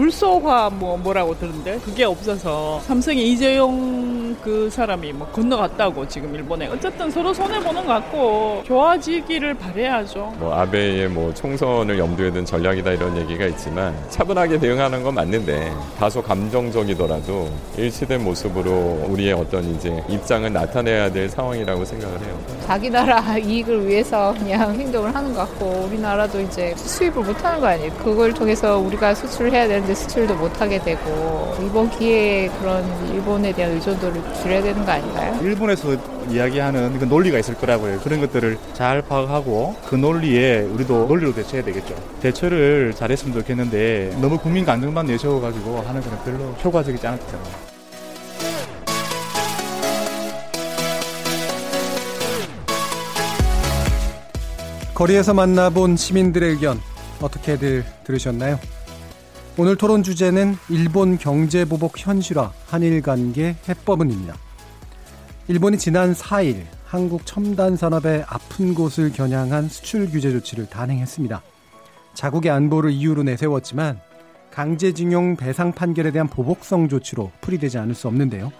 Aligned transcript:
불소화 0.00 0.70
뭐 0.70 0.96
뭐라고 0.96 1.38
들은데 1.38 1.78
그게 1.84 2.04
없어서 2.04 2.80
삼성의 2.86 3.32
이재용 3.32 4.34
그 4.42 4.70
사람이 4.70 5.12
뭐 5.12 5.26
건너갔다고 5.28 6.08
지금 6.08 6.34
일본에 6.34 6.68
어쨌든 6.68 7.10
서로 7.10 7.34
손해 7.34 7.60
보는 7.60 7.84
것 7.84 7.92
같고 7.92 8.62
좋아지기를 8.66 9.52
바래야죠. 9.54 10.36
뭐 10.38 10.54
아베의 10.54 11.08
뭐 11.08 11.34
총선을 11.34 11.98
염두에 11.98 12.30
둔 12.30 12.46
전략이다 12.46 12.92
이런 12.92 13.14
얘기가 13.18 13.44
있지만 13.46 13.94
차분하게 14.08 14.58
대응하는 14.58 15.02
건 15.02 15.14
맞는데 15.14 15.70
다소 15.98 16.22
감정적이더라도 16.22 17.50
일치된 17.76 18.24
모습으로 18.24 19.04
우리의 19.08 19.34
어떤 19.34 19.64
이제 19.74 20.02
입장을 20.08 20.50
나타내야 20.50 21.12
될 21.12 21.28
상황이라고 21.28 21.84
생각을 21.84 22.20
해요. 22.20 22.38
자기 22.66 22.88
나라 22.88 23.20
이익을 23.36 23.86
위해서 23.86 24.34
그냥 24.38 24.74
행동을 24.74 25.14
하는 25.14 25.34
것 25.34 25.40
같고 25.40 25.88
우리나라도 25.88 26.40
이제 26.40 26.74
수입을 26.76 27.22
못하는 27.22 27.60
거 27.60 27.66
아니에요. 27.66 27.92
그걸 28.02 28.32
통해서 28.32 28.78
우리가 28.78 29.14
수출을 29.14 29.52
해야 29.52 29.68
되는데 29.68 29.89
수출도 29.94 30.34
못하게 30.36 30.78
되고 30.78 31.54
이번 31.64 31.90
기회에 31.90 32.48
그런 32.60 32.84
일본에 33.12 33.52
대한 33.52 33.72
의존도를 33.72 34.22
줄여야 34.42 34.62
되는 34.62 34.84
거 34.84 34.92
아닌가요? 34.92 35.38
일본에서 35.42 35.96
이야기하는 36.28 36.98
그 36.98 37.04
논리가 37.04 37.38
있을 37.38 37.54
거라고요. 37.54 38.00
그런 38.00 38.20
것들을 38.20 38.58
잘 38.74 39.02
파악하고 39.02 39.76
그 39.88 39.94
논리에 39.96 40.60
우리도 40.60 41.06
논리로 41.06 41.34
대처해야 41.34 41.64
되겠죠. 41.64 41.94
대처를 42.20 42.94
잘했으면 42.94 43.34
좋겠는데 43.34 44.16
너무 44.20 44.38
국민 44.38 44.64
감정만 44.64 45.06
내세워가지고 45.06 45.80
하는 45.80 46.00
건 46.00 46.18
별로 46.24 46.52
효과적이지 46.64 47.06
않았기 47.06 47.26
때문에. 47.26 47.50
거리에서 54.94 55.32
만나본 55.32 55.96
시민들의 55.96 56.50
의견 56.50 56.78
어떻게들 57.22 57.84
들으셨나요? 58.04 58.58
오늘 59.58 59.76
토론 59.76 60.02
주제는 60.02 60.56
일본 60.68 61.18
경제 61.18 61.64
보복 61.64 61.98
현실화 61.98 62.52
한일 62.66 63.02
관계 63.02 63.56
해법은입니다. 63.68 64.36
일본이 65.48 65.76
지난 65.76 66.14
4일 66.14 66.62
한국 66.84 67.26
첨단 67.26 67.76
산업의 67.76 68.24
아픈 68.28 68.74
곳을 68.74 69.12
겨냥한 69.12 69.68
수출 69.68 70.08
규제 70.08 70.30
조치를 70.30 70.70
단행했습니다. 70.70 71.42
자국의 72.14 72.50
안보를 72.52 72.92
이유로 72.92 73.24
내세웠지만 73.24 74.00
강제징용 74.52 75.36
배상 75.36 75.72
판결에 75.72 76.12
대한 76.12 76.28
보복성 76.28 76.88
조치로 76.88 77.32
풀이되지 77.40 77.76
않을 77.78 77.94
수 77.94 78.06
없는데요. 78.08 78.52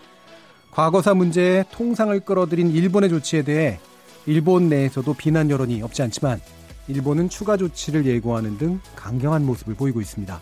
과거사 0.72 1.14
문제에 1.14 1.64
통상을 1.70 2.18
끌어들인 2.20 2.70
일본의 2.70 3.10
조치에 3.10 3.42
대해 3.42 3.78
일본 4.26 4.68
내에서도 4.68 5.14
비난 5.14 5.50
여론이 5.50 5.82
없지 5.82 6.02
않지만 6.02 6.40
일본은 6.88 7.28
추가 7.28 7.56
조치를 7.56 8.06
예고하는 8.06 8.58
등 8.58 8.80
강경한 8.96 9.46
모습을 9.46 9.74
보이고 9.74 10.00
있습니다. 10.00 10.40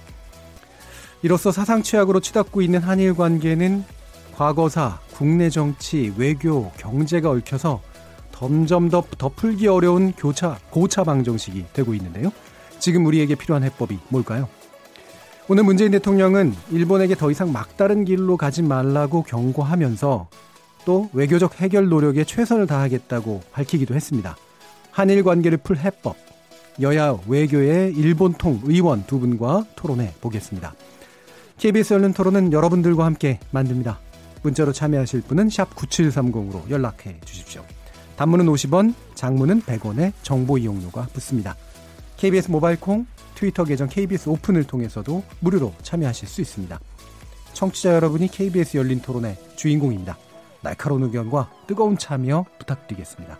이로써 1.23 1.51
사상 1.51 1.83
최악으로 1.83 2.21
치닫고 2.21 2.63
있는 2.63 2.81
한일 2.81 3.15
관계는 3.15 3.85
과거사, 4.37 5.01
국내 5.13 5.51
정치, 5.51 6.13
외교, 6.17 6.71
경제가 6.73 7.31
얽혀서 7.31 7.83
점점 8.33 8.89
더, 8.89 9.03
더 9.19 9.29
풀기 9.29 9.67
어려운 9.67 10.13
교차, 10.13 10.59
고차 10.71 11.03
방정식이 11.03 11.67
되고 11.73 11.93
있는데요. 11.95 12.31
지금 12.79 13.05
우리에게 13.05 13.35
필요한 13.35 13.65
해법이 13.65 13.99
뭘까요? 14.11 14.49
오늘 15.49 15.65
문재인 15.65 15.91
대통령은 15.91 16.55
일본에게 16.71 17.17
더 17.17 17.33
이상 17.33 17.51
막다른 17.51 18.05
길로 18.05 18.37
가지 18.37 18.63
말라고 18.63 19.25
경고하면서 19.25 20.29
또 20.85 21.11
외교적 21.13 21.61
해결 21.61 21.89
노력에 21.89 22.23
최선을 22.23 22.69
다하겠다고 22.69 23.43
밝히기도 23.51 23.97
했습니다. 23.97 24.37
한일 24.93 25.25
관계를 25.25 25.59
풀 25.59 25.79
해법, 25.79 26.17
여야 26.81 27.19
외교의 27.27 27.95
일본통 27.95 28.61
의원 28.65 29.05
두 29.07 29.19
분과 29.19 29.65
토론해 29.75 30.15
보겠습니다. 30.21 30.75
KBS 31.59 31.95
열린 31.95 32.13
토론은 32.13 32.53
여러분들과 32.53 33.05
함께 33.05 33.41
만듭니다. 33.51 33.99
문자로 34.43 34.73
참여하실 34.73 35.23
분은 35.23 35.49
9730으로 35.49 36.71
연락해 36.71 37.19
주십시오. 37.25 37.65
단문은 38.17 38.47
50원, 38.47 38.95
장문은 39.17 39.63
100원의 39.63 40.13
정보 40.23 40.57
이용료가 40.57 41.09
붙습니다. 41.13 41.57
KBS 42.17 42.53
모바일 42.53 42.79
콩, 42.79 43.07
트위터 43.35 43.65
계정 43.65 43.89
KBS 43.89 44.29
오픈을 44.29 44.65
통해서도 44.65 45.25
무료로 45.41 45.75
참여하실 45.83 46.29
수 46.29 46.41
있습니다. 46.41 46.79
청취자 47.55 47.93
여러분이 47.93 48.29
KBS 48.29 48.77
열린 48.77 49.01
토론의 49.01 49.37
주인공입니다. 49.57 50.17
날카로운 50.63 51.03
의견과 51.05 51.51
뜨거운 51.67 51.99
참여 51.99 52.45
부탁드리겠습니다. 52.61 53.39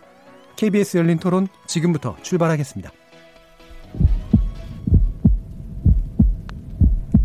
KBS 0.57 0.97
열린 0.97 1.19
토론 1.19 1.47
지금부터 1.67 2.17
출발하겠습니다. 2.21 2.91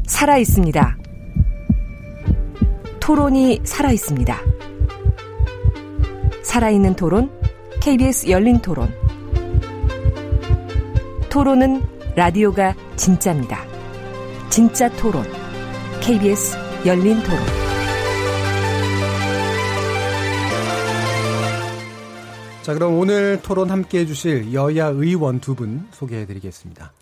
살아 0.06 0.36
있습니다. 0.38 0.98
토론이 3.00 3.60
살아 3.64 3.90
있습니다. 3.92 4.38
살아있는 6.42 6.94
토론, 6.96 7.30
KBS 7.80 8.28
열린 8.30 8.60
토론. 8.60 8.92
토론은 11.30 11.82
라디오가 12.16 12.74
진짜입니다. 12.96 13.58
진짜 14.50 14.88
토론, 14.90 15.24
KBS 16.00 16.56
열린 16.86 17.20
토론. 17.22 17.38
자, 22.62 22.72
그럼 22.72 22.98
오늘 22.98 23.40
토론 23.42 23.70
함께 23.70 24.00
해주실 24.00 24.54
여야 24.54 24.86
의원 24.86 25.40
두 25.40 25.54
분 25.54 25.86
소개해 25.92 26.24
드리겠습니다. 26.26 26.92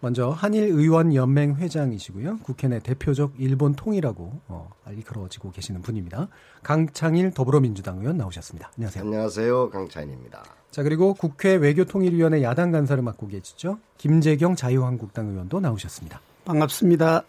먼저 0.00 0.30
한일 0.30 0.64
의원 0.64 1.14
연맹 1.14 1.56
회장이시고요. 1.56 2.38
국회 2.42 2.68
내 2.68 2.78
대표적 2.78 3.34
일본 3.38 3.74
통이라고 3.74 4.40
어, 4.48 4.70
알리컬어지고 4.84 5.50
계시는 5.50 5.82
분입니다. 5.82 6.28
강창일 6.62 7.32
더불어민주당 7.32 7.98
의원 7.98 8.16
나오셨습니다. 8.16 8.70
안녕하세요. 8.76 9.04
안녕하세요. 9.04 9.70
강창일입니다. 9.70 10.44
자 10.70 10.82
그리고 10.82 11.14
국회 11.14 11.54
외교통일위원회 11.54 12.42
야당 12.42 12.70
간사를 12.70 13.02
맡고 13.02 13.26
계시죠. 13.28 13.78
김재경 13.96 14.54
자유한국당 14.54 15.28
의원도 15.28 15.60
나오셨습니다. 15.60 16.20
반갑습니다. 16.44 17.24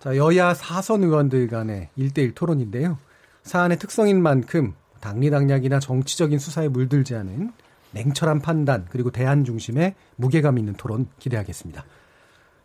자 0.00 0.16
여야 0.16 0.54
사선 0.54 1.02
의원들 1.02 1.48
간의 1.48 1.90
일대일 1.96 2.34
토론인데요. 2.34 2.98
사안의 3.42 3.78
특성인 3.78 4.22
만큼 4.22 4.74
당리당략이나 5.00 5.80
정치적인 5.80 6.38
수사에 6.38 6.68
물들지 6.68 7.14
않은 7.16 7.52
냉철한 7.90 8.40
판단 8.40 8.86
그리고 8.90 9.10
대안 9.10 9.44
중심의 9.44 9.94
무게감 10.16 10.58
있는 10.58 10.74
토론 10.74 11.06
기대하겠습니다. 11.18 11.84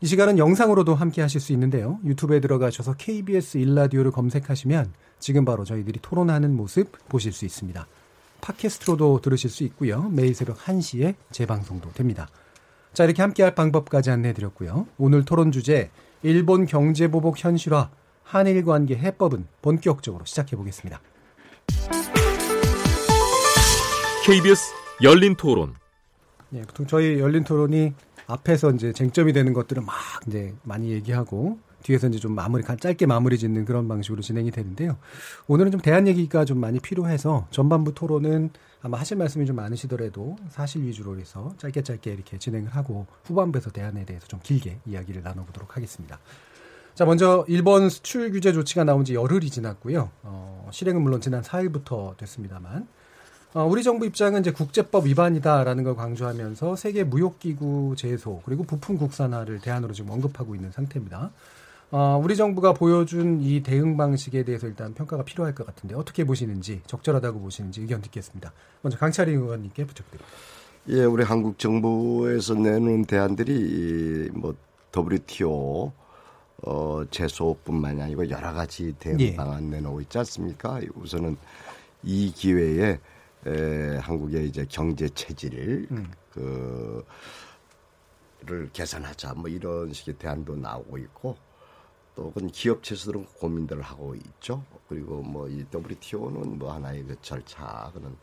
이 0.03 0.05
시간은 0.05 0.37
영상으로도 0.37 0.95
함께 0.95 1.21
하실 1.21 1.39
수 1.39 1.53
있는데요. 1.53 1.97
유튜브에 2.03 2.41
들어가셔서 2.41 2.95
KBS 2.95 3.57
일라디오를 3.57 4.11
검색하시면 4.11 4.91
지금 5.17 5.45
바로 5.45 5.63
저희들이 5.63 5.99
토론하는 6.01 6.57
모습 6.57 6.91
보실 7.07 7.31
수 7.31 7.45
있습니다. 7.45 7.87
팟캐스트로도 8.41 9.21
들으실 9.21 9.49
수 9.49 9.63
있고요. 9.63 10.09
매일 10.09 10.35
새벽 10.35 10.57
1시에 10.57 11.15
재방송도 11.31 11.93
됩니다. 11.93 12.27
자, 12.91 13.05
이렇게 13.05 13.21
함께 13.21 13.43
할 13.43 13.55
방법까지 13.55 14.11
안내해 14.11 14.33
드렸고요. 14.33 14.87
오늘 14.97 15.23
토론 15.23 15.53
주제 15.53 15.89
일본 16.21 16.65
경제 16.65 17.07
보복 17.07 17.41
현실화 17.41 17.89
한일 18.23 18.65
관계 18.65 18.97
해법은 18.97 19.47
본격적으로 19.61 20.25
시작해 20.25 20.57
보겠습니다. 20.57 20.99
KBS 24.25 24.73
열린 25.01 25.35
토론. 25.35 25.75
네, 26.49 26.61
보통 26.63 26.87
저희 26.87 27.19
열린 27.19 27.45
토론이 27.45 27.93
앞에서 28.33 28.71
이제 28.71 28.93
쟁점이 28.93 29.33
되는 29.33 29.53
것들은 29.53 29.85
막 29.85 29.95
이제 30.27 30.53
많이 30.63 30.91
얘기하고 30.91 31.59
뒤에서 31.83 32.07
이제 32.07 32.17
좀 32.17 32.33
마무리 32.33 32.63
짧게 32.63 33.05
마무리 33.05 33.37
짓는 33.37 33.65
그런 33.65 33.87
방식으로 33.87 34.21
진행이 34.21 34.51
되는데요. 34.51 34.97
오늘은 35.47 35.71
좀 35.71 35.81
대안 35.81 36.07
얘기가 36.07 36.45
좀 36.45 36.59
많이 36.59 36.79
필요해서 36.79 37.47
전반부 37.51 37.93
토론은 37.93 38.51
아마 38.81 38.99
하실 38.99 39.17
말씀이 39.17 39.45
좀 39.45 39.55
많으시더라도 39.55 40.35
사실 40.49 40.83
위주로 40.83 41.17
해서 41.19 41.53
짧게 41.57 41.83
짧게 41.83 42.11
이렇게 42.11 42.37
진행을 42.37 42.69
하고 42.75 43.05
후반부에서 43.25 43.71
대안에 43.71 44.05
대해서 44.05 44.27
좀 44.27 44.39
길게 44.41 44.79
이야기를 44.85 45.23
나눠보도록 45.23 45.75
하겠습니다. 45.77 46.19
자, 46.93 47.05
먼저 47.05 47.43
일본 47.47 47.89
수출 47.89 48.31
규제 48.31 48.53
조치가 48.53 48.83
나온 48.83 49.03
지 49.03 49.15
열흘이 49.15 49.49
지났고요. 49.49 50.11
어, 50.23 50.69
실행은 50.71 51.01
물론 51.01 51.21
지난 51.21 51.41
4일부터 51.41 52.15
됐습니다만 52.17 52.75
어, 52.81 52.87
우리 53.61 53.83
정부 53.83 54.05
입장은 54.05 54.41
이제 54.41 54.51
국제법 54.51 55.05
위반이다라는 55.05 55.83
걸 55.83 55.95
강조하면서 55.95 56.75
세계 56.75 57.03
무역기구 57.03 57.93
제소 57.95 58.41
그리고 58.45 58.63
부품 58.63 58.97
국산화를 58.97 59.59
대안으로 59.59 59.93
지금 59.93 60.09
언급하고 60.09 60.55
있는 60.55 60.71
상태입니다. 60.71 61.31
어, 61.91 62.19
우리 62.23 62.35
정부가 62.35 62.73
보여준 62.73 63.39
이 63.41 63.61
대응 63.61 63.95
방식에 63.95 64.43
대해서 64.43 64.65
일단 64.65 64.95
평가가 64.95 65.23
필요할 65.23 65.53
것 65.53 65.67
같은데 65.67 65.93
어떻게 65.93 66.23
보시는지 66.23 66.81
적절하다고 66.87 67.39
보시는지 67.39 67.81
의견 67.81 68.01
듣겠습니다. 68.01 68.51
먼저 68.81 68.97
강차리 68.97 69.33
의원님께 69.33 69.85
부탁드립니다. 69.85 70.25
예, 70.89 71.03
우리 71.03 71.23
한국 71.23 71.59
정부에서 71.59 72.55
내놓은 72.55 73.05
대안들이 73.05 74.31
뭐 74.33 74.55
WTO 74.97 75.93
어, 76.65 77.03
제소뿐만이 77.11 78.01
아니고 78.01 78.27
여러 78.31 78.51
가지 78.51 78.95
대응 78.97 79.19
예. 79.19 79.35
방안 79.35 79.69
내놓고 79.69 80.01
있지 80.01 80.17
않습니까? 80.17 80.79
우선은 80.95 81.37
이 82.01 82.31
기회에 82.31 82.97
에, 83.45 83.97
한국의 83.97 84.47
이제 84.47 84.65
경제 84.69 85.09
체질을 85.09 85.87
음. 85.91 86.11
그, 86.31 87.05
를 88.45 88.69
개선하자 88.73 89.35
뭐 89.35 89.47
이런 89.49 89.93
식의 89.93 90.15
대안도 90.15 90.57
나오고 90.57 90.97
있고 90.97 91.37
또 92.15 92.31
그건 92.31 92.49
기업 92.51 92.83
체수들은 92.83 93.25
고민들을 93.39 93.81
하고 93.81 94.15
있죠. 94.15 94.63
그리고 94.89 95.21
뭐 95.21 95.47
이 95.47 95.65
WTO는 95.73 96.59
뭐 96.59 96.73
하나의 96.73 97.03
그 97.05 97.15
절차 97.21 97.89
그는 97.93 98.15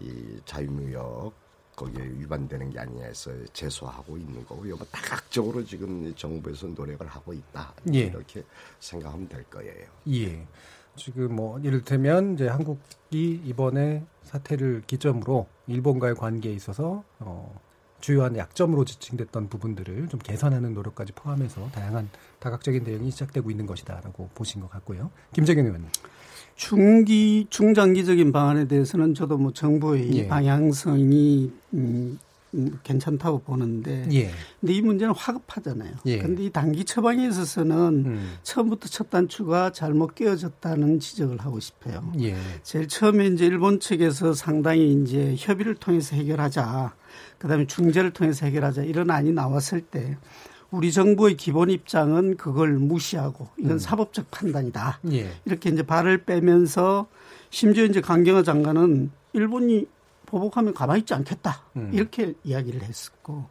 이 0.00 0.40
자유무역 0.46 1.34
거기에 1.76 2.04
위반되는 2.04 2.70
게 2.70 2.78
아니냐 2.78 3.04
해서 3.04 3.30
제소하고 3.52 4.16
있는 4.16 4.44
거고요. 4.46 4.76
뭐 4.76 4.86
다각적으로 4.90 5.62
지금 5.64 6.06
이 6.06 6.14
정부에서 6.14 6.68
노력을 6.68 7.06
하고 7.06 7.32
있다. 7.34 7.74
예. 7.92 7.98
이렇게 8.04 8.42
생각하면 8.80 9.28
될 9.28 9.44
거예요. 9.44 9.88
예. 10.08 10.46
지금 10.96 11.34
뭐 11.34 11.58
이를테면 11.60 12.34
이제 12.34 12.48
한국이 12.48 13.40
이번에 13.44 14.04
사태를 14.22 14.82
기점으로 14.86 15.46
일본과의 15.66 16.14
관계에 16.14 16.52
있어서 16.52 17.04
어 17.18 17.58
주요한 18.00 18.36
약점으로 18.36 18.84
지칭됐던 18.84 19.48
부분들을 19.48 20.08
좀 20.08 20.20
개선하는 20.20 20.74
노력까지 20.74 21.12
포함해서 21.12 21.70
다양한 21.72 22.10
다각적인 22.38 22.84
대응이 22.84 23.10
시작되고 23.10 23.50
있는 23.50 23.66
것이다라고 23.66 24.28
보신 24.34 24.60
것 24.60 24.70
같고요. 24.70 25.10
김재경 25.32 25.64
의원님. 25.64 25.88
중기 26.54 27.46
중장기적인 27.50 28.30
방안에 28.30 28.66
대해서는 28.66 29.14
저도 29.14 29.38
뭐 29.38 29.52
정부의 29.52 30.14
예. 30.16 30.28
방향성이 30.28 31.50
음, 31.72 31.78
음, 31.78 32.18
괜찮다고 32.82 33.40
보는데 33.40 34.06
예. 34.12 34.30
근데 34.60 34.72
이 34.72 34.82
문제는 34.82 35.14
화급하잖아요. 35.14 35.92
예. 36.06 36.18
근데 36.18 36.44
이 36.44 36.50
단기 36.50 36.84
처방에 36.84 37.26
있어서는 37.28 37.76
음. 38.06 38.34
처음부터 38.42 38.88
첫 38.88 39.10
단추가 39.10 39.72
잘못 39.72 40.14
끼워졌다는 40.14 41.00
지적을 41.00 41.38
하고 41.40 41.60
싶어요. 41.60 42.12
예. 42.20 42.36
제일 42.62 42.88
처음에 42.88 43.26
이제 43.28 43.46
일본 43.46 43.80
측에서 43.80 44.32
상당히 44.34 44.92
이제 44.92 45.34
협의를 45.38 45.74
통해서 45.74 46.16
해결하자, 46.16 46.94
그 47.38 47.48
다음에 47.48 47.66
중재를 47.66 48.12
통해서 48.12 48.46
해결하자 48.46 48.84
이런 48.84 49.10
안이 49.10 49.32
나왔을 49.32 49.80
때 49.80 50.16
우리 50.70 50.92
정부의 50.92 51.36
기본 51.36 51.70
입장은 51.70 52.36
그걸 52.36 52.74
무시하고 52.74 53.48
이건 53.58 53.72
음. 53.72 53.78
사법적 53.78 54.30
판단이다. 54.30 55.00
예. 55.12 55.30
이렇게 55.44 55.70
이제 55.70 55.82
발을 55.82 56.24
빼면서 56.24 57.06
심지어 57.50 57.84
이제 57.84 58.00
강경화 58.00 58.42
장관은 58.42 59.10
일본이 59.32 59.86
보복하면 60.34 60.74
가만히 60.74 61.00
있지 61.00 61.14
않겠다. 61.14 61.62
음. 61.76 61.90
이렇게 61.92 62.34
이야기를 62.42 62.82
했었고. 62.82 63.46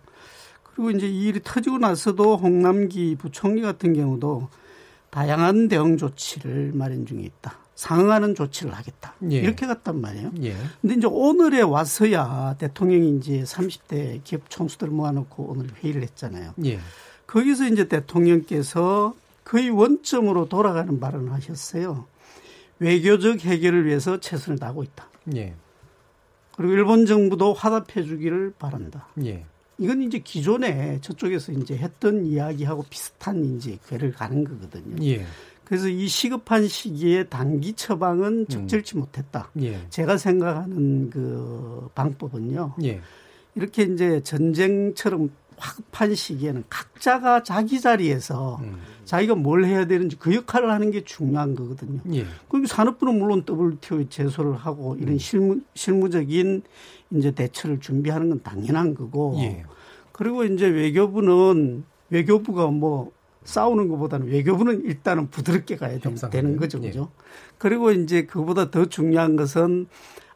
그리고 0.63 0.91
이제 0.91 1.07
이 1.07 1.27
일이 1.27 1.39
터지고 1.41 1.77
나서도 1.77 2.35
홍남기 2.35 3.15
부총리 3.15 3.61
같은 3.61 3.93
경우도 3.93 4.49
다양한 5.09 5.69
대응 5.69 5.95
조치를 5.95 6.73
마련 6.73 7.05
중에 7.05 7.21
있다. 7.21 7.57
상응하는 7.75 8.35
조치를 8.35 8.73
하겠다. 8.73 9.15
예. 9.31 9.37
이렇게 9.37 9.65
갔단 9.65 10.01
말이에요. 10.01 10.31
예. 10.43 10.55
근데 10.81 10.95
이제 10.95 11.07
오늘에 11.09 11.61
와서야 11.61 12.55
대통령이 12.59 13.17
이제 13.17 13.43
30대 13.43 14.21
기업 14.25 14.49
총수들 14.49 14.89
모아놓고 14.89 15.43
오늘 15.43 15.67
회의를 15.75 16.01
했잖아요. 16.01 16.53
예. 16.65 16.79
거기서 17.27 17.67
이제 17.67 17.87
대통령께서 17.87 19.15
거의 19.45 19.69
원점으로 19.69 20.49
돌아가는 20.49 20.99
발언을 20.99 21.31
하셨어요. 21.31 22.05
외교적 22.79 23.39
해결을 23.39 23.85
위해서 23.85 24.19
최선을 24.19 24.59
다하고 24.59 24.83
있다. 24.83 25.07
예. 25.35 25.55
그리고 26.55 26.73
일본 26.73 27.05
정부도 27.05 27.53
화답해 27.53 28.03
주기를 28.03 28.53
바란다. 28.57 29.07
예. 29.23 29.45
이건 29.77 30.03
이제 30.03 30.19
기존에 30.19 30.99
저쪽에서 31.01 31.51
이제 31.51 31.75
했던 31.75 32.25
이야기하고 32.25 32.85
비슷한 32.89 33.43
이제 33.55 33.77
궤를 33.87 34.11
가는 34.11 34.43
거거든요. 34.43 35.03
예. 35.05 35.25
그래서 35.65 35.87
이 35.87 36.07
시급한 36.07 36.67
시기에 36.67 37.25
단기 37.25 37.73
처방은 37.73 38.47
적절치 38.47 38.97
못했다. 38.97 39.49
예. 39.61 39.79
제가 39.89 40.17
생각하는 40.17 41.09
그 41.09 41.89
방법은요. 41.95 42.75
예. 42.83 43.01
이렇게 43.55 43.83
이제 43.83 44.21
전쟁처럼 44.21 45.31
확급한 45.63 46.13
시기에는 46.13 46.65
각자가 46.69 47.43
자기 47.43 47.79
자리에서 47.79 48.57
음. 48.61 48.77
자기가 49.05 49.35
뭘 49.35 49.63
해야 49.65 49.85
되는지 49.85 50.17
그 50.17 50.35
역할을 50.35 50.69
하는 50.69 50.91
게 50.91 51.03
중요한 51.05 51.55
거거든요. 51.55 52.01
예. 52.13 52.25
그럼 52.49 52.65
산업부는 52.65 53.17
물론 53.17 53.43
WTO에 53.49 54.07
제소를 54.09 54.55
하고 54.55 54.93
음. 54.93 55.01
이런 55.01 55.17
실무, 55.17 55.61
실무적인 55.73 56.63
이제 57.11 57.31
대처를 57.31 57.79
준비하는 57.79 58.29
건 58.29 58.43
당연한 58.43 58.93
거고. 58.93 59.35
예. 59.39 59.63
그리고 60.11 60.43
이제 60.43 60.67
외교부는 60.67 61.83
외교부가 62.09 62.67
뭐 62.67 63.11
싸우는 63.45 63.87
것보다는 63.87 64.27
외교부는 64.27 64.83
일단은 64.85 65.29
부드럽게 65.29 65.77
가야 65.77 65.99
되- 65.99 66.29
되는 66.29 66.57
거죠. 66.57 66.79
예. 66.83 66.87
그죠? 66.87 67.09
그리고 67.57 67.91
이제 67.91 68.25
그보다 68.25 68.69
더 68.69 68.85
중요한 68.85 69.35
것은 69.37 69.87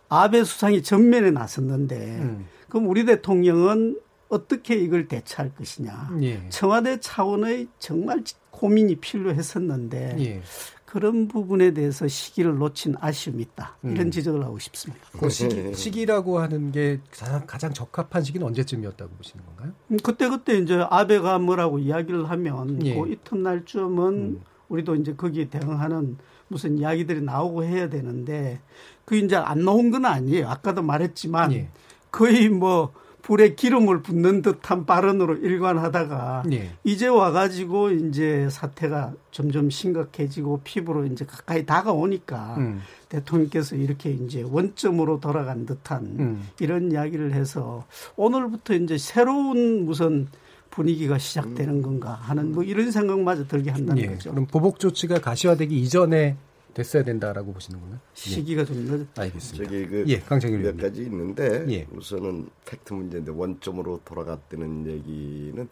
아베 0.09 0.43
수상이 0.45 0.83
전면에 0.83 1.31
나섰는데 1.31 1.95
음. 2.21 2.45
그럼 2.69 2.87
우리 2.87 3.05
대통령은 3.05 3.97
어떻게 4.29 4.75
이걸 4.75 5.07
대처할 5.07 5.53
것이냐. 5.55 6.17
예. 6.21 6.49
청와대 6.49 6.99
차원의 6.99 7.67
정말 7.79 8.23
고민이 8.51 8.97
필요했었는데 8.97 10.15
예. 10.19 10.41
그런 10.85 11.27
부분에 11.27 11.71
대해서 11.71 12.07
시기를 12.07 12.57
놓친 12.57 12.95
아쉬움이 12.99 13.43
있다. 13.43 13.77
이런 13.83 14.07
음. 14.07 14.11
지적을 14.11 14.43
하고 14.43 14.57
싶습니다. 14.57 15.05
그 15.19 15.29
시기, 15.29 15.73
시기라고 15.73 16.39
하는 16.39 16.71
게 16.71 17.01
가장, 17.11 17.45
가장 17.45 17.73
적합한 17.73 18.23
시기는 18.23 18.47
언제쯤이었다고 18.47 19.11
보시는 19.15 19.45
건가요? 19.45 19.73
음, 19.91 19.97
그때 20.01 20.29
그때 20.29 20.57
이제 20.57 20.85
아베가 20.89 21.39
뭐라고 21.39 21.77
이야기를 21.79 22.29
하면 22.29 22.85
예. 22.85 22.95
그 22.95 23.11
이튿날쯤은 23.11 24.13
음. 24.13 24.41
우리도 24.69 24.95
이제 24.95 25.13
거기에 25.13 25.49
대응하는 25.49 26.17
무슨 26.47 26.77
이야기들이 26.77 27.21
나오고 27.21 27.65
해야 27.65 27.89
되는데 27.89 28.61
그 29.03 29.17
이제 29.17 29.35
안 29.35 29.65
나온 29.65 29.91
건 29.91 30.05
아니에요. 30.05 30.47
아까도 30.47 30.81
말했지만 30.81 31.51
예. 31.51 31.69
거의 32.11 32.47
뭐 32.47 32.93
불에 33.21 33.55
기름을 33.55 34.03
붓는 34.03 34.41
듯한 34.41 34.85
발언으로 34.85 35.35
일관하다가 35.35 36.43
예. 36.51 36.71
이제 36.83 37.07
와가지고 37.07 37.91
이제 37.91 38.47
사태가 38.49 39.13
점점 39.31 39.69
심각해지고 39.69 40.61
피부로 40.63 41.05
이제 41.05 41.25
가까이 41.25 41.65
다가오니까 41.65 42.55
음. 42.57 42.81
대통령께서 43.09 43.75
이렇게 43.75 44.11
이제 44.11 44.43
원점으로 44.43 45.19
돌아간 45.19 45.65
듯한 45.65 46.03
음. 46.19 46.47
이런 46.59 46.91
이야기를 46.91 47.33
해서 47.33 47.85
오늘부터 48.15 48.75
이제 48.75 48.97
새로운 48.97 49.85
무슨 49.85 50.27
분위기가 50.69 51.17
시작되는 51.17 51.81
건가 51.81 52.13
하는 52.13 52.51
뭐 52.51 52.63
이런 52.63 52.91
생각마저 52.91 53.47
들게 53.47 53.71
한다는 53.71 54.03
예. 54.03 54.07
거죠. 54.07 54.29
그럼 54.29 54.45
보복 54.45 54.79
조치가 54.79 55.19
가시화되기 55.19 55.77
이전에 55.79 56.37
됐어야 56.77 57.03
된다라고 57.03 57.53
보시는 57.53 57.79
건가요? 57.79 57.99
시기가 58.13 58.63
좀 58.63 58.75
늦. 58.85 59.01
예. 59.17 59.21
알겠습니다. 59.21 59.63
저기 59.63 59.87
그 59.87 60.03
예, 60.07 60.19
강창일 60.19 60.59
몇. 60.59 60.77
가지 60.77 61.01
있는데 61.01 61.65
예. 61.69 61.87
우선은 61.91 62.49
팩트 62.65 62.93
문제인데 62.93 63.31
원점으로 63.31 64.01
돌아갔다는 64.05 64.85
얘기는 64.85 65.67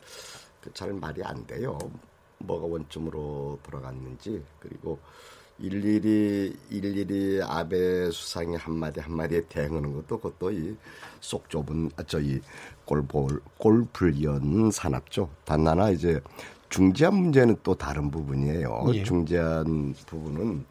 그잘 0.61 0.93
말이 0.93 1.21
안 1.23 1.45
돼요. 1.45 1.77
뭐가 2.39 2.65
원점으로 2.65 3.59
돌아갔는지 3.61 4.43
그리고 4.59 4.97
일일이 5.59 6.55
일일이 6.71 7.39
아베 7.43 8.09
수상이 8.09 8.55
한마디 8.55 8.99
한마디에 8.99 9.41
대응하는 9.47 9.93
것도 9.93 10.17
그것도 10.19 10.51
이 10.51 10.75
속 11.21 11.49
좁은 11.49 11.89
아, 11.97 12.03
저희 12.03 12.39
골볼 12.85 13.41
골불연 13.57 14.69
산업죠. 14.71 15.29
단 15.43 15.65
하나 15.67 15.89
이제 15.91 16.19
중재한 16.69 17.15
문제는 17.15 17.57
또 17.63 17.73
다른 17.75 18.11
부분이에요. 18.11 18.85
예. 18.93 19.03
중재한 19.03 19.93
부분은 20.05 20.65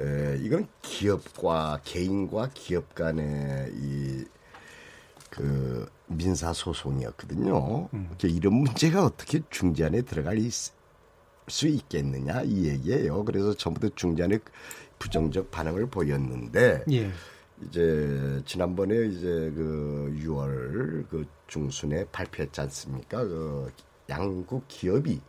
에, 0.00 0.38
이건 0.40 0.66
기업과 0.82 1.80
개인과 1.84 2.50
기업 2.54 2.94
간의 2.94 3.72
이 3.74 4.24
그 5.30 5.86
민사 6.06 6.54
소송이었거든요. 6.54 7.88
그 8.18 8.26
이런 8.28 8.54
문제가 8.54 9.04
어떻게 9.04 9.40
중재안에 9.50 10.02
들어갈 10.02 10.38
있- 10.38 10.72
수 11.48 11.66
있겠느냐 11.68 12.42
이 12.42 12.66
얘기예요. 12.66 13.24
그래서 13.24 13.54
전부터 13.54 13.90
중재안에 13.94 14.38
부정적 14.98 15.50
반응을 15.50 15.86
보였는데 15.90 16.84
예. 16.92 17.10
이제 17.66 18.40
지난번에 18.46 18.94
이제 19.06 19.26
그 19.54 20.14
6월 20.24 21.06
그 21.08 21.26
중순에 21.46 22.06
발표했지 22.10 22.60
않습니까? 22.62 23.22
그 23.24 23.70
양국 24.08 24.64
기업이 24.68 25.20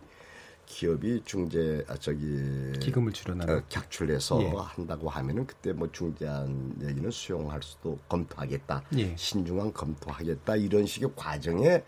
기업이 0.69 1.23
중재 1.25 1.83
아 1.89 1.95
저기 1.97 2.71
기금을 2.79 3.11
출연하는. 3.11 3.57
어, 3.57 3.63
객출해서 3.69 4.41
예. 4.43 4.53
한다고 4.55 5.09
하면은 5.09 5.45
그때 5.45 5.73
뭐 5.73 5.91
중재안 5.91 6.75
얘기는 6.81 7.09
수용할 7.09 7.61
수도 7.63 7.97
검토하겠다. 8.07 8.83
예. 8.97 9.15
신중한 9.17 9.73
검토하겠다 9.73 10.55
이런 10.57 10.85
식의 10.85 11.09
과정에 11.15 11.83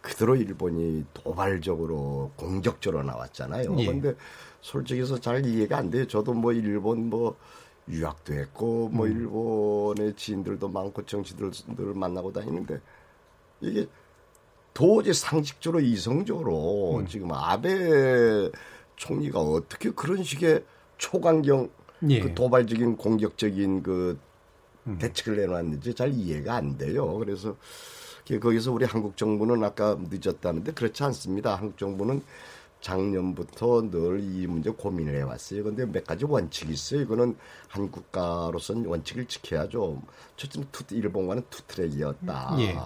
그대로 0.00 0.36
일본이 0.36 1.04
도발적으로 1.12 2.32
공격적으로 2.36 3.02
나왔잖아요. 3.04 3.76
예. 3.78 3.84
그런데 3.84 4.14
솔직히 4.62 5.02
해서 5.02 5.20
잘 5.20 5.44
이해가 5.44 5.76
안 5.76 5.90
돼요. 5.90 6.06
저도 6.06 6.32
뭐 6.32 6.52
일본 6.52 7.10
뭐 7.10 7.36
유학도 7.88 8.32
했고 8.32 8.88
뭐 8.88 9.06
음. 9.06 9.12
일본의 9.12 10.14
지인들도 10.16 10.66
많고 10.70 11.04
정치들을 11.04 11.52
만나고 11.94 12.32
다니는데 12.32 12.80
이게 13.60 13.86
도저히 14.74 15.14
상식적으로 15.14 15.80
이성적으로 15.80 16.98
음. 16.98 17.06
지금 17.06 17.32
아베 17.32 18.50
총리가 18.96 19.40
어떻게 19.40 19.90
그런 19.90 20.22
식의 20.22 20.64
초강경 20.98 21.70
예. 22.10 22.20
그 22.20 22.34
도발적인 22.34 22.96
공격적인 22.96 23.82
그 23.82 24.18
음. 24.86 24.98
대책을 24.98 25.36
내놨는지 25.36 25.94
잘 25.94 26.12
이해가 26.12 26.56
안 26.56 26.76
돼요. 26.76 27.16
그래서 27.18 27.56
그 28.26 28.38
거기서 28.38 28.72
우리 28.72 28.84
한국 28.84 29.16
정부는 29.16 29.62
아까 29.64 29.96
늦었다는데 30.10 30.72
그렇지 30.72 31.02
않습니다. 31.04 31.54
한국 31.54 31.78
정부는 31.78 32.22
작년부터 32.80 33.88
늘 33.90 34.20
이 34.20 34.46
문제 34.46 34.70
고민을 34.70 35.16
해왔어요. 35.16 35.62
그런데 35.62 35.86
몇 35.86 36.04
가지 36.04 36.24
원칙이 36.26 36.72
있어요. 36.72 37.00
이거는 37.00 37.36
한 37.68 37.90
국가로서는 37.90 38.84
원칙을 38.86 39.26
지켜야죠. 39.26 40.02
첫째는 40.36 40.68
two, 40.70 40.84
일본과는 40.94 41.44
two 41.48 41.62
track이었다. 41.66 42.56
예. 42.58 42.76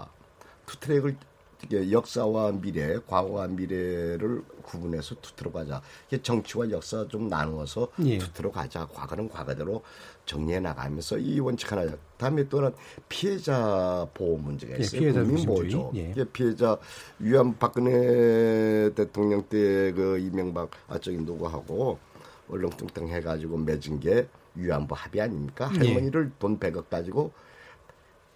two 0.67 0.79
track을 0.79 1.11
이게 1.11 1.28
역사와 1.73 2.53
미래, 2.53 2.99
과거와 3.07 3.49
미래를 3.49 4.43
구분해서 4.63 5.17
two 5.17 5.25
track으로 5.25 5.51
가자. 5.53 5.83
이게 6.09 6.23
정치와 6.23 6.71
역사 6.71 7.07
좀 7.09 7.29
나누어서 7.29 7.89
예. 8.05 8.19
two 8.19 8.27
track으로 8.27 8.53
가자. 8.53 8.87
과거는 8.87 9.29
과거대로 9.29 9.83
정리해 10.25 10.61
나가면서 10.61 11.19
이 11.19 11.41
원칙 11.41 11.71
하나. 11.73 11.87
다음에 12.17 12.49
또는 12.49 12.73
피해자 13.09 14.07
보호 14.15 14.37
문제가 14.37 14.75
예, 14.75 14.81
있어요. 14.81 15.01
피해자 15.01 15.21
국민 15.23 15.37
중심주의. 15.39 15.71
보호죠. 15.73 15.93
예. 15.97 16.11
이게 16.11 16.25
피해자 16.25 16.77
위안 17.19 17.57
박근혜 17.59 18.91
대통령 18.95 19.43
때 19.43 19.93
그 19.95 20.19
이명박 20.19 20.71
아 20.89 20.99
저기 20.99 21.19
누구하고 21.19 21.99
얼렁뚱땅 22.51 23.09
해가지고 23.09 23.59
맺은 23.59 24.01
게 24.01 24.29
위안부 24.55 24.95
합의 24.97 25.21
아닙니까? 25.23 25.71
예. 25.75 25.79
할머니를 25.79 26.33
돈 26.39 26.59
100억 26.59 26.89
가지고 26.89 27.33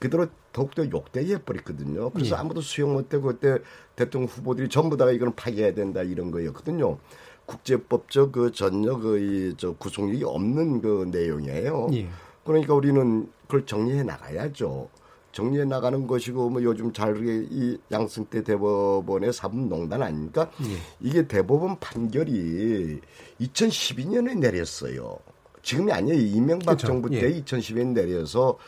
그대로 0.02 0.26
더욱더 0.52 0.84
욕되게 0.90 1.34
해버렸거든요. 1.34 2.10
그래서 2.10 2.34
예. 2.34 2.40
아무도 2.40 2.60
수용 2.60 2.94
못하고 2.94 3.28
그때 3.28 3.58
대통령 3.94 4.28
후보들이 4.28 4.68
전부 4.68 4.96
다가 4.96 5.12
이거는 5.12 5.36
파기해야 5.36 5.74
된다 5.74 6.02
이런 6.02 6.32
거였거든요. 6.32 6.98
국제법적 7.46 8.32
그 8.32 8.50
전혀 8.50 8.98
그저 8.98 9.74
구속력이 9.74 10.24
없는 10.24 10.80
그 10.80 11.08
내용이에요. 11.12 11.90
예. 11.92 12.08
그러니까 12.44 12.74
우리는 12.74 13.28
그걸 13.42 13.64
정리해 13.64 14.02
나가야죠. 14.02 14.88
정리해 15.30 15.66
나가는 15.66 16.04
것이고 16.04 16.50
뭐 16.50 16.60
요즘 16.64 16.92
잘이 16.92 17.46
이 17.48 17.78
양승태 17.92 18.42
대법원의 18.42 19.32
사법농단 19.32 20.02
아닙니까? 20.02 20.50
예. 20.64 20.78
이게 21.00 21.28
대법원 21.28 21.78
판결이 21.78 23.00
2012년에 23.40 24.36
내렸어요. 24.36 25.16
지금이 25.62 25.92
아니에요. 25.92 26.18
이명박 26.20 26.72
그쵸. 26.72 26.88
정부 26.88 27.08
때 27.08 27.22
예. 27.22 27.40
2012년 27.40 27.92
내려서 27.92 28.58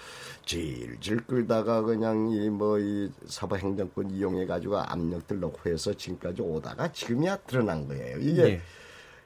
질질 0.46 1.26
끌다가 1.26 1.82
그냥 1.82 2.30
이 2.30 2.48
뭐 2.50 2.78
이 2.78 3.10
사법 3.26 3.58
행정권 3.58 4.10
이용해 4.10 4.46
가지고 4.46 4.78
압력들 4.78 5.40
넣고 5.40 5.70
해서 5.70 5.92
지금까지 5.94 6.42
오다가 6.42 6.92
지금이야 6.92 7.36
드러난 7.46 7.86
거예요. 7.88 8.18
이게 8.18 8.42
예. 8.42 8.60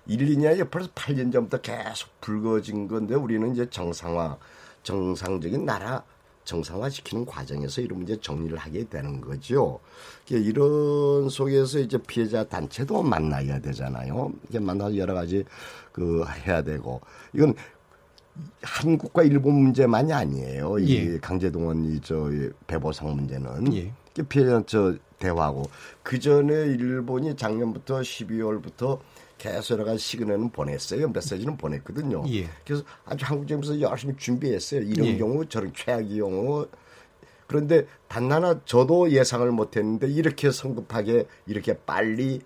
1, 0.07 0.19
2년이 0.19 0.71
벌써 0.71 0.89
8년 0.93 1.33
전부터 1.33 1.61
계속 1.61 2.09
불거진 2.21 2.89
건데 2.89 3.15
우리는 3.15 3.53
이제 3.53 3.69
정상화, 3.69 4.39
정상적인 4.83 5.65
나라 5.67 6.03
정상화시키는 6.45 7.27
과정에서 7.27 7.83
이런 7.83 7.99
문제 7.99 8.19
정리를 8.19 8.57
하게 8.57 8.89
되는 8.89 9.21
거죠. 9.21 9.81
이게 10.27 10.39
이런 10.39 11.29
속에서 11.29 11.79
이제 11.79 11.99
피해자 12.07 12.43
단체도 12.45 13.03
만나야 13.03 13.59
되잖아요. 13.61 14.33
이게 14.49 14.59
만나서 14.59 14.97
여러 14.97 15.13
가지 15.13 15.45
그 15.93 16.25
해야 16.47 16.63
되고 16.63 17.03
이건 17.35 17.55
한국과 18.63 19.23
일본 19.23 19.55
문제만이 19.55 20.13
아니에요. 20.13 20.79
이 20.79 20.97
예. 20.97 21.19
강제동원 21.19 21.85
이저 21.85 22.31
배보상 22.67 23.15
문제는 23.15 23.75
예. 23.75 23.93
피해자 24.29 24.63
저 24.67 24.95
대화하고 25.19 25.65
그 26.03 26.19
전에 26.19 26.53
일본이 26.53 27.37
작년부터 27.37 28.01
12월부터 28.01 28.99
계속 29.39 29.75
여러 29.75 29.85
가지 29.85 29.99
시그널은 29.99 30.51
보냈어요. 30.51 31.09
메시지는 31.09 31.57
보냈거든요. 31.57 32.25
예. 32.29 32.49
그래서 32.65 32.83
아주 33.05 33.25
한국 33.25 33.47
정부에서 33.47 33.81
열심히 33.81 34.17
준비했어요. 34.17 34.83
이런 34.83 35.07
예. 35.07 35.17
경우 35.17 35.47
저런 35.47 35.73
최악의 35.73 36.19
경우 36.19 36.67
그런데 37.47 37.87
단 38.09 38.31
하나 38.31 38.61
저도 38.65 39.11
예상을 39.11 39.51
못했는데 39.51 40.09
이렇게 40.09 40.51
성급하게 40.51 41.27
이렇게 41.47 41.79
빨리 41.79 42.41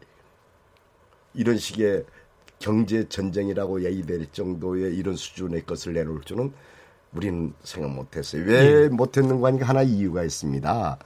이런 1.34 1.58
식의 1.58 2.04
경제 2.62 3.08
전쟁이라고 3.08 3.84
얘기될 3.84 4.26
정도의 4.32 4.96
이런 4.96 5.16
수준의 5.16 5.66
것을 5.66 5.94
내놓을 5.94 6.20
줄은 6.22 6.52
우리는 7.12 7.52
생각 7.62 7.90
못했어요. 7.90 8.44
왜 8.46 8.88
못했는 8.88 9.40
거 9.40 9.48
하니까 9.48 9.66
하나 9.66 9.82
이유가 9.82 10.22
있습니다. 10.22 10.98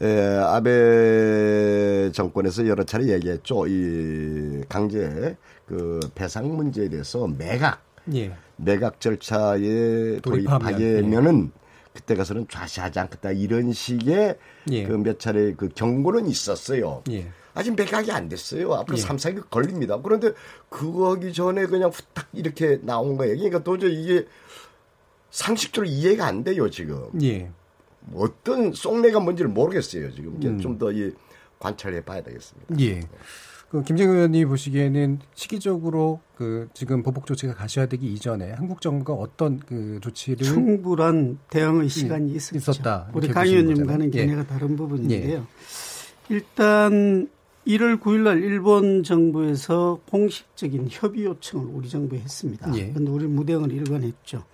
에, 0.00 0.36
아베 0.38 2.10
정권에서 2.12 2.68
여러 2.68 2.84
차례 2.84 3.08
얘기했죠. 3.08 3.66
이 3.66 4.62
강제 4.68 5.36
그 5.66 6.00
배상 6.14 6.56
문제에 6.56 6.88
대해서 6.88 7.26
매각 7.26 7.82
예. 8.14 8.32
매각 8.56 9.00
절차에 9.00 10.20
돌입하면, 10.22 10.60
돌입하게면은 10.60 11.50
그때 11.96 12.14
가서는 12.14 12.46
좌시하지 12.48 12.98
않겠다 12.98 13.32
이런 13.32 13.72
식의 13.72 14.38
예. 14.70 14.84
그몇 14.84 15.18
차례 15.18 15.54
그 15.54 15.70
경고는 15.70 16.26
있었어요. 16.26 17.02
예. 17.10 17.26
아직 17.54 17.74
매각이 17.74 18.12
안 18.12 18.28
됐어요. 18.28 18.74
앞으로 18.74 18.98
예. 18.98 19.00
삼 19.00 19.16
3, 19.16 19.32
4개 19.32 19.50
걸립니다. 19.50 19.98
그런데 20.02 20.32
그거 20.68 21.12
하기 21.14 21.32
전에 21.32 21.64
그냥 21.66 21.90
후딱 21.90 22.28
이렇게 22.34 22.78
나온 22.82 23.16
거예요. 23.16 23.34
그러니까 23.34 23.64
도저히 23.64 24.02
이게 24.02 24.26
상식적으로 25.30 25.90
이해가 25.90 26.26
안 26.26 26.44
돼요, 26.44 26.68
지금. 26.68 27.08
예. 27.22 27.50
어떤 28.14 28.72
속내가 28.72 29.20
뭔지를 29.20 29.50
모르겠어요, 29.50 30.14
지금. 30.14 30.38
음. 30.44 30.60
좀더이 30.60 31.12
관찰해 31.58 32.04
봐야 32.04 32.22
되겠습니다. 32.22 32.78
예. 32.80 33.00
그 33.68 33.82
김정은 33.82 34.14
의원님 34.14 34.48
보시기에는 34.48 35.18
시기적으로 35.34 36.20
그 36.36 36.68
지금 36.72 37.02
보복 37.02 37.26
조치가 37.26 37.54
가셔야 37.54 37.86
되기 37.86 38.12
이전에 38.12 38.52
한국 38.52 38.80
정부가 38.80 39.14
어떤 39.14 39.58
그 39.58 39.98
조치를 40.02 40.44
충분한 40.44 41.38
대응의 41.50 41.88
시간이 41.88 42.32
예, 42.32 42.36
있었죠. 42.36 42.58
있었다. 42.58 43.08
우리 43.12 43.28
강 43.28 43.46
의원님과는 43.46 44.10
거잖아요. 44.10 44.10
예. 44.14 44.26
견해가 44.26 44.46
다른 44.46 44.76
부분인데요. 44.76 45.46
일단 46.28 47.28
1월 47.66 48.00
9일 48.00 48.20
날 48.20 48.42
일본 48.42 49.02
정부에서 49.02 50.00
공식적인 50.10 50.86
협의 50.90 51.24
요청을 51.24 51.68
우리 51.74 51.88
정부에 51.88 52.20
했습니다. 52.20 52.72
예. 52.76 52.90
그런데 52.90 53.10
우리 53.10 53.26
무대응을 53.26 53.72
일관했죠. 53.72 54.44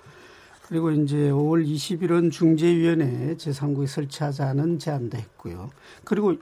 그리고 0.66 0.90
이제 0.90 1.16
5월 1.30 1.66
20일은 1.66 2.32
중재위원회 2.32 3.34
제3국에 3.36 3.86
설치하자는 3.86 4.78
제안도 4.78 5.18
했고요. 5.18 5.70
그리고 6.04 6.36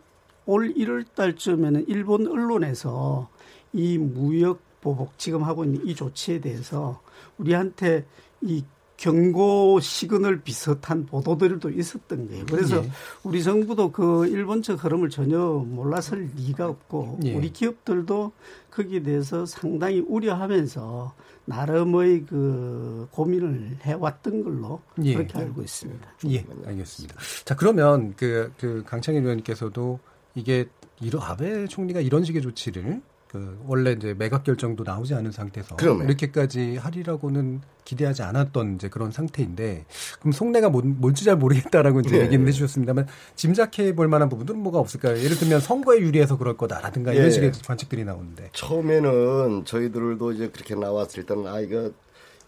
올 0.46 0.74
1월 0.74 1.04
달쯤에는 1.14 1.86
일본 1.88 2.26
언론에서 2.26 3.28
이 3.72 3.98
무역 3.98 4.60
보복 4.80 5.18
지금 5.18 5.42
하고 5.42 5.64
있는 5.64 5.86
이 5.86 5.94
조치에 5.94 6.40
대해서 6.40 7.00
우리한테 7.38 8.06
이 8.40 8.64
경고 9.00 9.80
시그널 9.80 10.42
비슷한 10.42 11.06
보도들도 11.06 11.70
있었던 11.70 12.28
거예요. 12.28 12.44
그래서 12.44 12.84
예. 12.84 12.90
우리 13.22 13.42
정부도 13.42 13.92
그 13.92 14.26
일본 14.26 14.60
측 14.60 14.84
흐름을 14.84 15.08
전혀 15.08 15.38
몰랐을 15.38 16.28
리가 16.36 16.68
없고 16.68 17.20
예. 17.24 17.34
우리 17.34 17.50
기업들도 17.50 18.32
거기에 18.70 19.02
대해서 19.02 19.46
상당히 19.46 20.00
우려하면서 20.00 21.14
나름의 21.46 22.26
그 22.26 23.08
고민을 23.12 23.78
해왔던 23.80 24.44
걸로 24.44 24.82
예. 25.02 25.14
그렇게 25.14 25.38
알고 25.38 25.62
있습니다. 25.62 26.08
예, 26.28 26.44
알겠습니다. 26.66 27.16
자, 27.46 27.56
그러면 27.56 28.12
그, 28.18 28.52
그 28.58 28.82
강창일 28.86 29.22
의원님께서도 29.22 29.98
이게 30.34 30.66
이런 31.00 31.22
아베 31.22 31.66
총리가 31.66 32.00
이런 32.00 32.24
식의 32.24 32.42
조치를 32.42 33.02
그 33.30 33.62
원래 33.66 33.92
이제 33.92 34.12
매각 34.18 34.42
결정도 34.42 34.82
나오지 34.82 35.14
않은 35.14 35.30
상태에서 35.30 35.76
그러네. 35.76 36.04
이렇게까지 36.04 36.78
하리라고는 36.78 37.60
기대하지 37.84 38.22
않았던 38.24 38.74
이제 38.74 38.88
그런 38.88 39.12
상태인데 39.12 39.86
그럼 40.18 40.32
속내가 40.32 40.68
뭔, 40.68 40.96
뭔지 40.98 41.24
잘 41.24 41.36
모르겠다라고 41.36 42.00
이제 42.00 42.18
네. 42.18 42.24
얘기는 42.24 42.46
해주셨습니다만 42.48 43.06
짐작해 43.36 43.94
볼 43.94 44.08
만한 44.08 44.28
부분들은 44.28 44.58
뭐가 44.60 44.80
없을까요? 44.80 45.16
예를 45.18 45.36
들면 45.36 45.60
선거에 45.60 46.00
유리해서 46.00 46.38
그럴 46.38 46.56
거다라든가 46.56 47.12
이런 47.12 47.26
예. 47.26 47.30
식의 47.30 47.52
관측들이 47.64 48.04
나오는데 48.04 48.50
처음에는 48.52 49.64
저희들도 49.64 50.32
이제 50.32 50.48
그렇게 50.48 50.74
나왔을 50.74 51.24
때는 51.24 51.46
아 51.46 51.60
이거 51.60 51.92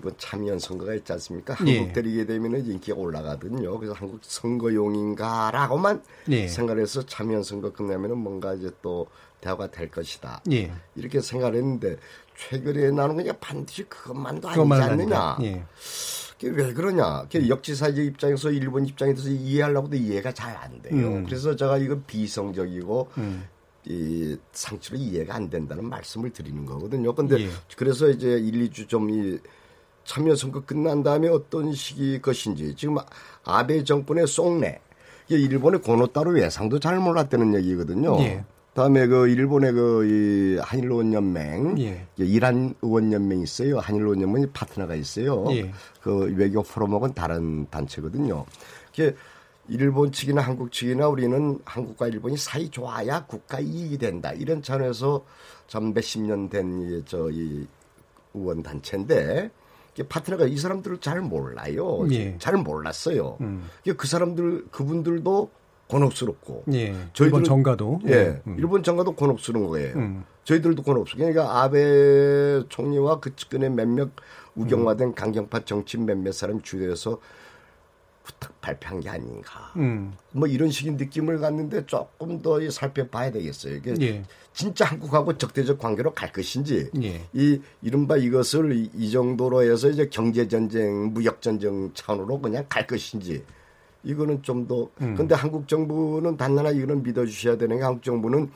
이번 0.02 0.14
참여연 0.18 0.58
선거가 0.58 0.94
있지 0.94 1.12
않습니까? 1.12 1.56
예. 1.66 1.78
한국 1.78 1.92
때리게 1.94 2.26
되면은 2.26 2.66
인기가 2.66 2.98
올라가거든요. 2.98 3.78
그래서 3.78 3.94
한국 3.94 4.18
선거용인가라고만 4.22 6.02
예. 6.30 6.48
생각해서 6.48 7.06
참여연 7.06 7.44
선거 7.44 7.72
끝나면은 7.72 8.18
뭔가 8.18 8.54
이제 8.54 8.70
또 8.82 9.06
대화가 9.40 9.70
될 9.70 9.88
것이다. 9.90 10.42
예. 10.50 10.72
이렇게 10.96 11.20
생각했는데 11.20 11.96
최근에 12.36 12.90
나오는 12.90 13.16
그냥 13.16 13.36
반드시 13.40 13.84
그것만도 13.84 14.48
아니지 14.48 14.58
그것만은 14.58 14.90
않느냐. 14.90 15.36
예. 15.42 15.64
그게 16.32 16.48
왜 16.50 16.72
그러냐? 16.72 17.22
그게 17.30 17.48
역지사지 17.48 18.04
입장에서 18.04 18.50
일본 18.50 18.84
입장에 18.86 19.14
대해서 19.14 19.30
이해하려고도 19.30 19.94
이해가 19.96 20.32
잘 20.34 20.56
안 20.56 20.82
돼요. 20.82 20.94
음. 20.96 21.24
그래서 21.24 21.54
제가 21.54 21.78
이거 21.78 21.98
비성적이고 22.06 23.08
음. 23.18 23.44
이 23.84 24.36
상처로 24.52 24.98
이해가 24.98 25.34
안 25.34 25.50
된다는 25.50 25.88
말씀을 25.88 26.30
드리는 26.30 26.64
거거든요. 26.66 27.14
근데 27.14 27.40
예. 27.40 27.48
그래서 27.76 28.08
이제 28.08 28.28
1, 28.38 28.70
2주 28.70 28.88
좀이 28.88 29.38
참여 30.04 30.34
선거 30.34 30.60
끝난 30.64 31.02
다음에 31.02 31.28
어떤 31.28 31.72
시기 31.72 32.20
것인지 32.20 32.74
지금 32.74 32.96
아베 33.44 33.84
정권의 33.84 34.26
속내 34.26 34.80
이게 35.28 35.38
일본의 35.40 35.82
고노따로 35.82 36.32
외상도 36.32 36.78
잘 36.78 36.98
몰랐다는 36.98 37.54
얘기거든요. 37.54 38.18
예. 38.20 38.44
다음에 38.74 39.06
그 39.06 39.28
일본의 39.28 39.72
그 39.72 40.04
이 40.06 40.58
한일 40.62 40.90
의원 40.90 41.12
연맹, 41.12 41.78
예. 41.78 42.06
이란 42.16 42.74
의원 42.80 43.12
연맹 43.12 43.40
있어요. 43.40 43.78
한일 43.78 44.02
의원 44.02 44.22
연맹이 44.22 44.46
파트너가 44.52 44.94
있어요. 44.94 45.46
예. 45.50 45.70
그 46.00 46.34
외교 46.36 46.62
포럼하고는 46.62 47.14
다른 47.14 47.66
단체거든요. 47.70 48.44
그게 48.90 49.14
일본 49.68 50.10
측이나 50.10 50.40
한국 50.40 50.72
측이나 50.72 51.08
우리는 51.08 51.58
한국과 51.64 52.08
일본이 52.08 52.36
사이 52.36 52.68
좋아야 52.68 53.24
국가 53.26 53.60
이익이 53.60 53.98
된다. 53.98 54.32
이런 54.32 54.62
차원에서 54.62 55.24
참 55.68 55.92
몇십 55.94 56.22
년 56.22 56.48
된 56.48 57.04
저이 57.06 57.66
의원 58.34 58.62
단체인데 58.62 59.12
이게 59.44 59.50
파트너가 60.08 60.46
이 60.46 60.56
사람들을 60.56 60.98
잘 60.98 61.20
몰라요. 61.20 62.06
예. 62.12 62.36
잘 62.38 62.56
몰랐어요. 62.56 63.36
음. 63.40 63.68
그 63.96 64.06
사람들 64.06 64.66
그분들도 64.70 65.50
곤혹스럽고 65.88 66.64
예. 66.72 66.94
일본 67.20 67.44
정가도 67.44 68.00
예, 68.06 68.40
음. 68.46 68.56
일본 68.58 68.82
정가도 68.82 69.14
곤혹스러운 69.14 69.68
거예요. 69.68 69.94
음. 69.96 70.24
저희들도 70.44 70.82
곤혹스러워. 70.82 71.32
그러니까 71.32 71.62
아베 71.62 72.62
총리와 72.68 73.20
그 73.20 73.36
측근의 73.36 73.70
몇몇 73.70 74.10
우경화된 74.54 75.14
강경파 75.14 75.64
정치인 75.64 76.06
몇몇 76.06 76.32
사람 76.32 76.62
주도해서 76.62 77.20
부탁 78.22 78.60
발표한 78.60 79.00
게 79.00 79.08
아닌가. 79.08 79.72
음. 79.76 80.12
뭐 80.30 80.46
이런 80.46 80.70
식의 80.70 80.94
느낌을 80.94 81.40
갖는데 81.40 81.86
조금 81.86 82.40
더 82.40 82.58
살펴봐야 82.70 83.30
되겠어요. 83.32 83.76
이게 83.76 83.94
예. 84.00 84.22
진짜 84.52 84.84
한국하고 84.84 85.38
적대적 85.38 85.78
관계로 85.78 86.12
갈 86.12 86.32
것인지 86.32 86.90
예. 87.02 87.22
이 87.32 87.60
이른바 87.82 88.16
이것을 88.16 88.72
이, 88.76 88.90
이 88.94 89.10
정도로 89.10 89.62
해서 89.62 89.88
이제 89.88 90.08
경제 90.08 90.46
전쟁, 90.46 91.12
무역 91.12 91.42
전쟁 91.42 91.90
차원으로 91.94 92.40
그냥 92.40 92.64
갈 92.68 92.86
것인지 92.86 93.44
이거는 94.04 94.42
좀더 94.42 94.88
음. 95.00 95.14
근데 95.14 95.34
한국 95.34 95.68
정부는 95.68 96.36
단단하게 96.36 96.78
이거는 96.78 97.02
믿어 97.02 97.24
주셔야 97.24 97.56
되는 97.56 97.76
게 97.76 97.82
한국 97.82 98.02
정부는 98.02 98.50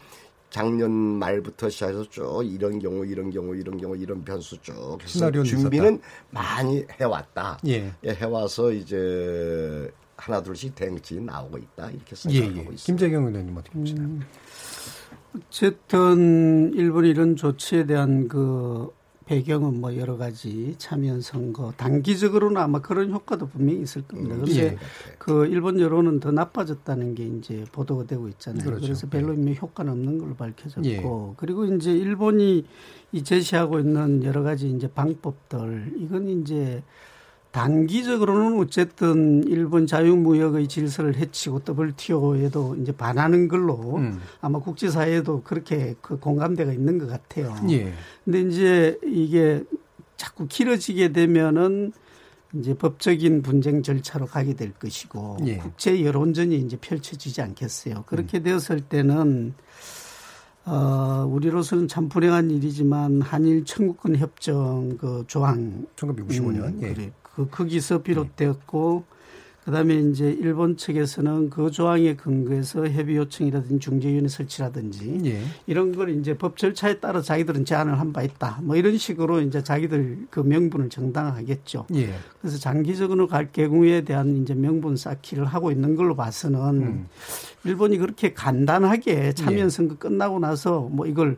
작년 0.57 0.91
말부터 0.91 1.69
시작해서 1.69 2.09
쭉 2.09 2.43
이런 2.43 2.79
경우 2.79 3.05
이런 3.05 3.29
경우 3.29 3.55
이런 3.55 3.77
경우 3.77 3.95
이런 3.95 4.25
변수 4.25 4.57
쭉 4.63 4.99
해서 5.03 5.31
준비는 5.31 6.01
많이 6.31 6.83
해왔다. 6.99 7.59
예. 7.67 7.93
예, 8.03 8.11
해와서 8.15 8.73
이제 8.73 9.93
하나 10.17 10.43
둘씩 10.43 10.75
대응치 10.75 11.21
나오고 11.21 11.59
있다 11.59 11.91
이렇게 11.91 12.13
예, 12.13 12.15
생각하고 12.15 12.71
예. 12.71 12.75
있습니다. 12.75 12.85
김재경 12.87 13.27
의원님 13.27 13.55
어떻게 13.55 13.79
보시나요? 13.79 14.07
음. 14.07 14.23
어쨌든 15.37 16.73
일본이 16.73 17.11
이런 17.11 17.37
조치에 17.37 17.85
대한 17.85 18.27
그 18.27 18.91
배경은 19.27 19.81
뭐 19.81 19.97
여러 19.97 20.17
가지 20.17 20.77
참여 20.79 21.21
선거 21.21 21.73
단기적으로는 21.77 22.59
아마 22.59 22.81
그런 22.81 23.13
효과도 23.13 23.49
분명히 23.49 23.83
있을 23.83 24.03
겁니다. 24.03 24.37
음, 24.37 24.43
그런데 24.43 24.63
예. 24.63 24.79
그 25.19 25.47
일본 25.47 25.81
여론은 25.81 26.21
더 26.21 26.31
나빠졌다는 26.31 27.17
게 27.17 27.27
이제 27.27 27.65
보도가 27.73 28.05
되고 28.05 28.29
있잖아요. 28.29 28.65
그렇죠. 28.65 28.83
그래서 28.83 29.09
별로 29.09 29.35
뭐 29.35 29.53
효과는 29.53 29.93
없는 29.93 30.19
걸로 30.19 30.35
밝혀졌고 30.37 30.89
예. 30.89 31.03
그리고 31.37 31.65
이제 31.67 31.93
일본이 31.93 32.65
이 33.11 33.25
제시하고 33.25 33.81
있는 33.81 34.23
여러 34.23 34.45
가지 34.45 34.71
이제 34.71 34.89
방법들 34.89 35.95
이건 35.99 36.29
이제 36.29 36.85
단기적으로는 37.57 38.59
어쨌든 38.59 39.43
일본 39.49 39.87
자유무역의 39.87 40.69
질서를 40.69 41.17
해치고 41.17 41.63
WTO에도 41.67 42.77
이제 42.77 42.93
반하는 42.93 43.49
걸로 43.49 43.97
음. 43.97 44.21
아마 44.43 44.59
국제사회에도 44.59 45.41
그렇게 45.43 45.95
그 46.03 46.19
공감대가 46.19 46.71
있는 46.71 46.99
것 46.99 47.07
같아요. 47.07 47.57
예. 47.71 47.95
근데 48.27 48.43
이제 48.43 48.99
이게 49.07 49.65
자꾸 50.19 50.47
길어지게 50.47 51.13
되면은 51.13 51.93
이제 52.57 52.75
법적인 52.75 53.41
분쟁 53.41 53.83
절차로 53.83 54.27
가게 54.27 54.53
될 54.53 54.73
것이고 54.73 55.39
예. 55.47 55.57
국제 55.57 56.05
여론전이 56.05 56.59
이제 56.59 56.77
펼쳐지지 56.77 57.41
않겠어요. 57.41 58.05
그렇게 58.07 58.43
되었을 58.43 58.83
때는 58.83 59.55
어 60.67 61.27
우리로서는 61.27 61.89
참 61.89 62.11
불행한 62.11 62.51
일이지만 62.51 63.23
한일 63.23 63.65
청구권 63.65 64.17
협정 64.17 64.99
그 64.99 65.25
조항 65.27 65.87
1965년. 65.97 66.65
음, 66.65 66.81
예. 66.83 66.93
그래. 66.93 67.13
그 67.37 67.49
거기서 67.51 68.03
비롯되었고 68.03 69.05
그다음에 69.67 69.97
이제 69.97 70.31
일본 70.31 70.77
측에서는 70.77 71.51
그 71.51 71.73
조항에 71.73 72.15
근거해서 72.15 72.87
협의 72.89 73.17
요청이라든지 73.17 73.81
중재위원회 73.81 74.29
설치라든지 74.29 75.21
예. 75.25 75.41
이런 75.67 75.93
걸 75.93 76.11
이제 76.11 76.39
법 76.39 76.57
절차에 76.57 77.01
따라 77.01 77.21
자기들은 77.21 77.65
제안을 77.65 77.99
한 77.99 78.13
바 78.13 78.23
있다. 78.23 78.61
뭐 78.63 78.77
이런 78.77 78.97
식으로 78.97 79.41
이제 79.41 79.65
자기들 79.65 80.29
그 80.31 80.39
명분을 80.39 80.89
정당하겠죠. 80.89 81.87
예. 81.97 82.15
그래서 82.41 82.59
장기적으로 82.59 83.27
갈 83.27 83.51
경우에 83.51 84.03
대한 84.03 84.37
이제 84.41 84.55
명분 84.55 84.97
쌓기를 84.97 85.45
하고 85.45 85.73
있는 85.73 85.97
걸로 85.97 86.15
봐서는 86.15 86.61
음. 86.61 87.07
일본이 87.65 87.99
그렇게 87.99 88.33
간단하게 88.35 89.33
참여 89.33 89.59
예. 89.65 89.69
선거 89.69 89.97
끝나고 89.97 90.39
나서 90.39 90.83
뭐 90.93 91.07
이걸 91.07 91.37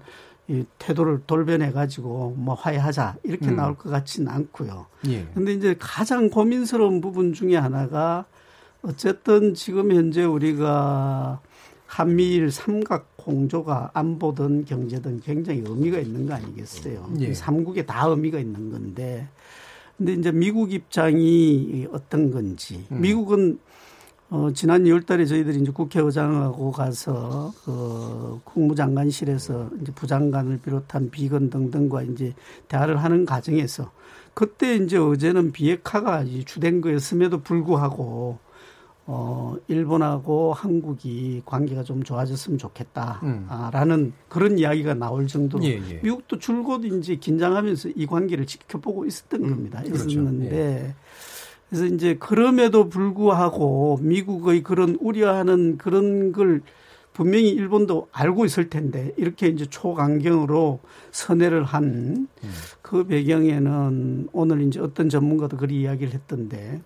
이 0.48 0.64
태도를 0.78 1.22
돌변해 1.26 1.72
가지고 1.72 2.34
뭐 2.37 2.54
화해하자 2.54 3.16
이렇게 3.22 3.48
음. 3.48 3.56
나올 3.56 3.76
것 3.76 3.90
같지는 3.90 4.32
않고요. 4.32 4.87
예. 5.08 5.26
근데 5.34 5.52
이제 5.52 5.76
가장 5.78 6.30
고민스러운 6.30 7.02
부분 7.02 7.34
중에 7.34 7.56
하나가 7.56 8.24
어쨌든 8.80 9.52
지금 9.54 9.92
현재 9.92 10.24
우리가 10.24 11.40
한미일 11.87 12.50
삼각 12.50 13.16
공조가 13.16 13.90
안보든 13.92 14.64
경제든 14.64 15.20
굉장히 15.20 15.62
의미가 15.66 15.98
있는 15.98 16.26
거 16.26 16.34
아니겠어요? 16.34 17.12
예. 17.20 17.26
이 17.26 17.34
삼국에 17.34 17.84
다 17.84 18.06
의미가 18.06 18.38
있는 18.38 18.70
건데. 18.70 19.28
근데 19.98 20.12
이제 20.14 20.30
미국 20.30 20.72
입장이 20.72 21.88
어떤 21.92 22.30
건지. 22.30 22.87
음. 22.90 23.00
미국은 23.00 23.58
어, 24.31 24.51
지난 24.53 24.85
2월 24.85 25.07
달에 25.07 25.25
저희들이 25.25 25.61
이제 25.61 25.73
국회의장하고 25.73 26.71
가서 26.71 27.53
그 27.64 28.41
국무장관실에서 28.45 29.71
이제 29.81 29.93
부장관을 29.93 30.59
비롯한 30.59 31.11
비건 31.11 31.49
등등과 31.49 32.03
이제 32.03 32.35
대화를 32.69 33.03
하는 33.03 33.25
과정에서 33.25 33.91
그때 34.35 34.77
이제 34.77 34.99
어제는 34.99 35.53
비핵화가 35.53 36.23
이제 36.25 36.45
주된 36.45 36.83
거였음에도 36.83 37.41
불구하고 37.41 38.38
어, 39.11 39.57
일본하고 39.69 40.53
한국이 40.53 41.41
관계가 41.47 41.83
좀 41.83 42.03
좋아졌으면 42.03 42.59
좋겠다라는 42.59 44.12
그런 44.29 44.59
이야기가 44.59 44.93
나올 44.93 45.27
정도로 45.27 45.64
예, 45.64 45.81
예. 45.88 46.01
미국도 46.03 46.38
줄곧 46.38 46.85
이제 46.85 47.17
긴장하면서 47.17 47.88
이 47.97 48.05
관계를 48.05 48.45
지켜보고 48.45 49.07
있었던 49.07 49.41
겁니다. 49.41 49.83
그렇죠. 49.83 50.11
있었는데 50.11 50.95
그 50.95 51.08
래서 51.70 51.87
이제 51.87 52.14
그럼에도 52.18 52.88
불구하고 52.88 53.98
미국의 54.02 54.62
그런 54.62 54.96
우려하는 55.00 55.76
그런 55.78 56.33
걸 56.33 56.62
분명히 57.12 57.48
일본도 57.50 58.09
알고 58.12 58.44
있을 58.44 58.70
텐데 58.70 59.12
이렇게 59.16 59.48
이제 59.48 59.66
초강경으로 59.66 60.81
선회를 61.11 61.64
한 61.64 62.28
그 62.81 63.04
배경에는 63.04 64.28
오늘 64.33 64.62
이제 64.62 64.81
어떤 64.81 65.11
전문가도 65.11 65.59
그리 65.59 65.83
이야기를 65.83 66.14
했던데 66.14 66.81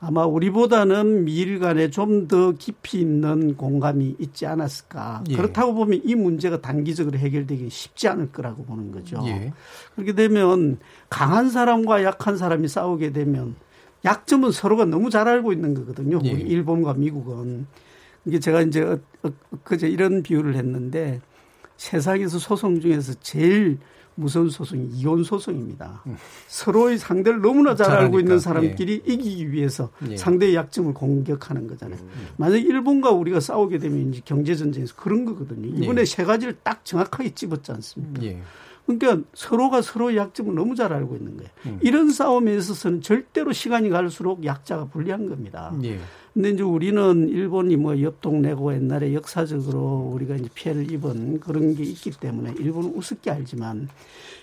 아마 0.00 0.24
우리보다는 0.24 1.24
미일 1.24 1.58
간에 1.58 1.90
좀 1.90 2.28
더 2.28 2.52
깊이 2.52 3.00
있는 3.00 3.56
공감이 3.56 4.16
있지 4.18 4.46
않았을까. 4.46 5.24
예. 5.28 5.36
그렇다고 5.36 5.74
보면 5.74 6.00
이 6.04 6.14
문제가 6.14 6.60
단기적으로 6.60 7.18
해결되기 7.18 7.68
쉽지 7.70 8.08
않을 8.08 8.32
거라고 8.32 8.64
보는 8.64 8.92
거죠. 8.92 9.22
예. 9.26 9.52
그렇게 9.94 10.14
되면 10.14 10.78
강한 11.10 11.50
사람과 11.50 12.02
약한 12.02 12.36
사람이 12.38 12.66
싸우게 12.68 13.12
되면 13.12 13.56
약점은 14.06 14.52
서로가 14.52 14.84
너무 14.86 15.10
잘 15.10 15.28
알고 15.28 15.52
있는 15.52 15.74
거거든요. 15.74 16.20
예. 16.24 16.30
일본과 16.30 16.94
미국은. 16.94 17.66
이게 18.24 18.38
제가 18.40 18.62
이제 18.62 18.82
어- 18.82 18.98
어- 19.22 19.32
그제 19.64 19.88
이런 19.88 20.22
비유를 20.22 20.54
했는데 20.56 21.20
세상에서 21.76 22.38
소송 22.38 22.80
중에서 22.80 23.14
제일 23.20 23.78
무서운 24.18 24.48
소송이 24.48 24.88
이혼 24.94 25.22
소송입니다. 25.24 26.02
서로의 26.48 26.96
상대를 26.96 27.42
너무나 27.42 27.74
잘 27.74 27.86
음. 27.86 27.90
잘 27.90 27.98
알고 28.04 28.18
있는 28.18 28.32
아니까. 28.32 28.42
사람끼리 28.42 29.02
이기기 29.04 29.52
위해서 29.52 29.90
예. 30.08 30.16
상대의 30.16 30.54
약점을 30.54 30.94
공격하는 30.94 31.66
거잖아요. 31.66 31.98
만약 32.38 32.56
일본과 32.56 33.10
우리가 33.10 33.40
싸우게 33.40 33.76
되면 33.78 34.08
이제 34.08 34.22
경제 34.24 34.54
전쟁에서 34.54 34.94
그런 34.96 35.26
거거든요. 35.26 35.68
이번에 35.68 36.00
예. 36.00 36.04
세 36.06 36.24
가지를 36.24 36.56
딱 36.62 36.82
정확하게 36.84 37.34
집었지 37.34 37.70
않습니까? 37.72 38.22
예. 38.88 38.96
그러니까 38.98 39.28
서로가 39.34 39.82
서로의 39.82 40.16
약점을 40.16 40.54
너무 40.54 40.74
잘 40.74 40.92
알고 40.92 41.16
있는 41.16 41.36
거예요. 41.36 41.50
음. 41.66 41.78
이런 41.82 42.10
싸움에 42.10 42.54
있어서는 42.56 43.00
절대로 43.00 43.52
시간이 43.52 43.88
갈수록 43.90 44.44
약자가 44.44 44.86
불리한 44.86 45.28
겁니다. 45.28 45.74
예. 45.84 45.98
근데 46.34 46.50
이제 46.50 46.62
우리는 46.62 47.28
일본이 47.30 47.76
뭐 47.76 47.94
옆 47.96 48.20
동네고 48.20 48.74
옛날에 48.74 49.14
역사적으로 49.14 50.10
우리가 50.14 50.36
이제 50.36 50.48
피해를 50.54 50.90
입은 50.92 51.40
그런 51.40 51.74
게 51.74 51.82
있기 51.82 52.10
때문에 52.10 52.54
일본은 52.58 52.92
우습게 52.94 53.30
알지만 53.30 53.88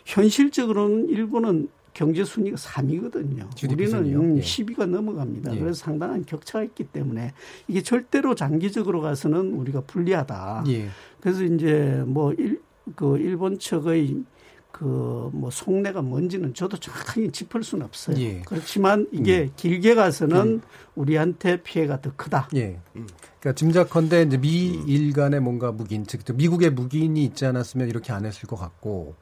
현실적으로는 0.05 1.09
일본은 1.09 1.69
경제 1.93 2.23
순위가 2.23 2.57
3위거든요. 2.57 3.55
GDP 3.55 3.83
우리는 3.85 4.03
순위요? 4.03 4.37
예. 4.37 4.41
10위가 4.41 4.87
넘어갑니다. 4.87 5.55
예. 5.55 5.59
그래서 5.59 5.75
상당한 5.75 6.25
격차가 6.25 6.63
있기 6.63 6.85
때문에 6.85 7.33
이게 7.67 7.83
절대로 7.83 8.33
장기적으로 8.33 9.01
가서는 9.01 9.53
우리가 9.53 9.81
불리하다. 9.81 10.63
예. 10.69 10.87
그래서 11.21 11.43
이제 11.43 12.03
뭐 12.07 12.33
일, 12.33 12.59
그 12.95 13.17
일본 13.17 13.57
측의 13.59 14.23
그 14.71 15.29
뭐 15.33 15.49
속내가 15.51 16.01
뭔지는 16.01 16.53
저도 16.53 16.77
정확하게 16.77 17.29
짚을 17.31 17.63
수는 17.63 17.85
없어요. 17.85 18.17
예. 18.19 18.41
그렇지만 18.45 19.07
이게 19.11 19.49
길게 19.55 19.93
가서는 19.95 20.61
우리한테 20.95 21.61
피해가 21.61 22.01
더 22.01 22.11
크다. 22.15 22.49
예. 22.55 22.79
그러니까 22.93 23.53
짐작컨대 23.53 24.23
이제 24.23 24.37
미일 24.37 25.13
간의 25.13 25.39
뭔가 25.41 25.71
묵인, 25.71 26.05
즉 26.07 26.21
미국의 26.35 26.71
묵인이 26.71 27.23
있지 27.23 27.45
않았으면 27.45 27.87
이렇게 27.87 28.11
안 28.13 28.25
했을 28.25 28.47
것 28.47 28.55
같고 28.55 29.15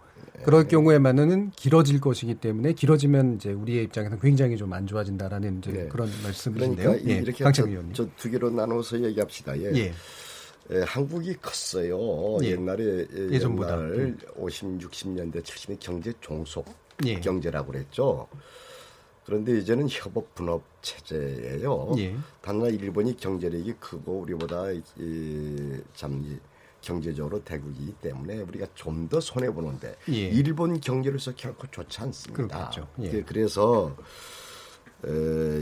그럴 0.44 0.68
경우에만은 0.68 1.52
길어질 1.52 2.00
것이기 2.02 2.36
때문에 2.36 2.74
길어지면 2.74 3.36
이제 3.36 3.52
우리의 3.52 3.84
입장에서 3.84 4.18
굉장히 4.20 4.58
좀 4.58 4.72
안 4.74 4.88
좋아진다라는 4.88 5.58
이제 5.60 5.72
네. 5.72 5.88
그런 5.88 6.10
말씀이신데요. 6.24 6.90
그러니까 6.92 7.06
이- 7.06 7.14
예. 7.14 7.20
이렇게 7.20 7.44
강창 7.44 7.70
의원님. 7.70 7.94
저 7.94 8.08
두 8.18 8.30
개로 8.32 8.50
나눠서 8.50 9.02
얘기합시다. 9.04 9.58
예. 9.60 9.72
예. 9.76 9.94
예, 10.72 10.82
한국이 10.84 11.36
컸어요. 11.42 12.38
예. 12.44 12.52
옛날에 12.52 13.06
예, 13.14 13.30
예전보다. 13.32 13.74
옛날 13.78 14.18
50, 14.36 14.80
60년대, 14.80 15.42
70년 15.44 15.78
경제 15.80 16.14
종속 16.22 16.66
예. 17.06 17.20
경제라고 17.20 17.72
그랬죠. 17.72 18.28
그런데 19.26 19.58
이제는 19.60 19.88
협업 19.90 20.34
분업 20.34 20.64
체제예요. 20.82 21.94
예. 21.98 22.16
단나 22.42 22.68
일본이 22.68 23.16
경제력이 23.16 23.74
크고 23.80 24.20
우리보다 24.22 24.72
이, 24.72 24.82
참 25.94 26.24
이, 26.26 26.38
경제적으로 26.82 27.44
대국이기 27.44 27.94
때문에 28.02 28.40
우리가 28.40 28.66
좀 28.74 29.08
더 29.08 29.20
손해 29.20 29.52
보는데 29.52 29.96
예. 30.10 30.14
일본 30.30 30.80
경제로서 30.80 31.34
결코 31.36 31.68
좋지 31.70 32.02
않습니다. 32.02 32.48
그렇겠죠. 32.48 32.88
예. 33.02 33.18
예, 33.18 33.22
그래서 33.24 33.96
에, 35.06 35.10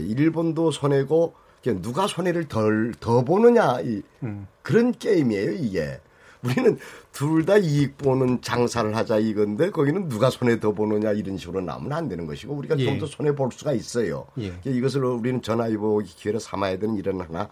일본도 0.06 0.70
손해고 0.70 1.34
누가 1.62 2.06
손해를 2.06 2.48
덜 2.48 2.94
더 3.00 3.22
보느냐 3.24 3.80
이 3.80 4.02
음. 4.22 4.46
그런 4.62 4.92
게임이에요 4.92 5.52
이게. 5.52 6.00
우리는 6.42 6.78
둘 7.12 7.44
다 7.44 7.58
이익 7.58 7.98
보는 7.98 8.40
장사를 8.40 8.96
하자 8.96 9.18
이건데 9.18 9.68
거기는 9.70 10.08
누가 10.08 10.30
손해 10.30 10.58
더 10.58 10.72
보느냐 10.72 11.12
이런 11.12 11.36
식으로 11.36 11.60
나오면 11.60 11.92
안 11.92 12.08
되는 12.08 12.26
것이고 12.26 12.54
우리가 12.54 12.78
예. 12.78 12.84
좀더 12.86 13.04
손해 13.04 13.34
볼 13.34 13.50
수가 13.52 13.74
있어요. 13.74 14.26
예. 14.38 14.48
그러니까 14.48 14.70
이것을 14.70 15.04
우리는 15.04 15.42
전화위복 15.42 16.02
기회를 16.06 16.40
삼아야 16.40 16.78
되는 16.78 16.96
이런 16.96 17.20
하나 17.20 17.50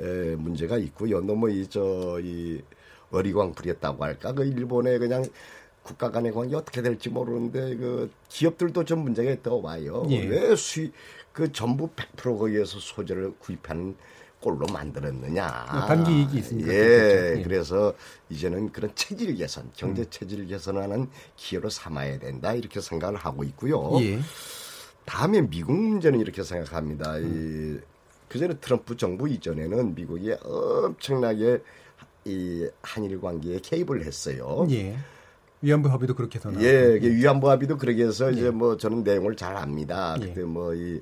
에, 0.00 0.36
문제가 0.36 0.78
있고요. 0.78 1.20
너무 1.20 1.50
이저이 1.50 2.62
어리광 3.10 3.54
부렸다고 3.54 4.04
할까 4.04 4.32
그 4.32 4.44
일본의 4.44 5.00
그냥 5.00 5.24
국가 5.82 6.10
간의 6.10 6.32
관계 6.32 6.54
어떻게 6.54 6.80
될지 6.82 7.08
모르는데 7.08 7.74
그 7.76 8.10
기업들도 8.28 8.84
좀 8.84 9.00
문제가 9.00 9.32
있다고 9.32 9.62
봐요. 9.62 10.06
예. 10.10 10.24
왜 10.26 10.54
수입 10.54 10.92
그 11.38 11.52
전부 11.52 11.88
100% 11.90 12.36
거기에서 12.36 12.80
소재를 12.80 13.32
구입하는 13.38 13.94
꼴로 14.40 14.66
만들었느냐. 14.72 15.86
단기 15.86 16.18
이익이 16.18 16.38
있으니까 16.38 16.72
예, 16.72 16.74
그렇겠죠. 16.74 17.38
예. 17.38 17.42
그래서 17.44 17.94
이제는 18.28 18.72
그런 18.72 18.90
체질 18.96 19.36
개선, 19.36 19.70
경제 19.76 20.04
체질 20.10 20.44
개선하는 20.48 21.08
기회로 21.36 21.70
삼아야 21.70 22.18
된다 22.18 22.54
이렇게 22.54 22.80
생각을 22.80 23.14
하고 23.14 23.44
있고요. 23.44 24.00
예. 24.00 24.18
다음에 25.04 25.42
미국 25.42 25.74
문제는 25.74 26.18
이렇게 26.18 26.42
생각합니다. 26.42 27.18
음. 27.18 27.80
이 27.80 27.86
그전에 28.28 28.54
트럼프 28.54 28.96
정부 28.96 29.28
이전에는 29.28 29.94
미국이 29.94 30.34
엄청나게 30.42 31.62
이 32.24 32.68
한일 32.82 33.20
관계에 33.20 33.60
개입을 33.60 34.04
했어요. 34.04 34.66
예. 34.70 34.98
위안부 35.62 35.88
합의도 35.88 36.16
그렇게 36.16 36.40
해서 36.40 36.52
예, 36.60 36.96
이게 36.96 37.08
위안부 37.10 37.48
합의도 37.48 37.78
그렇게 37.78 38.06
해서 38.06 38.28
이제 38.28 38.50
뭐 38.50 38.76
저는 38.76 39.04
내용을 39.04 39.36
잘 39.36 39.56
압니다. 39.56 40.16
예. 40.20 40.26
그때 40.26 40.42
뭐이 40.42 41.00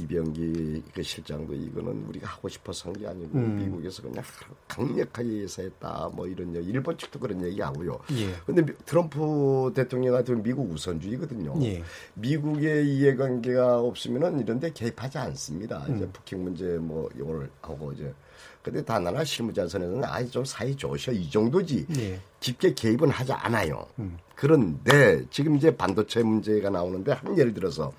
이병기 0.00 0.82
그 0.94 1.02
실장도 1.02 1.54
이거는 1.54 2.06
우리가 2.08 2.28
하고 2.28 2.48
싶어서 2.48 2.88
한 2.90 2.94
게 2.94 3.06
아니고 3.06 3.38
음. 3.38 3.56
미국에서 3.56 4.02
그냥 4.02 4.22
강력하게 4.68 5.42
예사했다 5.42 6.10
뭐 6.14 6.26
이런 6.26 6.54
얘기 6.54 6.70
일본 6.70 6.96
측도 6.98 7.18
그런 7.18 7.42
얘기하고요. 7.44 7.98
예. 8.12 8.34
근데 8.46 8.62
미- 8.64 8.72
트럼프 8.86 9.72
대통령 9.74 10.12
같은 10.14 10.42
미국 10.42 10.70
우선주의거든요. 10.70 11.54
예. 11.62 11.82
미국의 12.14 12.88
이해관계가 12.88 13.80
없으면은 13.80 14.40
이런 14.40 14.60
데 14.60 14.72
개입하지 14.72 15.18
않습니다. 15.18 15.84
음. 15.88 15.96
이제 15.96 16.08
북핵 16.12 16.38
문제 16.40 16.64
뭐 16.78 17.08
이걸 17.16 17.50
하고 17.60 17.92
이제 17.92 18.12
근데 18.62 18.82
단 18.82 19.06
하나 19.06 19.22
실무자선에서는 19.22 20.04
아이 20.04 20.28
좀 20.30 20.44
사이 20.44 20.74
좋으셔 20.74 21.12
이 21.12 21.28
정도지 21.30 21.86
예. 21.98 22.18
깊게 22.40 22.74
개입은 22.74 23.10
하지 23.10 23.32
않아요. 23.32 23.86
음. 23.98 24.16
그런데 24.34 25.24
지금 25.30 25.56
이제 25.56 25.74
반도체 25.76 26.22
문제가 26.22 26.70
나오는데 26.70 27.12
한 27.12 27.36
예를 27.38 27.52
들어서 27.54 27.92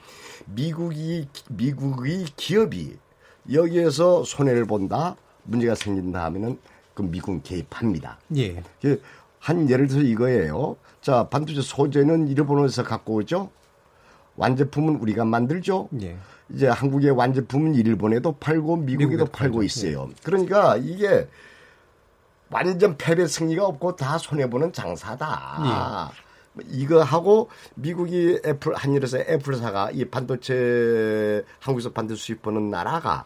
미국이 0.46 1.28
미국의 1.50 2.26
기업이 2.36 2.98
여기에서 3.52 4.24
손해를 4.24 4.66
본다 4.66 5.16
문제가 5.44 5.76
생긴다 5.76 6.24
하면은 6.26 6.58
그 6.94 7.02
미국 7.04 7.42
개입합니다. 7.44 8.18
예. 8.38 8.64
그한 8.82 9.70
예를 9.70 9.88
들어서 9.88 10.06
이거예요. 10.06 10.78
자 11.02 11.28
반도체 11.30 11.62
소재는 11.62 12.28
일본에서 12.30 12.84
갖고 12.84 13.16
오죠. 13.16 13.50
완제품은 14.38 14.96
우리가 14.98 15.26
만들죠. 15.26 15.90
예. 16.02 16.18
이제 16.50 16.68
한국의 16.68 17.12
완제품은 17.12 17.76
일본에도 17.76 18.34
팔고 18.34 18.78
미국에도 18.78 19.26
팔고. 19.26 19.64
있어요. 19.64 20.10
그러니까 20.24 20.78
이게 20.78 21.28
완전 22.50 22.98
패배 22.98 23.28
승리가 23.28 23.66
없고 23.66 23.96
다 23.96 24.18
손해 24.18 24.50
보는 24.50 24.72
장사다. 24.72 26.12
이거 26.70 27.02
하고 27.02 27.50
미국이 27.76 28.40
애플 28.46 28.74
한일에서 28.76 29.20
애플사가 29.20 29.92
이 29.92 30.06
반도체 30.06 31.44
한국에서 31.60 31.92
반도체 31.92 32.22
수입하는 32.22 32.70
나라가 32.70 33.26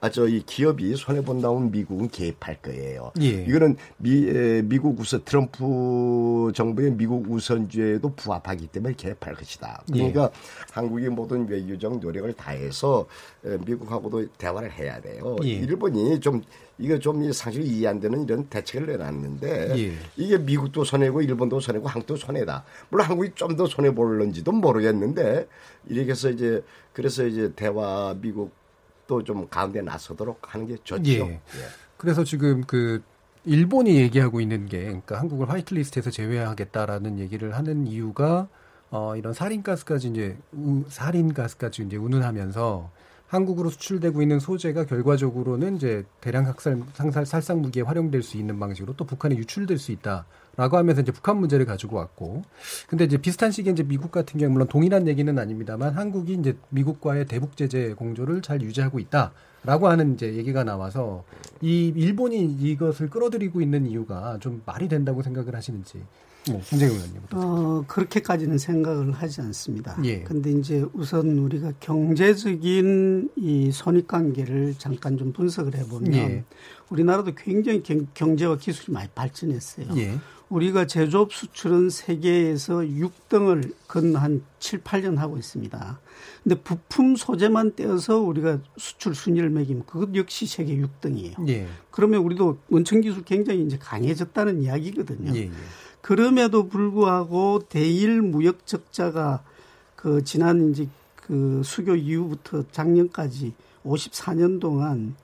아, 0.00 0.08
저, 0.10 0.28
이 0.28 0.42
기업이 0.46 0.94
손해 0.94 1.20
본다면 1.22 1.72
미국은 1.72 2.08
개입할 2.08 2.62
거예요. 2.62 3.10
예. 3.20 3.44
이거는 3.44 3.76
미, 3.96 4.28
에, 4.28 4.62
미국 4.62 4.98
우선, 5.00 5.24
트럼프 5.24 6.52
정부의 6.54 6.92
미국 6.92 7.28
우선주의에도 7.28 8.14
부합하기 8.14 8.68
때문에 8.68 8.94
개입할 8.96 9.34
것이다. 9.34 9.82
그러니까 9.92 10.30
한국이 10.70 11.08
모든 11.08 11.48
외교적 11.48 11.98
노력을 11.98 12.32
다해서 12.34 13.06
에, 13.44 13.58
미국하고도 13.66 14.28
대화를 14.38 14.70
해야 14.70 15.00
돼요. 15.00 15.34
예. 15.42 15.48
일본이 15.48 16.20
좀, 16.20 16.42
이거 16.78 16.98
좀 16.98 17.30
사실 17.32 17.62
이해 17.64 17.88
안 17.88 17.98
되는 18.00 18.22
이런 18.22 18.46
대책을 18.48 18.86
내놨는데 18.86 19.76
예. 19.78 19.92
이게 20.16 20.38
미국도 20.38 20.84
손해고 20.84 21.22
일본도 21.22 21.58
손해고 21.60 21.88
한국도 21.88 22.16
손해다. 22.16 22.64
물론 22.88 23.06
한국이 23.06 23.32
좀 23.34 23.56
더 23.56 23.66
손해 23.66 23.92
볼런지도 23.94 24.52
모르겠는데 24.52 25.48
이렇게 25.88 26.10
해서 26.12 26.30
이제 26.30 26.62
그래서 26.92 27.26
이제 27.26 27.52
대화 27.56 28.14
미국 28.20 28.52
또 29.08 29.22
좀 29.24 29.48
가운데 29.48 29.80
나서도록 29.82 30.54
하는 30.54 30.66
게 30.66 30.76
좋죠. 30.84 31.10
예. 31.12 31.40
그래서 31.96 32.22
지금 32.24 32.62
그 32.64 33.02
일본이 33.44 33.96
얘기하고 33.96 34.40
있는 34.40 34.66
게 34.66 34.84
그러니까 34.84 35.18
한국을 35.18 35.48
화이트리스트에서 35.50 36.10
제외하겠다라는 36.10 37.18
얘기를 37.18 37.56
하는 37.56 37.86
이유가 37.86 38.48
어 38.90 39.16
이런 39.16 39.32
살인 39.32 39.62
가스까지 39.62 40.08
이제 40.08 40.36
우, 40.52 40.84
살인 40.88 41.32
가스까지 41.34 41.82
이제 41.82 41.96
운운하면서 41.96 42.90
한국으로 43.28 43.68
수출되고 43.68 44.22
있는 44.22 44.40
소재가 44.40 44.86
결과적으로는 44.86 45.76
이제 45.76 46.04
대량 46.20 46.46
학살 46.46 46.82
상살 46.94 47.26
살상 47.26 47.60
무기에 47.60 47.82
활용될 47.82 48.22
수 48.22 48.38
있는 48.38 48.58
방식으로 48.58 48.94
또 48.96 49.04
북한에 49.04 49.36
유출될 49.36 49.78
수 49.78 49.92
있다 49.92 50.24
라고 50.56 50.76
하면서 50.78 51.02
이제 51.02 51.12
북한 51.12 51.36
문제를 51.36 51.66
가지고 51.66 51.96
왔고 51.96 52.42
근데 52.88 53.04
이제 53.04 53.18
비슷한 53.18 53.50
시기에 53.50 53.72
이제 53.72 53.82
미국 53.82 54.10
같은 54.10 54.40
경우 54.40 54.50
물론 54.50 54.66
동일한 54.66 55.06
얘기는 55.06 55.38
아닙니다만 55.38 55.94
한국이 55.94 56.34
이제 56.34 56.56
미국과의 56.70 57.26
대북 57.26 57.56
제재 57.56 57.92
공조를 57.92 58.40
잘 58.40 58.62
유지하고 58.62 58.98
있다라고 58.98 59.88
하는 59.88 60.14
이제 60.14 60.34
얘기가 60.34 60.64
나와서 60.64 61.24
이 61.60 61.92
일본이 61.94 62.44
이것을 62.44 63.10
끌어들이고 63.10 63.60
있는 63.60 63.86
이유가 63.86 64.38
좀 64.40 64.62
말이 64.64 64.88
된다고 64.88 65.22
생각을 65.22 65.54
하시는지 65.54 66.02
뭐 66.52 66.60
김재경 66.64 66.94
의원님 66.94 67.22
어, 67.32 67.84
그렇게까지는 67.86 68.58
생각을 68.58 69.12
하지 69.12 69.40
않습니다. 69.40 69.98
예. 70.04 70.22
근데 70.22 70.50
이제 70.50 70.84
우선 70.92 71.38
우리가 71.38 71.72
경제적인 71.80 73.30
이 73.36 73.70
선입관계를 73.72 74.74
잠깐 74.78 75.16
좀 75.16 75.32
분석을 75.32 75.76
해보면 75.76 76.14
예. 76.14 76.44
우리나라도 76.90 77.32
굉장히 77.36 77.82
경, 78.14 78.36
제와 78.36 78.56
기술이 78.56 78.92
많이 78.92 79.08
발전했어요. 79.14 79.86
예. 79.96 80.18
우리가 80.48 80.86
제조업 80.86 81.32
수출은 81.32 81.90
세계에서 81.90 82.78
6등을 82.78 83.74
근한 83.86 84.42
7, 84.60 84.80
8년 84.80 85.16
하고 85.16 85.36
있습니다. 85.36 86.00
근데 86.42 86.54
부품 86.62 87.16
소재만 87.16 87.76
떼어서 87.76 88.18
우리가 88.18 88.58
수출 88.76 89.14
순위를 89.14 89.50
매기면 89.50 89.84
그것 89.86 90.14
역시 90.14 90.46
세계 90.46 90.76
6등이에요. 90.76 91.48
예. 91.48 91.66
그러면 91.90 92.22
우리도 92.22 92.58
원천 92.70 93.00
기술 93.00 93.24
굉장히 93.24 93.62
이제 93.62 93.76
강해졌다는 93.78 94.62
이야기거든요. 94.62 95.34
예. 95.34 95.42
예. 95.42 95.50
그럼에도 96.08 96.68
불구하고 96.68 97.64
대일 97.68 98.22
무역 98.22 98.66
적자가 98.66 99.44
그 99.94 100.24
지난 100.24 100.70
이제 100.70 100.88
그 101.14 101.60
수교 101.62 101.96
이후부터 101.96 102.64
작년까지 102.72 103.52
54년 103.84 104.58
동안 104.58 105.16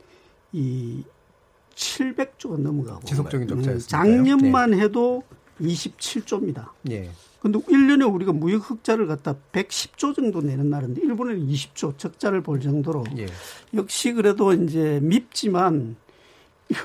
이 0.53 1.03
700조가 1.75 2.59
넘어가고 2.59 3.01
지속적인 3.07 3.47
네, 3.47 3.55
적자였습니다. 3.55 3.97
작년만 3.97 4.75
해도 4.75 5.23
27조입니다. 5.59 6.68
예. 6.90 7.09
근데 7.40 7.59
1년에 7.61 8.12
우리가 8.12 8.35
무역 8.35 8.70
흑자를 8.70 9.07
갖다 9.07 9.37
110조 9.53 10.14
정도 10.14 10.42
내는 10.42 10.68
나라인데 10.68 11.01
일본에는 11.01 11.47
20조 11.49 11.97
적자를 11.97 12.42
볼 12.42 12.61
정도로 12.61 13.05
예. 13.16 13.27
역시 13.73 14.12
그래도 14.12 14.53
이제 14.53 15.01
밉지만 15.03 15.97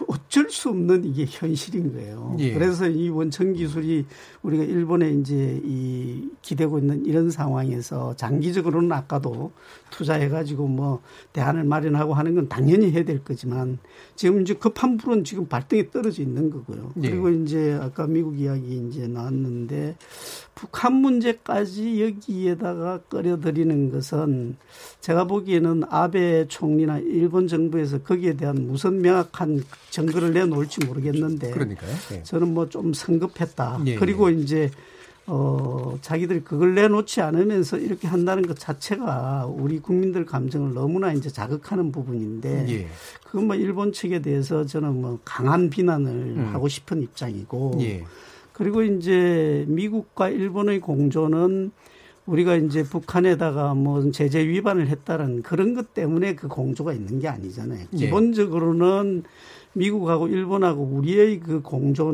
어쩔 0.07 0.49
수 0.49 0.69
없는 0.69 1.05
이게 1.05 1.25
현실인 1.27 1.93
거예요. 1.93 2.35
예. 2.39 2.53
그래서 2.53 2.87
이 2.87 3.09
원천 3.09 3.53
기술이 3.53 4.05
우리가 4.41 4.63
일본에 4.63 5.11
이제 5.11 5.59
이 5.63 6.29
기대고 6.41 6.79
있는 6.79 7.05
이런 7.05 7.31
상황에서 7.31 8.15
장기적으로는 8.15 8.91
아까도 8.91 9.51
투자해가지고 9.89 10.67
뭐 10.67 11.01
대안을 11.33 11.63
마련하고 11.63 12.13
하는 12.13 12.35
건 12.35 12.49
당연히 12.49 12.91
해야 12.91 13.03
될 13.03 13.23
거지만 13.23 13.79
지금 14.15 14.41
이제 14.41 14.53
급한 14.53 14.97
불은 14.97 15.23
지금 15.23 15.47
발등에 15.47 15.89
떨어져 15.91 16.23
있는 16.23 16.49
거고요. 16.49 16.91
예. 17.01 17.09
그리고 17.09 17.29
이제 17.29 17.77
아까 17.81 18.05
미국 18.05 18.39
이야기 18.39 18.85
이제 18.89 19.07
나왔는데 19.07 19.95
북한 20.55 20.95
문제까지 20.95 22.03
여기에다가 22.03 22.99
끌어들이는 23.07 23.91
것은 23.91 24.57
제가 24.99 25.23
보기에는 25.23 25.83
아베 25.89 26.49
총리나 26.49 26.99
일본 26.99 27.47
정부에서 27.47 27.99
거기에 27.99 28.33
대한 28.33 28.67
무슨 28.67 29.01
명확한 29.01 29.63
증거를 29.89 30.33
내놓을지 30.33 30.85
모르겠는데 30.85 31.51
그러니까요. 31.51 31.91
예. 32.13 32.23
저는 32.23 32.53
뭐 32.53 32.69
좀 32.69 32.93
성급했다. 32.93 33.81
예, 33.87 33.95
그리고 33.95 34.29
이제 34.29 34.69
어 35.25 35.97
자기들이 36.01 36.41
그걸 36.43 36.75
내놓지 36.75 37.21
않으면서 37.21 37.77
이렇게 37.77 38.07
한다는 38.07 38.45
것 38.47 38.57
자체가 38.57 39.45
우리 39.47 39.79
국민들 39.79 40.25
감정을 40.25 40.73
너무나 40.73 41.13
이제 41.13 41.29
자극하는 41.29 41.91
부분인데 41.91 42.65
예. 42.69 42.87
그건 43.25 43.47
뭐 43.47 43.55
일본 43.55 43.91
측에 43.91 44.21
대해서 44.21 44.65
저는 44.65 45.01
뭐 45.01 45.19
강한 45.23 45.69
비난을 45.69 46.09
음. 46.09 46.49
하고 46.53 46.67
싶은 46.67 47.01
입장이고 47.01 47.77
예. 47.81 48.03
그리고 48.53 48.83
이제 48.83 49.65
미국과 49.67 50.29
일본의 50.29 50.79
공조는 50.81 51.71
우리가 52.25 52.55
이제 52.55 52.83
북한에다가 52.83 53.73
뭐 53.73 54.11
제재 54.11 54.47
위반을 54.47 54.87
했다는 54.87 55.41
그런 55.43 55.73
것 55.73 55.93
때문에 55.93 56.35
그 56.35 56.47
공조가 56.47 56.93
있는 56.93 57.19
게 57.19 57.27
아니잖아요. 57.27 57.85
예. 57.93 57.97
기본적으로는 57.97 59.23
미국하고 59.79 60.27
일본하고 60.27 60.83
우리의 60.83 61.39
그 61.39 61.61
공조 61.61 62.13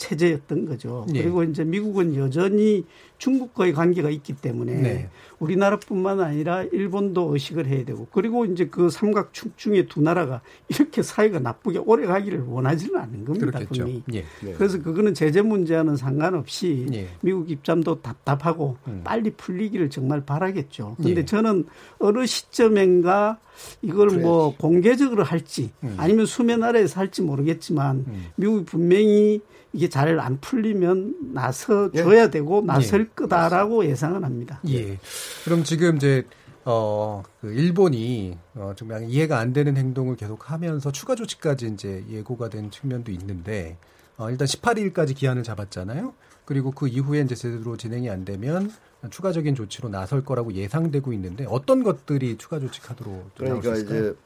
체제였던 0.00 0.64
거죠. 0.64 1.06
예. 1.14 1.22
그리고 1.22 1.44
이제 1.44 1.62
미국은 1.62 2.16
여전히 2.16 2.84
중국과의 3.18 3.74
관계가 3.74 4.08
있기 4.08 4.34
때문에 4.34 4.74
네. 4.74 5.08
우리나라뿐만 5.38 6.20
아니라 6.20 6.62
일본도 6.64 7.34
의식을 7.34 7.66
해야 7.66 7.84
되고 7.84 8.08
그리고 8.10 8.46
이제 8.46 8.66
그 8.66 8.88
삼각축 8.88 9.58
중에 9.58 9.86
두 9.86 10.00
나라가 10.00 10.40
이렇게 10.68 11.02
사이가 11.02 11.38
나쁘게 11.38 11.80
오래 11.80 12.06
가기를 12.06 12.44
원하지는 12.46 12.98
않는 12.98 13.24
겁니다. 13.26 13.46
그렇겠죠. 13.46 13.84
분명히. 13.84 14.02
예. 14.14 14.24
그래서 14.54 14.80
그거는 14.80 15.12
제재 15.12 15.42
문제와는 15.42 15.96
상관없이 15.96 16.86
예. 16.94 17.08
미국 17.20 17.50
입장도 17.50 18.00
답답하고 18.00 18.78
음. 18.88 19.02
빨리 19.04 19.30
풀리기를 19.30 19.90
정말 19.90 20.24
바라겠죠. 20.24 20.96
근데 20.96 21.20
예. 21.20 21.24
저는 21.26 21.66
어느 21.98 22.24
시점인가 22.24 23.38
이걸 23.82 24.08
뭐 24.18 24.56
공개적으로 24.56 25.24
할지 25.24 25.70
음. 25.82 25.94
아니면 25.98 26.24
수면 26.24 26.62
아래에서 26.62 26.98
할지 26.98 27.20
모르겠지만 27.20 27.96
음. 28.08 28.26
미국이 28.36 28.64
분명히 28.64 29.42
이게 29.72 29.88
잘 29.88 30.18
안 30.18 30.40
풀리면 30.40 31.32
나서 31.34 31.90
줘야 31.92 32.28
되고 32.30 32.60
나설 32.62 33.08
거다라고 33.10 33.84
예상은 33.86 34.24
합니다. 34.24 34.60
예. 34.68 34.98
그럼 35.44 35.62
지금 35.64 35.96
이제 35.96 36.24
어, 36.64 37.22
그 37.40 37.52
일본이 37.52 38.36
어, 38.54 38.72
정말 38.76 39.04
이해가 39.08 39.38
안 39.38 39.52
되는 39.52 39.76
행동을 39.76 40.16
계속 40.16 40.50
하면서 40.50 40.90
추가 40.92 41.14
조치까지 41.14 41.68
이제 41.68 42.04
예고가 42.10 42.48
된 42.48 42.70
측면도 42.70 43.12
있는데 43.12 43.78
어, 44.16 44.30
일단 44.30 44.46
18일까지 44.46 45.16
기한을 45.16 45.42
잡았잖아요. 45.42 46.12
그리고 46.44 46.72
그 46.72 46.88
이후에 46.88 47.20
이제 47.20 47.34
제대로 47.34 47.76
진행이 47.76 48.10
안 48.10 48.24
되면 48.24 48.70
추가적인 49.08 49.54
조치로 49.54 49.88
나설 49.88 50.24
거라고 50.24 50.52
예상되고 50.52 51.12
있는데 51.14 51.46
어떤 51.48 51.82
것들이 51.84 52.36
추가 52.36 52.58
조치 52.58 52.80
카드로 52.80 53.24
그러니까 53.36 53.72
있을까요? 53.72 54.00
이제 54.00 54.16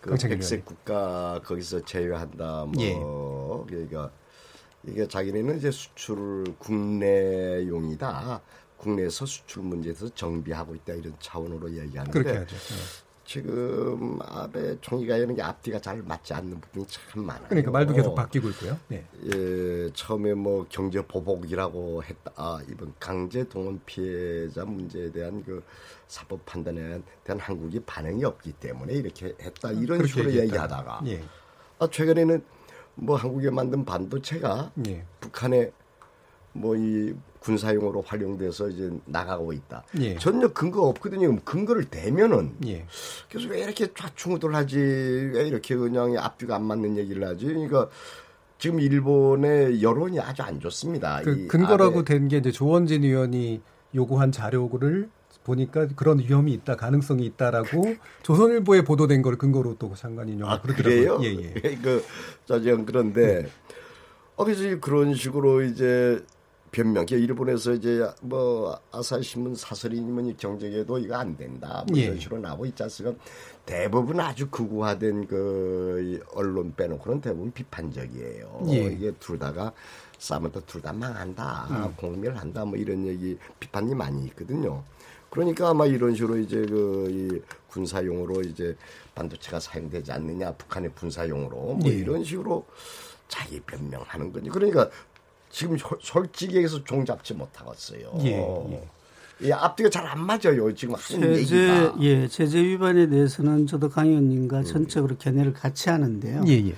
그 0.00 0.16
백색. 0.28 0.64
국가 0.64 1.40
거기서 1.44 1.84
제외한다 1.84 2.66
뭐 2.66 2.72
예. 2.80 2.94
그러니까 3.68 4.10
이게 4.84 5.06
자기네는 5.06 5.58
이제 5.58 5.70
수출 5.70 6.44
국내용이다 6.58 8.40
국내에서 8.76 9.26
수출 9.26 9.62
문제에서 9.62 10.08
정비하고 10.14 10.74
있다 10.74 10.94
이런 10.94 11.14
차원으로 11.20 11.72
얘기하는데. 11.72 12.30
예. 12.30 12.46
지금 13.24 14.18
아베 14.20 14.76
총리가 14.80 15.16
이런 15.16 15.34
게 15.34 15.40
앞뒤가 15.40 15.80
잘 15.80 16.02
맞지 16.02 16.34
않는 16.34 16.60
부분이 16.60 16.86
참 16.88 17.24
많아요. 17.24 17.46
그러니까 17.48 17.70
말도 17.70 17.94
계속 17.94 18.14
바뀌고 18.14 18.48
있고요. 18.50 18.76
네. 18.88 19.06
예, 19.24 19.90
처음에 19.94 20.34
뭐 20.34 20.66
경제 20.68 21.00
보복이라고 21.00 22.02
했다. 22.02 22.32
아, 22.34 22.60
이번 22.68 22.92
강제 22.98 23.48
동원 23.48 23.80
피해자 23.86 24.64
문제에 24.64 25.12
대한 25.12 25.42
그 25.44 25.62
사법 26.08 26.44
판단에 26.44 27.00
대한 27.24 27.38
한국이 27.38 27.80
반응이 27.80 28.24
없기 28.24 28.52
때문에 28.54 28.92
이렇게 28.92 29.34
했다. 29.40 29.70
이런 29.70 30.04
식으로. 30.04 30.30
얘기하다가 30.32 31.02
예. 31.06 31.22
아, 31.78 31.88
최근에는 31.90 32.44
뭐 32.94 33.16
한국에 33.16 33.50
만든 33.50 33.84
반도체가 33.84 34.72
예. 34.86 35.04
북한에 35.20 35.70
뭐이 36.52 37.14
군사용으로 37.40 38.02
활용돼서 38.02 38.68
이제 38.68 38.90
나가고 39.06 39.52
있다. 39.52 39.82
예. 40.00 40.16
전혀 40.18 40.48
근거 40.52 40.82
없거든요. 40.88 41.34
근거를 41.44 41.86
대면은 41.86 42.54
예. 42.66 42.86
그래서 43.30 43.48
왜 43.48 43.60
이렇게 43.62 43.92
좌충우돌하지? 43.94 44.76
왜 45.34 45.48
이렇게 45.48 45.74
그냥 45.74 46.16
앞뒤가 46.18 46.54
안 46.56 46.64
맞는 46.64 46.96
얘기를 46.98 47.26
하지? 47.26 47.46
그러니까 47.46 47.88
지금 48.58 48.78
일본의 48.80 49.82
여론이 49.82 50.20
아주 50.20 50.42
안 50.42 50.60
좋습니다. 50.60 51.22
그이 51.22 51.48
근거라고 51.48 52.04
된 52.04 52.28
게 52.28 52.36
이제 52.36 52.52
조원진 52.52 53.02
의원이 53.02 53.60
요구한 53.94 54.30
자료를 54.30 55.08
보니까 55.44 55.88
그런 55.96 56.18
위험이 56.18 56.52
있다, 56.54 56.76
가능성이 56.76 57.26
있다라고 57.26 57.96
조선일보에 58.22 58.82
보도된 58.82 59.22
걸 59.22 59.36
근거로 59.36 59.76
또 59.78 59.94
상관 59.94 60.28
인용을 60.28 60.54
아, 60.54 60.60
그러더라고요. 60.60 61.18
그래요? 61.18 61.20
예, 61.22 61.52
예. 61.64 61.76
그, 61.82 62.04
저지금 62.46 62.84
그런데, 62.84 63.48
어, 64.36 64.44
그래서 64.44 64.78
그런 64.80 65.14
식으로 65.14 65.62
이제 65.62 66.24
변명, 66.72 67.04
일본에서 67.06 67.74
이제 67.74 68.08
뭐 68.22 68.78
아사히신문 68.92 69.54
사설이면 69.54 70.38
경쟁에도 70.38 70.98
이거 70.98 71.16
안 71.16 71.36
된다. 71.36 71.84
뭐 71.86 71.98
이런 71.98 72.16
예. 72.16 72.18
식으로 72.18 72.40
나오고 72.40 72.64
있지 72.66 72.82
않습니까? 72.82 73.22
대부분 73.66 74.18
아주 74.20 74.48
극우화된 74.48 75.26
그 75.26 76.24
언론 76.34 76.74
빼놓고는 76.74 77.20
대부분 77.20 77.52
비판적이에요. 77.52 78.62
예. 78.68 78.84
이게 78.86 79.12
둘 79.20 79.38
다가 79.38 79.72
싸우면 80.18 80.52
둘다 80.66 80.94
망한다. 80.94 81.66
음. 81.70 81.94
공멸한다. 81.96 82.64
뭐 82.64 82.78
이런 82.78 83.06
얘기 83.06 83.36
비판이 83.60 83.94
많이 83.94 84.24
있거든요. 84.28 84.82
그러니까 85.32 85.70
아마 85.70 85.86
이런 85.86 86.14
식으로 86.14 86.36
이제 86.36 86.60
그이 86.66 87.40
군사용으로 87.68 88.42
이제 88.42 88.76
반도체가 89.14 89.60
사용되지 89.60 90.12
않느냐 90.12 90.52
북한의 90.52 90.90
군사용으로 90.94 91.56
뭐 91.56 91.80
예. 91.86 91.94
이런 91.94 92.22
식으로 92.22 92.66
자기 93.28 93.58
변명하는 93.60 94.30
거니 94.30 94.50
그러니까 94.50 94.90
지금 95.50 95.78
소- 95.78 95.96
솔직히 96.02 96.56
얘기해서 96.56 96.84
종잡지 96.84 97.32
못하겠어요. 97.32 98.12
예, 98.24 98.36
예. 98.72 98.88
이 99.40 99.50
앞뒤가 99.50 99.88
잘 99.88 100.06
안 100.06 100.20
맞아요. 100.20 100.72
지금 100.74 100.94
하는 100.96 101.34
제재 101.34 101.56
얘기가. 101.56 101.96
예 102.00 102.28
제재 102.28 102.58
위반에 102.62 103.08
대해서는 103.08 103.66
저도 103.66 103.88
강 103.88 104.08
의원님과 104.08 104.64
전적으로 104.64 105.16
견해를 105.16 105.54
같이 105.54 105.88
하는데요. 105.88 106.44
예, 106.46 106.52
예. 106.68 106.74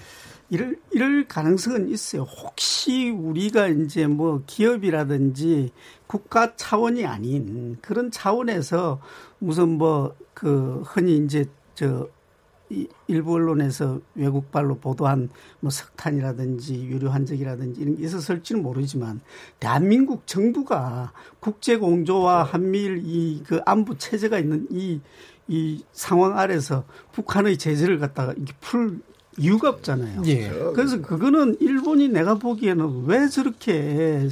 이럴 0.51 0.77
이럴 0.93 1.27
가능성은 1.27 1.89
있어요. 1.89 2.23
혹시 2.23 3.11
우리가 3.11 3.69
이제 3.69 4.07
뭐 4.07 4.43
기업이라든지 4.47 5.73
국가 6.07 6.55
차원이 6.57 7.07
아닌 7.07 7.77
그런 7.81 8.11
차원에서 8.11 9.01
무슨 9.39 9.79
뭐 9.79 10.15
그 10.35 10.83
흔히 10.85 11.17
이제 11.19 11.45
저이 11.75 12.89
일부 13.07 13.35
언론에서 13.35 14.01
외국발로 14.17 14.79
보도한 14.79 15.31
뭐 15.61 15.71
석탄이라든지 15.71 16.87
유류 16.87 17.09
한적이라든지 17.09 17.81
이런 17.81 17.97
게 17.97 18.03
있었을지는 18.05 18.61
모르지만 18.63 19.21
대한민국 19.61 20.27
정부가 20.27 21.13
국제 21.41 21.77
공조와 21.77 22.43
한미일 22.43 23.03
이 23.05 23.43
그 23.47 23.61
안보 23.65 23.97
체제가 23.97 24.39
있는 24.41 24.67
이 24.71 25.01
이 25.49 25.85
상황 25.93 26.39
아래서 26.39 26.85
북한의 27.13 27.59
제재를 27.59 27.99
갖다가 27.99 28.33
이렇게 28.33 28.55
풀 28.61 29.01
이유가 29.39 29.69
없잖아요. 29.71 30.23
예. 30.27 30.51
그래서 30.75 31.01
그거는 31.01 31.57
일본이 31.61 32.09
내가 32.09 32.35
보기에는 32.37 33.05
왜 33.07 33.29
저렇게 33.29 34.29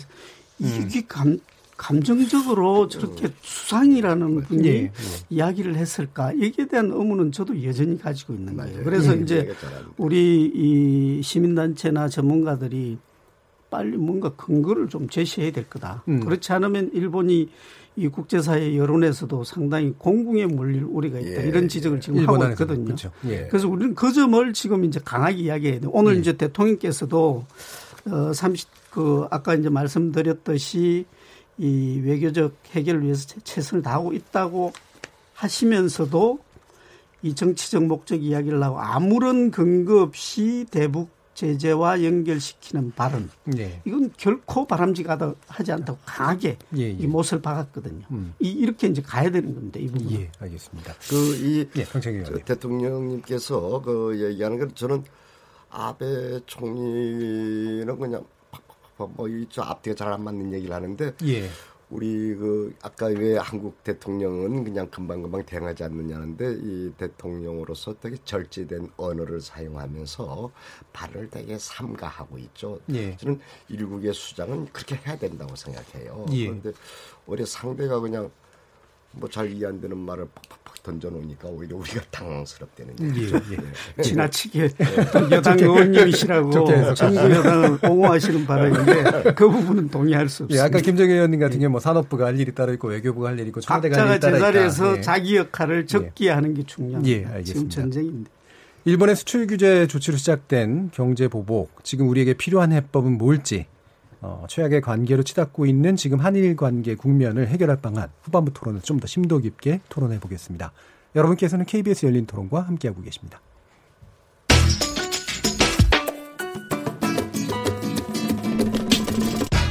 이게 0.59 1.05
감, 1.07 1.39
감정적으로 1.77 2.87
저렇게 2.89 3.29
수상이라는 3.41 4.43
분이 4.43 4.69
예, 4.69 4.73
예. 4.75 4.93
이야기를 5.31 5.75
했을까? 5.75 6.29
여기에 6.41 6.67
대한 6.67 6.91
의문은 6.93 7.33
저도 7.33 7.65
여전히 7.65 7.99
가지고 7.99 8.35
있는 8.35 8.57
거예요. 8.57 8.85
그래서 8.85 9.17
예, 9.17 9.21
이제 9.21 9.53
잘합니다. 9.61 9.95
우리 9.97 10.51
이 10.55 11.23
시민단체나 11.23 12.09
전문가들이 12.09 12.99
빨리 13.71 13.97
뭔가 13.97 14.29
근거를 14.37 14.89
좀 14.89 15.09
제시해야 15.09 15.51
될 15.51 15.69
거다. 15.69 16.05
음. 16.07 16.21
그렇지 16.21 16.53
않으면 16.53 16.91
일본이 16.93 17.49
이 17.97 18.09
국제사회 18.09 18.77
여론에서도 18.77 19.45
상당히 19.45 19.93
공궁에 19.99 20.47
몰릴 20.47 20.85
우리가 20.85 21.19
있다. 21.21 21.43
예, 21.45 21.49
이런 21.49 21.69
지적을 21.69 22.01
지금 22.01 22.19
일본 22.21 22.41
하고 22.41 22.53
있거든요. 22.53 22.85
그렇죠. 22.87 23.11
예. 23.27 23.47
그래서 23.49 23.69
우리는 23.69 23.95
그 23.95 24.13
점을 24.13 24.53
지금 24.55 24.85
이제 24.85 24.99
강하게 25.05 25.37
이야기해야 25.37 25.81
돼요. 25.81 25.91
오늘 25.93 26.15
예. 26.17 26.21
이제 26.21 26.33
대통령께서도 26.37 27.45
어 28.11 28.33
30, 28.33 28.69
그 28.91 29.27
아까 29.31 29.55
이제 29.55 29.69
말씀드렸듯이 29.69 31.05
이 31.59 32.01
외교적 32.05 32.55
해결을 32.71 33.03
위해서 33.05 33.27
최- 33.27 33.41
최선을 33.45 33.83
다하고 33.83 34.15
있다고 34.15 34.73
하시면서도 35.35 36.39
이 37.23 37.35
정치적 37.35 37.85
목적 37.85 38.23
이야기를 38.23 38.63
하고 38.63 38.81
아무런 38.81 39.51
근거 39.51 40.01
없이 40.03 40.65
대북 40.71 41.11
제재와 41.35 42.05
연결시키는 42.05 42.93
발언 42.93 43.31
예. 43.57 43.81
이건 43.85 44.13
결코 44.17 44.67
바람직하지 44.67 45.73
않다고 45.73 45.99
강하게 46.05 46.59
예, 46.77 46.83
예. 46.83 46.91
이 46.91 47.07
못을 47.07 47.41
박았거든요. 47.41 48.05
음. 48.11 48.35
이, 48.39 48.51
이렇게 48.51 48.87
이제 48.89 49.01
가야 49.03 49.31
되는 49.31 49.55
겁니다. 49.55 49.81
이 49.81 49.87
부분. 49.87 50.11
예, 50.13 50.31
알겠습니다. 50.39 50.95
그이 51.09 51.67
예. 51.77 51.85
대통령님께서 52.45 53.81
그 53.83 54.21
얘기하는 54.31 54.59
건 54.59 54.75
저는 54.75 55.05
아베 55.71 56.41
총리는 56.47 57.99
그냥 57.99 58.25
뭐이저 59.17 59.63
앞뒤가 59.63 59.97
잘 59.97 60.13
안 60.13 60.23
맞는 60.23 60.53
얘기를 60.53 60.75
하는데 60.75 61.15
예. 61.25 61.49
우리 61.93 62.35
그 62.35 62.75
아까 62.81 63.07
왜 63.07 63.37
한국 63.37 63.85
대통령은 63.85 64.65
그냥 64.65 64.89
금방금방 64.91 65.45
대응하지 65.45 65.85
않느냐는데 65.85 66.57
이 66.63 66.91
대통령으로서 66.97 67.95
되게 68.01 68.17
절제된 68.25 68.93
언어를 68.97 69.43
사용하면서 69.43 70.51
발을 70.95 71.29
되게 71.29 71.59
삼가하고 71.59 72.39
있죠. 72.39 72.81
예. 72.95 73.15
저는 73.19 73.39
일국의 73.69 74.15
수장은 74.15 74.69
그렇게 74.73 74.97
해야 75.07 75.19
된다고 75.19 75.55
생각해요. 75.55 76.25
예. 76.33 76.47
그런데 76.47 76.73
오히려 77.27 77.45
상대가 77.45 78.01
그냥 78.01 78.31
뭐 79.15 79.29
잘 79.29 79.51
이해 79.53 79.67
안 79.67 79.81
되는 79.81 79.97
말을 79.97 80.27
팍팍팍 80.35 80.83
던져놓으니까 80.83 81.49
오히려 81.49 81.77
우리가 81.77 82.01
당황스럽다는 82.11 82.95
예, 83.01 83.07
얘기죠. 83.07 83.37
예. 83.53 83.57
네. 83.97 84.03
지나치게 84.03 84.69
또 85.13 85.31
여당 85.31 85.59
의원님이시라고. 85.59 86.95
정부 86.95 87.21
여당을 87.31 87.79
옹호하시는 87.89 88.47
발언인데 88.47 89.35
그 89.35 89.49
부분은 89.49 89.89
동의할 89.91 90.29
수 90.29 90.43
예, 90.43 90.45
없습니다. 90.45 90.65
아까 90.65 90.81
김정일 90.81 91.17
의원님 91.17 91.41
같은 91.41 91.59
경우 91.61 91.71
뭐 91.71 91.81
산업부가 91.81 92.27
할 92.27 92.41
일이 92.41 92.53
따로 92.55 92.73
있고 92.73 92.89
외교부가 92.89 93.29
할 93.29 93.39
일이 93.39 93.49
있고 93.49 93.61
청와대가 93.61 93.97
할 93.97 94.09
각자가 94.09 94.15
일이 94.15 94.21
따로 94.21 94.37
있다. 94.39 94.47
제자리에서 94.53 94.97
예. 94.97 95.01
자기 95.03 95.37
역할을 95.37 95.87
적게 95.87 96.31
하는 96.31 96.55
게 96.55 96.63
중요합니다. 96.65 97.09
예, 97.11 97.19
지금 97.21 97.33
알겠습니다. 97.35 97.75
전쟁인데. 97.75 98.31
일본의 98.85 99.15
수출 99.15 99.47
규제 99.47 99.87
조치로 99.87 100.17
시작된 100.17 100.91
경제 100.93 101.29
보복, 101.29 101.85
지금 101.85 102.09
우리에게 102.09 102.35
필요한 102.35 102.73
해법은 102.73 103.17
뭘지, 103.19 103.67
어, 104.23 104.45
최악의 104.49 104.81
관계로 104.81 105.23
치닫고 105.25 105.67
있는 105.67 105.97
지금 105.97 106.21
한일 106.21 106.55
관계 106.57 106.95
국면을 106.95 107.49
해결할 107.49 107.79
방안, 107.83 108.09
후반부 108.23 108.53
토론을 108.55 108.81
좀 108.83 109.01
더 109.01 109.07
심도 109.09 109.39
깊게 109.39 109.81
토론해 109.89 110.21
보겠습니다. 110.21 110.71
여러분께서는 111.17 111.65
KBS 111.67 112.07
열린 112.07 112.25
토론과 112.25 112.61
함께하고 112.61 113.03
계십니다. 113.03 113.41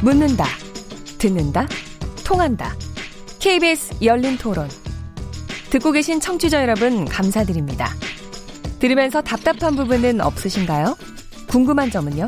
묻는다, 0.03 0.45
듣는다, 1.17 1.67
통한다. 2.25 2.73
KBS 3.39 4.03
열린 4.03 4.37
토론. 4.37 4.67
듣고 5.69 5.91
계신 5.91 6.19
청취자 6.19 6.61
여러분, 6.61 7.05
감사드립니다. 7.05 7.87
들으면서 8.79 9.21
답답한 9.21 9.75
부분은 9.75 10.19
없으신가요? 10.21 10.97
궁금한 11.47 11.89
점은요? 11.91 12.27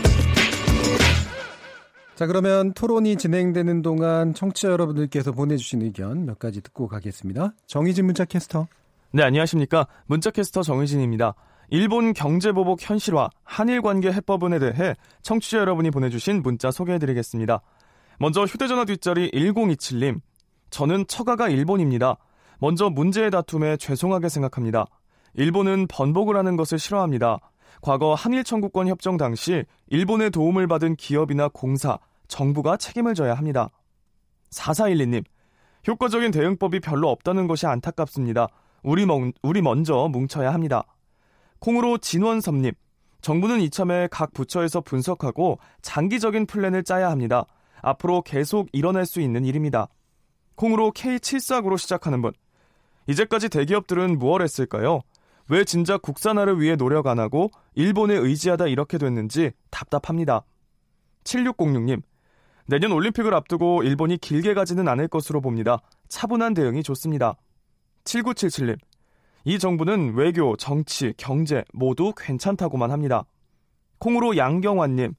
자, 2.21 2.27
그러면 2.27 2.71
토론이 2.73 3.15
진행되는 3.15 3.81
동안 3.81 4.35
청취자 4.35 4.69
여러분들께서 4.69 5.31
보내주신 5.31 5.81
의견 5.81 6.27
몇 6.27 6.37
가지 6.37 6.61
듣고 6.61 6.87
가겠습니다. 6.87 7.53
정희진 7.65 8.05
문자 8.05 8.25
캐스터. 8.25 8.67
네, 9.11 9.23
안녕하십니까. 9.23 9.87
문자캐스터 10.05 10.61
정의진입니다. 10.61 11.33
일본 11.71 12.13
경제보복 12.13 12.87
현실화, 12.87 13.31
한일 13.43 13.81
관계 13.81 14.11
해법은에 14.11 14.59
대해 14.59 14.93
청취자 15.23 15.57
여러분이 15.57 15.89
보내주신 15.89 16.43
문자 16.43 16.69
소개해드리겠습니다. 16.69 17.59
먼저 18.19 18.43
휴대전화 18.43 18.85
뒷자리 18.85 19.31
1027님. 19.31 20.21
저는 20.69 21.07
처가가 21.07 21.49
일본입니다. 21.49 22.17
먼저 22.59 22.91
문제의 22.91 23.31
다툼에 23.31 23.77
죄송하게 23.77 24.29
생각합니다. 24.29 24.85
일본은 25.33 25.87
번복을 25.87 26.37
하는 26.37 26.55
것을 26.55 26.77
싫어합니다. 26.77 27.39
과거 27.81 28.13
한일 28.13 28.43
청구권 28.43 28.89
협정 28.89 29.17
당시 29.17 29.63
일본의 29.87 30.29
도움을 30.29 30.67
받은 30.67 30.97
기업이나 30.97 31.47
공사, 31.47 31.97
정부가 32.31 32.77
책임을 32.77 33.13
져야 33.13 33.35
합니다. 33.35 33.69
4412님. 34.51 35.23
효과적인 35.87 36.31
대응법이 36.31 36.79
별로 36.79 37.09
없다는 37.09 37.47
것이 37.47 37.67
안타깝습니다. 37.67 38.47
우리, 38.83 39.05
멍, 39.05 39.33
우리 39.43 39.61
먼저 39.61 40.07
뭉쳐야 40.07 40.53
합니다. 40.53 40.85
콩으로 41.59 41.97
진원섭님. 41.97 42.71
정부는 43.21 43.59
이참에 43.61 44.07
각 44.09 44.33
부처에서 44.33 44.81
분석하고 44.81 45.59
장기적인 45.81 46.47
플랜을 46.47 46.83
짜야 46.83 47.11
합니다. 47.11 47.45
앞으로 47.81 48.21
계속 48.21 48.69
일어날 48.71 49.05
수 49.05 49.19
있는 49.19 49.45
일입니다. 49.45 49.89
콩으로 50.55 50.91
K74구로 50.91 51.77
시작하는 51.77 52.21
분. 52.21 52.31
이제까지 53.07 53.49
대기업들은 53.49 54.17
무얼 54.17 54.41
했을까요? 54.41 55.01
왜 55.49 55.65
진작 55.65 56.01
국산화를 56.01 56.61
위해 56.61 56.75
노력 56.75 57.07
안 57.07 57.19
하고 57.19 57.51
일본에 57.75 58.15
의지하다 58.15 58.67
이렇게 58.67 58.97
됐는지 58.97 59.51
답답합니다. 59.69 60.45
7606님. 61.25 62.01
내년 62.67 62.91
올림픽을 62.91 63.33
앞두고 63.33 63.83
일본이 63.83 64.17
길게 64.17 64.53
가지는 64.53 64.87
않을 64.87 65.07
것으로 65.07 65.41
봅니다. 65.41 65.79
차분한 66.07 66.53
대응이 66.53 66.83
좋습니다. 66.83 67.35
7977님. 68.05 68.77
이 69.43 69.57
정부는 69.57 70.13
외교, 70.13 70.55
정치, 70.55 71.13
경제 71.17 71.63
모두 71.73 72.13
괜찮다고만 72.15 72.91
합니다. 72.91 73.25
콩으로 73.99 74.37
양경환님. 74.37 75.15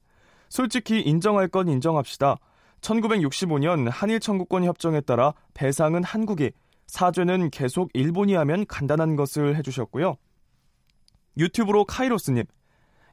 솔직히 0.49 1.01
인정할 1.01 1.47
건 1.47 1.67
인정합시다. 1.67 2.37
1965년 2.81 3.89
한일 3.89 4.19
청구권 4.19 4.65
협정에 4.65 5.01
따라 5.01 5.33
배상은 5.53 6.03
한국이, 6.03 6.51
사죄는 6.87 7.49
계속 7.49 7.89
일본이 7.93 8.35
하면 8.35 8.65
간단한 8.65 9.15
것을 9.15 9.55
해주셨고요. 9.57 10.15
유튜브로 11.37 11.85
카이로스님. 11.85 12.43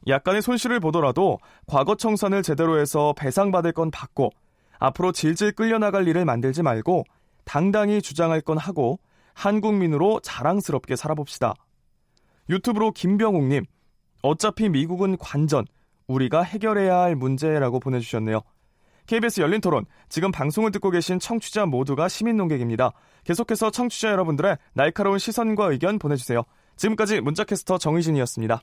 약간의 0.06 0.42
손실을 0.42 0.80
보더라도 0.80 1.38
과거 1.66 1.94
청산을 1.94 2.42
제대로 2.42 2.78
해서 2.78 3.14
배상받을 3.16 3.72
건 3.72 3.90
받고 3.90 4.30
앞으로 4.78 5.12
질질 5.12 5.52
끌려나갈 5.52 6.08
일을 6.08 6.24
만들지 6.24 6.62
말고 6.62 7.04
당당히 7.44 8.00
주장할 8.00 8.40
건 8.40 8.58
하고 8.58 8.98
한국민으로 9.34 10.20
자랑스럽게 10.20 10.96
살아봅시다. 10.96 11.54
유튜브로 12.48 12.90
김병욱님, 12.92 13.64
어차피 14.22 14.68
미국은 14.68 15.16
관전, 15.18 15.66
우리가 16.06 16.42
해결해야 16.42 16.98
할 16.98 17.14
문제라고 17.14 17.78
보내주셨네요. 17.78 18.40
KBS 19.06 19.40
열린 19.40 19.60
토론, 19.60 19.86
지금 20.08 20.30
방송을 20.30 20.70
듣고 20.72 20.90
계신 20.90 21.18
청취자 21.18 21.66
모두가 21.66 22.08
시민 22.08 22.36
농객입니다. 22.36 22.92
계속해서 23.24 23.70
청취자 23.70 24.10
여러분들의 24.10 24.56
날카로운 24.72 25.18
시선과 25.18 25.66
의견 25.66 25.98
보내주세요. 25.98 26.42
지금까지 26.76 27.20
문자캐스터 27.20 27.78
정의진이었습니다. 27.78 28.62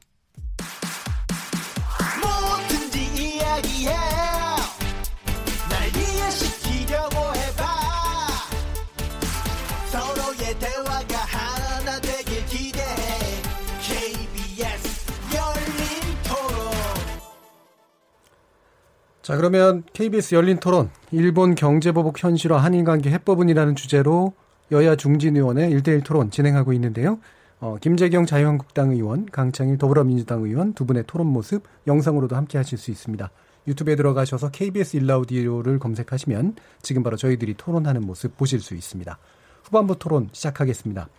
자, 19.27 19.35
그러면 19.35 19.83
KBS 19.91 20.35
열린 20.35 20.55
토론, 20.57 20.89
일본 21.12 21.54
경제보복 21.54 22.23
현실화 22.23 22.60
한일관계 22.60 23.12
해법은이라는 23.12 23.75
주제로 23.75 24.31
여야 24.71 24.95
중진 24.95 25.35
의원의 25.35 25.69
1대1 25.69 26.06
토론 26.06 26.31
진행하고 26.31 26.71
있는데요. 26.71 27.19
어, 27.60 27.75
김재경 27.81 28.25
자유한국당 28.25 28.91
의원, 28.91 29.25
강창일 29.25 29.77
더불어민주당 29.77 30.43
의원 30.43 30.71
두 30.71 30.85
분의 30.85 31.04
토론 31.08 31.27
모습 31.27 31.63
영상으로도 31.87 32.37
함께 32.37 32.58
하실 32.58 32.77
수 32.77 32.89
있습니다. 32.89 33.29
유튜브에 33.67 33.97
들어가셔서 33.97 34.49
KBS 34.49 34.95
일라우디오를 34.95 35.77
검색하시면 35.77 36.56
지금 36.81 37.04
바로 37.04 37.17
저희들이 37.17 37.56
토론하는 37.56 38.04
모습 38.08 38.37
보실 38.37 38.62
수 38.62 38.75
있습니다. 38.75 39.17
후반부 39.63 39.99
토론 39.99 40.29
시작하겠습니다. 40.31 41.10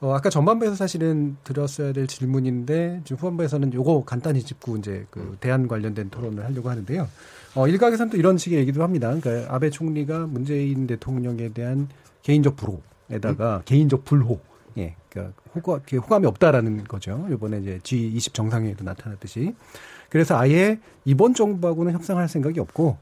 어, 0.00 0.12
아까 0.12 0.28
전반부에서 0.30 0.74
사실은 0.74 1.36
드렸어야 1.44 1.92
될 1.92 2.06
질문인데 2.06 3.02
지금 3.04 3.18
후반부에서는 3.18 3.72
요거 3.72 4.04
간단히 4.04 4.42
짚고 4.42 4.76
이제 4.78 5.06
그 5.10 5.36
대안 5.40 5.68
관련된 5.68 6.10
토론을 6.10 6.44
하려고 6.44 6.70
하는데요. 6.70 7.08
어, 7.54 7.68
일각에서는 7.68 8.10
또 8.10 8.16
이런 8.16 8.36
식의 8.36 8.58
얘기도 8.58 8.82
합니다. 8.82 9.14
그러니까 9.14 9.54
아베 9.54 9.70
총리가 9.70 10.26
문재인 10.26 10.86
대통령에 10.86 11.50
대한 11.50 11.88
개인적 12.22 12.56
불호에다가 12.56 13.62
개인적 13.64 14.04
불호 14.04 14.40
예, 14.78 14.96
그러니까 15.08 15.34
호감, 15.54 15.80
호감이 15.92 16.26
없다라는 16.26 16.84
거죠. 16.84 17.26
이번에 17.30 17.58
이제 17.58 17.78
G20 17.82 18.34
정상회의도 18.34 18.84
나타났듯이. 18.84 19.54
그래서 20.10 20.36
아예 20.36 20.80
이번 21.04 21.34
정부하고는 21.34 21.92
협상할 21.92 22.28
생각이 22.28 22.60
없고 22.60 22.98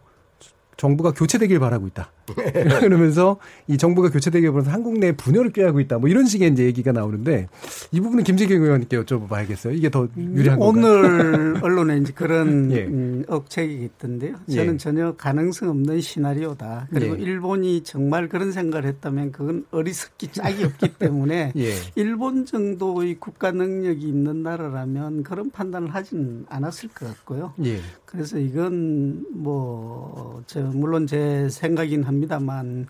정부가 0.77 1.13
교체되길 1.13 1.59
바라고 1.59 1.87
있다. 1.87 2.11
그러면서 2.81 3.37
이 3.67 3.77
정부가 3.77 4.11
교체되길 4.11 4.51
바라서 4.53 4.71
한국 4.71 4.99
내 4.99 5.13
분열을 5.13 5.53
꾀하고 5.53 5.81
있다. 5.81 5.99
뭐 5.99 6.09
이런 6.09 6.27
식의 6.27 6.51
이제 6.51 6.65
얘기가 6.65 6.93
나오는데 6.93 7.49
이 7.91 8.01
부분은 8.01 8.25
김재경 8.25 8.63
의원님께 8.63 9.01
여쭤봐야겠어요. 9.03 9.77
이게 9.77 9.91
더 9.91 10.09
유리한 10.17 10.59
건가요? 10.59 10.93
오늘 10.95 11.57
언론에 11.63 11.99
이제 11.99 12.13
그런 12.13 12.71
예. 12.73 12.85
음, 12.85 13.25
억책이 13.29 13.83
있던데요. 13.85 14.37
저는 14.51 14.75
예. 14.75 14.77
전혀 14.77 15.15
가능성 15.15 15.69
없는 15.71 16.01
시나리오다. 16.01 16.89
그리고 16.91 17.19
예. 17.19 17.23
일본이 17.23 17.83
정말 17.83 18.29
그런 18.29 18.53
생각을 18.53 18.87
했다면 18.87 19.33
그건 19.33 19.65
어리석기 19.71 20.29
짝이 20.33 20.65
없기 20.65 20.95
때문에 20.99 21.53
예. 21.57 21.75
일본 21.95 22.47
정도의 22.47 23.17
국가 23.19 23.51
능력이 23.51 24.07
있는 24.07 24.43
나라라면 24.43 25.23
그런 25.23 25.51
판단을 25.51 25.95
하진 25.95 26.45
않았을 26.49 26.89
것 26.91 27.07
같고요. 27.09 27.55
예. 27.65 27.79
그래서 28.13 28.39
이건 28.39 29.25
뭐, 29.33 30.43
저, 30.47 30.61
물론 30.61 31.07
제 31.07 31.49
생각이긴 31.49 32.03
합니다 32.05 32.22
만 32.27 32.87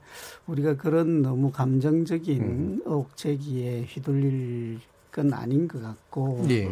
우리가 0.47 0.77
그런 0.77 1.23
너무 1.23 1.51
감정적인 1.51 2.83
억제기에 2.87 3.87
휘둘릴 3.89 4.81
건 5.13 5.33
아닌 5.35 5.69
것 5.69 5.81
같고 5.83 6.45
예. 6.49 6.71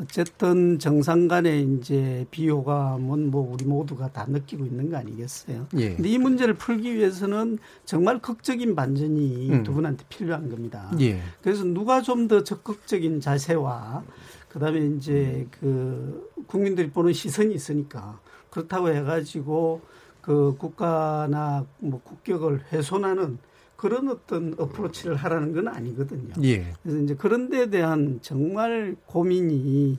어쨌든 0.00 0.78
정상 0.78 1.28
간의 1.28 1.62
이제 1.64 2.26
비호감은 2.30 3.30
뭐 3.30 3.52
우리 3.52 3.66
모두가 3.66 4.10
다 4.10 4.24
느끼고 4.26 4.64
있는 4.64 4.90
거 4.90 4.96
아니겠어요? 4.96 5.66
예. 5.76 5.94
근데 5.94 6.08
이 6.08 6.16
문제를 6.18 6.54
풀기 6.54 6.94
위해서는 6.94 7.58
정말 7.84 8.18
극적인 8.18 8.74
반전이 8.74 9.50
음. 9.50 9.62
두 9.62 9.74
분한테 9.74 10.04
필요한 10.08 10.48
겁니다. 10.48 10.90
예. 11.00 11.20
그래서 11.42 11.64
누가 11.64 12.00
좀 12.00 12.22
더 12.28 12.42
적극적인 12.44 13.20
자세와 13.20 14.04
그다음에 14.48 14.86
이제 14.96 15.46
그 15.60 16.30
국민들이 16.46 16.88
보는 16.88 17.12
시선이 17.12 17.52
있으니까 17.54 18.20
그렇다고 18.50 18.90
해가지고 18.90 19.80
그 20.22 20.54
국가나 20.58 21.66
뭐 21.78 22.00
국격을 22.02 22.64
훼손하는 22.72 23.38
그런 23.76 24.08
어떤 24.08 24.54
어프로치를 24.56 25.16
하라는 25.16 25.52
건 25.52 25.68
아니거든요. 25.68 26.32
예. 26.44 26.72
그래서 26.82 26.98
이제 27.00 27.14
그런 27.16 27.50
데에 27.50 27.68
대한 27.68 28.20
정말 28.22 28.94
고민이 29.06 29.98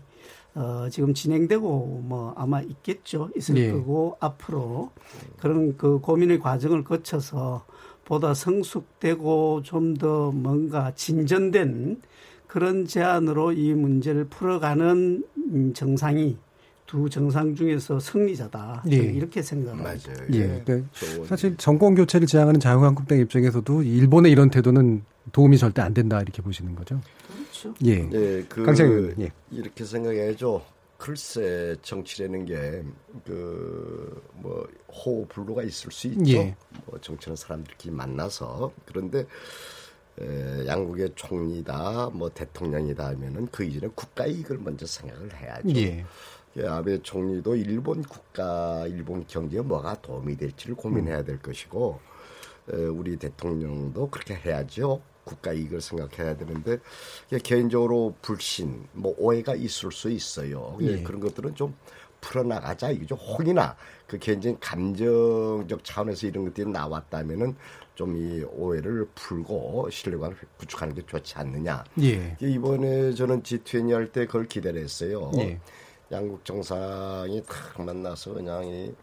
어, 0.55 0.88
지금 0.89 1.13
진행되고 1.13 2.03
뭐 2.05 2.34
아마 2.38 2.61
있겠죠. 2.61 3.30
있을 3.36 3.57
예. 3.57 3.71
거고 3.71 4.15
앞으로 4.21 4.91
그런 5.38 5.76
그 5.78 5.99
고민의 5.99 6.39
과정을 6.39 6.84
거쳐서 6.84 7.65
보다 8.05 8.34
성숙되고 8.34 9.61
좀 9.63 9.95
더 9.95 10.32
뭔가 10.32 10.91
진전된 10.95 12.01
그런 12.47 12.86
제안으로 12.86 13.51
이 13.51 13.74
문제를 13.74 14.26
풀어가는 14.26 15.24
음, 15.38 15.74
정상이 15.74 16.38
두 16.94 17.10
정상 17.10 17.56
중에서 17.56 18.00
승리자다. 18.00 18.84
예. 18.91 18.98
이렇게 18.98 19.41
생각합니다. 19.41 20.12
맞아요. 20.12 20.28
예. 20.34 20.62
그러니까 20.64 20.88
사실 21.26 21.58
정권 21.58 21.96
교체를 21.96 22.28
지향하는 22.28 22.60
자유한국당 22.60 23.18
입장에서도 23.18 23.82
일본의 23.82 24.32
이런 24.32 24.52
태도는 24.52 25.04
도움이 25.32 25.58
절대 25.58 25.82
안 25.82 25.91
된다 25.96 26.22
이렇게 26.22 26.44
보시는 26.44 26.76
거죠. 26.76 27.02
그렇죠. 27.28 27.74
예. 27.84 28.08
예, 28.14 28.46
그 28.48 28.62
강창희 28.64 28.91
의원, 28.94 29.16
예. 29.22 29.32
이렇게 29.50 29.84
생각해야죠. 29.86 30.64
글쎄 31.00 31.76
정치라는 31.82 32.46
게 32.46 32.84
그 33.26 34.22
뭐 34.36 34.68
호불호가 34.88 35.64
있을 35.64 35.91
수 35.91 36.06
있죠. 36.10 36.32
예. 36.34 36.56
뭐 36.86 37.00
정치는 37.02 37.36
사람들끼리 37.36 37.91
만나서 37.91 38.72
그런데 38.86 39.26
에, 40.22 40.68
양국의 40.68 41.14
총리다 41.16 42.12
뭐 42.14 42.30
대통령이다 42.30 43.08
하면은 43.08 43.48
그 43.52 43.64
이전에 43.64 43.91
국가 43.96 44.28
이익을 44.28 44.60
먼저 44.60 44.86
생각을 44.86 45.34
해야죠. 45.36 45.70
예. 45.76 46.06
예, 46.58 46.68
아베 46.68 47.01
총리도 47.01 47.56
일본 47.56 48.04
국가, 48.04 48.86
일본 48.88 49.26
경제에 49.28 49.62
뭐가 49.62 49.95
도움이 50.01 50.38
될지를 50.38 50.76
고민해야 50.76 51.24
될 51.24 51.41
것이고, 51.41 51.99
에, 52.72 52.76
우리 52.86 53.18
대통령도 53.18 54.10
그렇게 54.10 54.36
해야죠. 54.36 55.01
국가 55.24 55.51
이익을 55.54 55.82
생각해야 55.82 56.38
되는데, 56.38 56.78
개인적으로 57.43 58.14
불신, 58.22 58.88
뭐 58.93 59.16
오해가 59.18 59.56
있을 59.56 59.91
수 59.91 60.10
있어요. 60.12 60.78
예, 60.82 60.88
예. 60.99 61.04
그런 61.04 61.22
것들은 61.22 61.56
좀 61.56 61.76
풀어나가자 62.22 62.91
이거죠. 62.91 63.16
혹이나 63.16 63.76
그 64.08 64.18
개인적인 64.20 64.60
감정적 64.60 65.84
차원에서 65.84 66.28
이런 66.28 66.45
것들이 66.45 66.70
나왔다면은 66.70 67.56
좀 67.95 68.16
이 68.16 68.43
오해를 68.43 69.08
풀고 69.14 69.89
신뢰관을 69.91 70.36
구축하는 70.58 70.95
게 70.95 71.04
좋지 71.06 71.36
않느냐. 71.38 71.84
예. 72.01 72.36
이번에 72.39 73.14
저는 73.14 73.43
G20 73.43 73.91
할 73.93 74.12
때 74.12 74.26
그걸 74.26 74.47
기대를 74.47 74.82
했어요. 74.82 75.32
예. 75.38 75.60
양국 76.14 76.45
정상이 76.45 77.41
탁 77.43 77.84
만나서 77.84 78.36
그냥 78.36 78.64
이, 78.68 78.93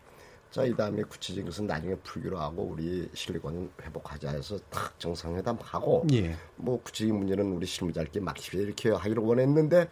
자, 0.53 0.65
이 0.65 0.75
다음에 0.77 1.03
구체적인 1.03 1.45
것은 1.45 1.67
나중에 1.67 1.97
풀기로 1.97 2.39
하고 2.39 2.63
우리 2.63 3.11
실리권 3.13 3.71
회복하자 3.83 4.31
해서 4.31 4.57
탁 4.71 4.99
정상회담 4.99 5.59
하고 5.61 6.07
예. 6.13 6.37
뭐 6.55 6.81
구체적인 6.81 7.17
문제는 7.17 7.53
우리 7.53 7.67
실무자들끼리 7.67 8.25
막히게 8.25 8.59
이렇게 8.59 8.91
하기로 8.91 9.27
원했는데 9.27 9.89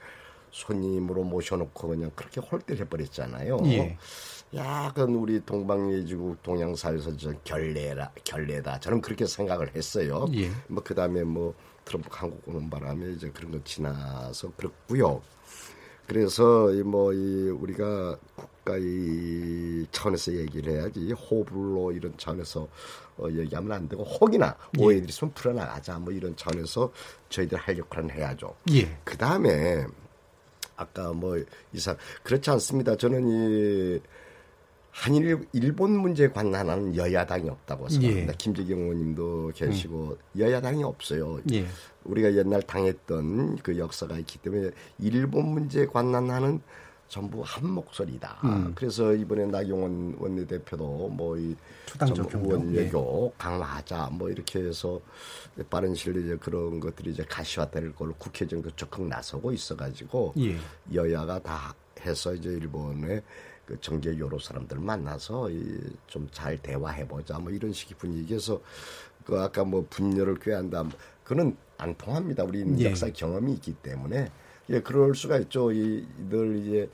손님으로 0.53 1.25
모셔놓고 1.25 1.89
그냥 1.89 2.13
그렇게 2.15 2.41
홀대를 2.41 2.85
해버렸잖아요. 2.85 3.59
예. 3.65 3.99
약간 4.55 5.11
우리 5.11 5.45
동방예지국 5.45 6.43
동양사회에서 6.43 7.17
저 7.17 7.33
결례라 7.45 8.13
결례다 8.25 8.79
저는 8.81 9.01
그렇게 9.01 9.27
생각을 9.27 9.75
했어요. 9.75 10.27
예. 10.35 10.51
뭐 10.69 10.83
그다음에 10.85 11.25
뭐 11.25 11.55
트럼프 11.85 12.09
한국 12.13 12.49
오는 12.49 12.71
바람에 12.71 13.11
이제 13.13 13.29
그런 13.31 13.51
거 13.51 13.63
지나서 13.65 14.53
그렇고요. 14.57 15.21
그래서 16.09 16.73
이뭐이 16.73 17.51
우리가 17.51 18.17
국가의 18.35 19.87
차원에서 19.93 20.33
얘기를 20.33 20.73
해야지 20.73 21.13
호불호 21.13 21.93
이런 21.93 22.15
차원에서 22.17 22.67
어 23.19 23.29
얘기하면 23.31 23.73
안 23.73 23.89
되고 23.89 24.05
혹이나 24.05 24.57
예. 24.79 24.85
오해들이 24.85 25.11
있으면 25.11 25.35
풀어나가자 25.35 25.99
뭐 25.99 26.11
이런 26.13 26.35
차원에서 26.35 26.91
저희들 27.29 27.59
할 27.59 27.77
역할은 27.77 28.11
해야죠. 28.11 28.55
예. 28.73 28.97
그 29.05 29.19
다음에 29.19 29.87
아까 30.77 31.13
뭐 31.13 31.39
이사 31.75 31.95
그렇지 32.23 32.49
않습니다. 32.53 32.97
저는 32.97 33.29
이 33.29 34.01
한일 34.91 35.47
일본 35.53 35.91
문제 35.93 36.29
관한하는 36.29 36.97
여야당이 36.97 37.51
없다고 37.51 37.89
생각합니다. 37.91 38.33
예. 38.33 38.37
김재경 38.37 38.79
의원님도 38.79 39.53
계시고 39.55 40.17
여야당이 40.39 40.83
없어요. 40.83 41.41
예. 41.53 41.67
우리가 42.09 42.35
옛날 42.35 42.63
당했던 42.63 43.59
그 43.59 43.79
역사가 43.79 44.19
있기 44.19 44.39
때문에 44.39 44.71
일본 44.99 45.47
문제 45.53 45.87
관한하는 45.87 46.61
전부 47.09 47.43
한 47.43 47.71
목소리다. 47.71 48.41
음. 48.45 48.73
그래서 48.75 49.15
이번에 49.15 49.47
나경원 49.47 50.17
원내대표도 50.19 51.09
뭐이 51.09 51.57
경력. 51.99 52.75
예. 52.75 52.81
외교 52.81 53.33
강화하자 53.39 54.11
뭐 54.13 54.29
이렇게 54.29 54.61
해서 54.61 55.01
빠른 55.71 55.95
시일 55.95 56.23
이제 56.23 56.37
그런 56.37 56.79
것들이 56.81 57.13
이제 57.13 57.25
가시화될 57.25 57.95
걸로 57.95 58.13
국회 58.19 58.47
정도 58.47 58.71
적극 58.73 59.07
나서고 59.07 59.53
있어가지고 59.53 60.35
예. 60.39 60.57
여야가 60.93 61.39
다 61.39 61.75
해서 62.01 62.35
이제 62.35 62.51
일본의 62.51 63.23
그 63.65 63.81
정계 63.81 64.19
여러 64.19 64.39
사람들 64.39 64.79
만나서 64.79 65.49
좀 66.07 66.29
잘 66.31 66.59
대화해보자 66.59 67.39
뭐 67.39 67.51
이런 67.51 67.73
식의 67.73 67.97
분위기에서 67.99 68.61
그 69.25 69.39
아까 69.41 69.65
뭐 69.65 69.87
분열을 69.89 70.39
꾀한다 70.41 70.83
뭐 70.83 70.93
그는 71.25 71.57
안 71.79 71.95
통합니다. 71.97 72.45
우리는 72.45 72.79
예. 72.81 72.87
역사 72.91 73.09
경험이 73.11 73.55
있기 73.55 73.75
때문에 73.75 74.31
예 74.71 74.81
그럴 74.81 75.15
수가 75.15 75.39
있죠. 75.39 75.73
이- 75.73 76.07
이들 76.21 76.59
이제 76.59 76.91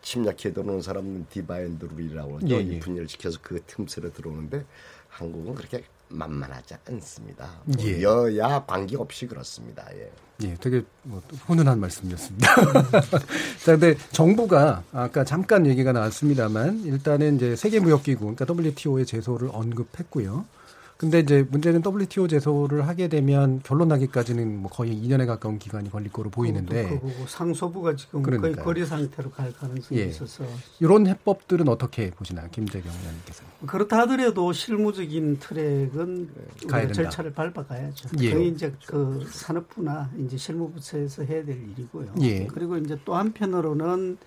침략해 0.00 0.52
들어오는 0.54 0.80
사람은 0.80 1.26
divide 1.28 1.65
and 1.65 1.84
rule이라고 1.96 2.36
하죠. 2.36 2.48
예, 2.54 2.60
이 2.60 2.72
예. 2.74 2.78
분열시켜서 2.78 3.40
그 3.42 3.60
틈새로 3.66 4.12
들어오는데 4.12 4.64
한국은 5.08 5.54
그렇게 5.56 5.82
만만하지 6.08 6.74
않습니다. 6.88 7.50
뭐 7.64 7.84
예. 7.84 8.00
여야 8.02 8.64
관계없이 8.64 9.26
그렇습니다. 9.26 9.84
예. 9.94 10.10
예, 10.44 10.54
되게 10.60 10.84
뭐 11.02 11.20
훈훈한 11.46 11.80
말씀이었습니다. 11.80 12.54
자, 13.64 13.72
근데 13.76 13.96
정부가 14.12 14.84
아까 14.92 15.24
잠깐 15.24 15.66
얘기가 15.66 15.92
나왔습니다만 15.92 16.84
일단은 16.84 17.36
이제 17.36 17.56
세계무역기구, 17.56 18.20
그러니까 18.34 18.46
WTO의 18.48 19.04
제소를 19.04 19.50
언급했고요. 19.52 20.46
근데 20.98 21.20
이제 21.20 21.46
문제는 21.48 21.80
WTO 21.86 22.26
제소를 22.26 22.88
하게 22.88 23.06
되면 23.06 23.60
결론 23.62 23.86
나기까지는 23.86 24.58
뭐 24.58 24.68
거의 24.68 25.00
2년에 25.00 25.28
가까운 25.28 25.56
기간이 25.60 25.92
걸릴 25.92 26.10
거로 26.10 26.28
보이는데 26.28 26.88
그거고 26.88 27.24
상소부가 27.28 27.94
지금 27.94 28.20
거의 28.24 28.40
그러니까요. 28.40 28.64
거리 28.64 28.84
상태로 28.84 29.30
갈 29.30 29.52
가능성이 29.52 30.00
예. 30.00 30.06
있어서 30.06 30.44
이런 30.80 31.06
해법들은 31.06 31.68
어떻게 31.68 32.10
보시나요, 32.10 32.48
김재경 32.50 32.92
의원님께서? 32.92 33.44
그렇다 33.68 33.98
하더라도 34.00 34.52
실무적인 34.52 35.38
트랙은. 35.38 36.30
절차를 36.92 37.32
밟아가야죠. 37.32 38.08
예. 38.18 38.32
그게 38.32 38.46
이제 38.46 38.74
그 38.84 39.24
산업부나 39.30 40.10
이제 40.18 40.36
실무부처에서 40.36 41.22
해야 41.22 41.44
될 41.44 41.62
일이고요. 41.76 42.14
예. 42.22 42.46
그리고 42.48 42.76
이제 42.76 42.98
또 43.04 43.14
한편으로는 43.14 44.18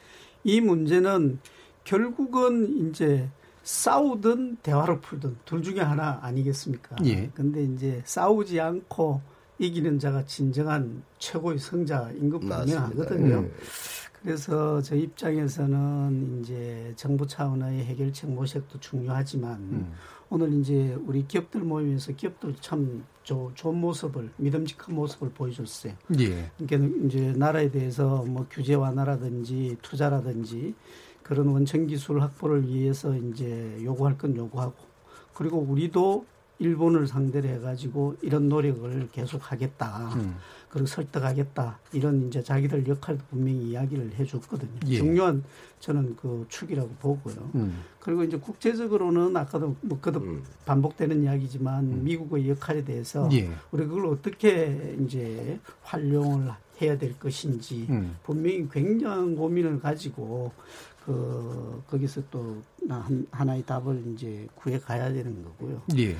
이 0.45 0.61
문제는 0.61 1.39
결국은 1.83 2.89
이제 2.89 3.27
싸우든 3.63 4.57
대화로 4.63 4.99
풀든 5.01 5.37
둘 5.45 5.61
중에 5.63 5.79
하나 5.81 6.19
아니겠습니까? 6.21 6.95
예. 7.05 7.29
근데 7.33 7.63
이제 7.63 8.01
싸우지 8.05 8.59
않고 8.59 9.21
이기는 9.59 9.99
자가 9.99 10.25
진정한 10.25 11.03
최고의 11.19 11.59
성자인 11.59 12.29
것. 12.29 12.39
분명하거든요. 12.39 13.43
예. 13.43 13.51
그래서 14.23 14.81
저 14.81 14.95
입장에서는 14.95 16.41
이제 16.41 16.93
정부 16.95 17.25
차원의 17.25 17.85
해결책 17.85 18.29
모색도 18.31 18.79
중요하지만 18.79 19.53
음. 19.53 19.93
오늘 20.29 20.53
이제 20.53 20.95
우리 21.05 21.27
기업들 21.27 21.61
모이면서 21.61 22.13
기업들 22.13 22.55
참 22.61 23.03
조- 23.23 23.51
좋은 23.55 23.75
모습을 23.75 24.29
믿음직한 24.37 24.95
모습을 24.95 25.29
보여줬어요. 25.31 25.93
예. 26.19 26.51
그러니까 26.57 27.05
이제 27.07 27.33
나라에 27.35 27.69
대해서 27.71 28.23
뭐 28.23 28.45
규제 28.49 28.73
완화라든지 28.75 29.77
투자라든지 29.81 30.73
그런 31.23 31.47
원천 31.47 31.87
기술 31.87 32.21
확보를 32.21 32.67
위해서 32.67 33.15
이제 33.15 33.77
요구할 33.83 34.17
건 34.17 34.35
요구하고 34.35 34.75
그리고 35.33 35.59
우리도 35.59 36.25
일본을 36.59 37.07
상대로 37.07 37.49
해가지고 37.49 38.17
이런 38.21 38.47
노력을 38.47 39.09
계속 39.11 39.51
하겠다. 39.51 40.13
음. 40.15 40.35
그리고 40.69 40.85
설득하겠다. 40.85 41.79
이런 41.91 42.27
이제 42.27 42.41
자기들 42.41 42.87
역할도 42.87 43.23
분명히 43.29 43.71
이야기를 43.71 44.13
해줬거든요. 44.13 44.79
예. 44.87 44.97
중요한 44.97 45.43
저는 45.79 46.15
그 46.15 46.45
축이라고 46.47 46.89
보고요. 46.99 47.51
음. 47.55 47.83
그리고 47.99 48.23
이제 48.23 48.37
국제적으로는 48.37 49.35
아까도 49.35 49.75
뭐 49.81 49.99
거듭 49.99 50.43
반복되는 50.65 51.23
이야기지만 51.23 52.03
미국의 52.03 52.49
역할에 52.49 52.83
대해서 52.83 53.27
예. 53.33 53.49
우리 53.71 53.85
그걸 53.85 54.05
어떻게 54.05 54.95
이제 55.03 55.59
활용을 55.81 56.51
해야 56.81 56.97
될 56.97 57.17
것인지 57.19 57.87
음. 57.89 58.17
분명히 58.23 58.67
굉장한 58.69 59.35
고민을 59.35 59.79
가지고 59.79 60.51
그 61.05 61.81
거기서 61.87 62.21
또 62.29 62.61
한- 62.87 63.25
하나의 63.31 63.63
답을 63.65 64.03
이제 64.13 64.47
구해 64.55 64.79
가야 64.79 65.11
되는 65.11 65.43
거고요. 65.43 65.81
예. 65.97 66.15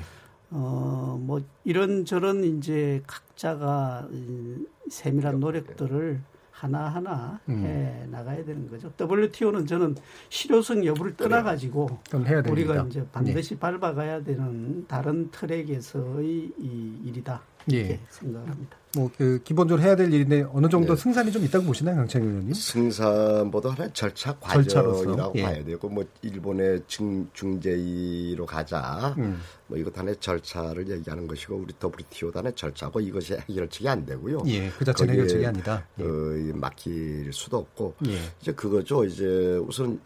어, 0.50 1.18
뭐, 1.20 1.40
이런 1.64 2.04
저런 2.04 2.44
이제 2.44 3.02
각자가 3.06 4.06
이 4.12 4.66
세밀한 4.90 5.40
노력들을 5.40 6.20
하나 6.50 6.88
하나 6.88 7.40
음. 7.48 7.58
해 7.64 8.06
나가야 8.10 8.44
되는 8.44 8.68
거죠. 8.70 8.92
WTO는 9.00 9.66
저는 9.66 9.96
실효성 10.28 10.84
여부를 10.84 11.16
떠나 11.16 11.42
가지고 11.42 11.98
해야 12.12 12.42
됩니다. 12.42 12.50
우리가 12.52 12.84
이제 12.86 13.04
반드시 13.10 13.56
밟아가야 13.56 14.22
되는 14.22 14.86
다른 14.86 15.30
트랙에서의 15.30 16.52
이 16.58 17.00
일이다. 17.04 17.40
예. 17.72 18.00
생각합니다. 18.10 18.76
뭐 18.96 19.10
그 19.16 19.40
기본적으로 19.44 19.86
해야 19.86 19.96
될 19.96 20.12
일인데 20.12 20.44
어느 20.52 20.68
정도 20.68 20.94
네. 20.94 21.02
승산이 21.02 21.32
좀 21.32 21.44
있다고 21.44 21.64
보시나요, 21.64 21.96
강창일 21.96 22.28
의원님? 22.28 22.54
승산보다 22.54 23.70
하나의 23.70 23.90
절차 23.94 24.36
과정이라고 24.38 25.32
예. 25.36 25.42
봐야 25.42 25.64
되고 25.64 25.88
뭐 25.88 26.04
일본의 26.22 26.82
중, 26.86 27.28
중재위로 27.32 28.44
가자 28.46 29.14
음. 29.18 29.40
뭐 29.66 29.78
이것 29.78 29.96
하나의 29.96 30.16
절차를 30.16 30.88
얘기하는 30.90 31.26
것이고 31.26 31.56
우리 31.56 31.72
WTO도 31.82 32.38
하나의 32.38 32.54
절차고 32.54 33.00
이것이 33.00 33.34
해결책이 33.48 33.88
안 33.88 34.04
되고요. 34.04 34.42
예, 34.46 34.68
그 34.70 34.84
자체는 34.84 35.14
해결책이 35.14 35.46
아니다. 35.46 35.86
예. 36.00 36.04
어, 36.04 36.06
이 36.36 36.52
막힐 36.52 37.32
수도 37.32 37.58
없고 37.58 37.94
예. 38.08 38.18
이제 38.40 38.52
그거죠. 38.52 39.04
이제 39.04 39.26
우선 39.66 40.00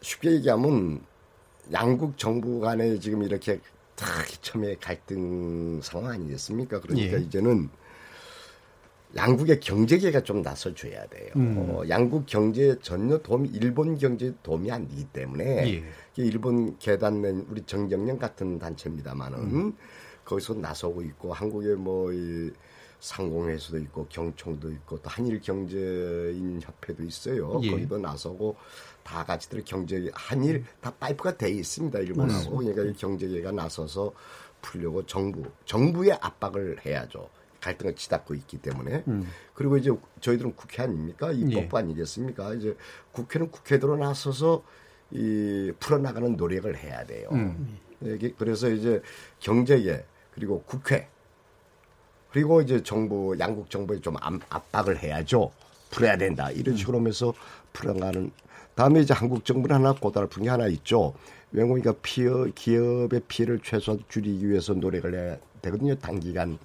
쉽게 0.00 0.32
얘기하면 0.32 1.00
양국 1.72 2.16
정부 2.18 2.60
간에 2.60 2.98
지금 2.98 3.22
이렇게 3.22 3.60
다 3.96 4.06
처음에 4.42 4.76
갈등 4.76 5.80
상황 5.82 6.12
아니겠습니까? 6.12 6.80
그러니까 6.80 7.16
예. 7.18 7.22
이제는 7.22 7.68
양국의 9.16 9.60
경제계가 9.60 10.22
좀 10.22 10.42
나서줘야 10.42 11.06
돼요. 11.06 11.30
음. 11.36 11.56
어, 11.58 11.82
양국 11.88 12.26
경제에 12.26 12.76
전혀 12.82 13.18
도움이 13.18 13.48
일본 13.54 13.96
경제에 13.96 14.32
도움이 14.42 14.70
안 14.70 14.86
되기 14.86 15.04
때문에 15.04 15.74
예. 15.74 15.84
일본 16.16 16.78
계단낸 16.78 17.46
우리 17.48 17.62
정경련 17.62 18.18
같은 18.18 18.58
단체입니다만은 18.58 19.38
음. 19.38 19.76
거기서 20.24 20.54
나서고 20.54 21.02
있고 21.02 21.32
한국의 21.32 21.76
뭐 21.76 22.12
이 22.12 22.50
상공회수도 23.00 23.78
있고 23.78 24.06
경총도 24.08 24.70
있고 24.72 25.00
또 25.00 25.08
한일 25.08 25.40
경제인 25.40 26.60
협회도 26.62 27.02
있어요. 27.04 27.60
예. 27.62 27.70
거기도 27.70 27.98
나서고 27.98 28.56
다 29.06 29.24
같이들 29.24 29.62
경제 29.64 30.10
한일 30.12 30.64
다 30.80 30.92
파이프가 30.98 31.36
돼 31.36 31.48
있습니다. 31.50 31.96
일본하고. 32.00 32.56
그러니까 32.58 32.82
이 32.82 32.92
경제계가 32.92 33.52
나서서 33.52 34.12
풀려고 34.60 35.06
정부 35.06 35.44
정부의 35.64 36.12
압박을 36.20 36.84
해야죠. 36.84 37.30
갈등을 37.60 37.94
치닫고 37.94 38.34
있기 38.34 38.58
때문에 38.58 39.04
음. 39.06 39.28
그리고 39.54 39.76
이제 39.76 39.90
저희들은 40.20 40.56
국회 40.56 40.82
아닙니까 40.82 41.30
입법부 41.30 41.76
예. 41.78 41.80
아니겠습니까? 41.82 42.54
이제 42.54 42.76
국회는 43.12 43.50
국회대로 43.52 43.96
나서서 43.96 44.64
이 45.12 45.72
풀어나가는 45.78 46.36
노력을 46.36 46.76
해야 46.76 47.04
돼요. 47.06 47.28
음. 47.32 47.78
이게 48.02 48.34
그래서 48.36 48.68
이제 48.68 49.00
경제계 49.38 50.04
그리고 50.34 50.62
국회 50.64 51.08
그리고 52.32 52.60
이제 52.60 52.82
정부 52.82 53.36
양국 53.38 53.70
정부에 53.70 54.00
좀 54.00 54.16
압- 54.20 54.42
압박을 54.50 54.98
해야죠. 54.98 55.52
풀어야 55.90 56.16
된다 56.18 56.50
이런 56.50 56.76
식으로 56.76 56.98
하면서 56.98 57.32
풀어가는 57.72 58.30
다음에 58.76 59.00
이제 59.00 59.12
한국 59.14 59.44
정부는 59.44 59.74
하나 59.76 59.92
고달픈 59.92 60.44
게 60.44 60.48
하나 60.50 60.66
있죠. 60.68 61.14
외국인가 61.50 61.92
피해 62.02 62.28
기업의 62.54 63.22
피해를 63.26 63.58
최소한 63.64 63.98
줄이기 64.08 64.48
위해서 64.48 64.74
노력을 64.74 65.12
해야 65.12 65.36
되거든요. 65.62 65.96
단기간 65.96 66.58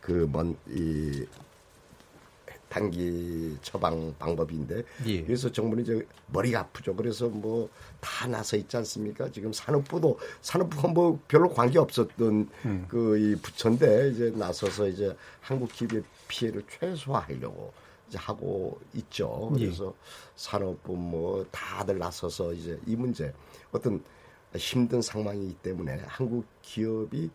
그 0.00 0.26
먼 0.32 0.56
이 0.70 1.26
단기 2.68 3.56
처방 3.62 4.14
방법인데 4.18 4.82
예. 5.06 5.22
그래서 5.22 5.50
정부는 5.50 5.84
이제 5.84 6.06
머리가 6.32 6.60
아프죠. 6.60 6.94
그래서 6.94 7.28
뭐 7.28 7.68
다 8.00 8.28
나서 8.28 8.56
있지 8.56 8.76
않습니까? 8.76 9.30
지금 9.32 9.52
산업부도 9.52 10.18
산업부가 10.42 10.88
뭐 10.88 11.18
별로 11.26 11.48
관계 11.48 11.78
없었던 11.78 12.48
음. 12.64 12.86
그이 12.88 13.34
부처인데 13.36 14.10
이제 14.10 14.32
나서서 14.36 14.86
이제 14.88 15.16
한국 15.40 15.72
기업의 15.72 16.02
피해를 16.28 16.62
최소화하려고 16.78 17.72
이제 18.08 18.18
하고 18.18 18.78
있죠. 18.94 19.52
예. 19.56 19.66
그래서 19.66 19.94
산업부 20.36 20.96
뭐 20.96 21.44
다들 21.50 21.98
나서서 21.98 22.52
이제 22.52 22.78
이 22.86 22.96
문제 22.96 23.32
어떤 23.72 24.02
힘든 24.54 25.02
상황이기 25.02 25.54
때문에 25.54 26.02
한국 26.06 26.46
기업이 26.62 27.30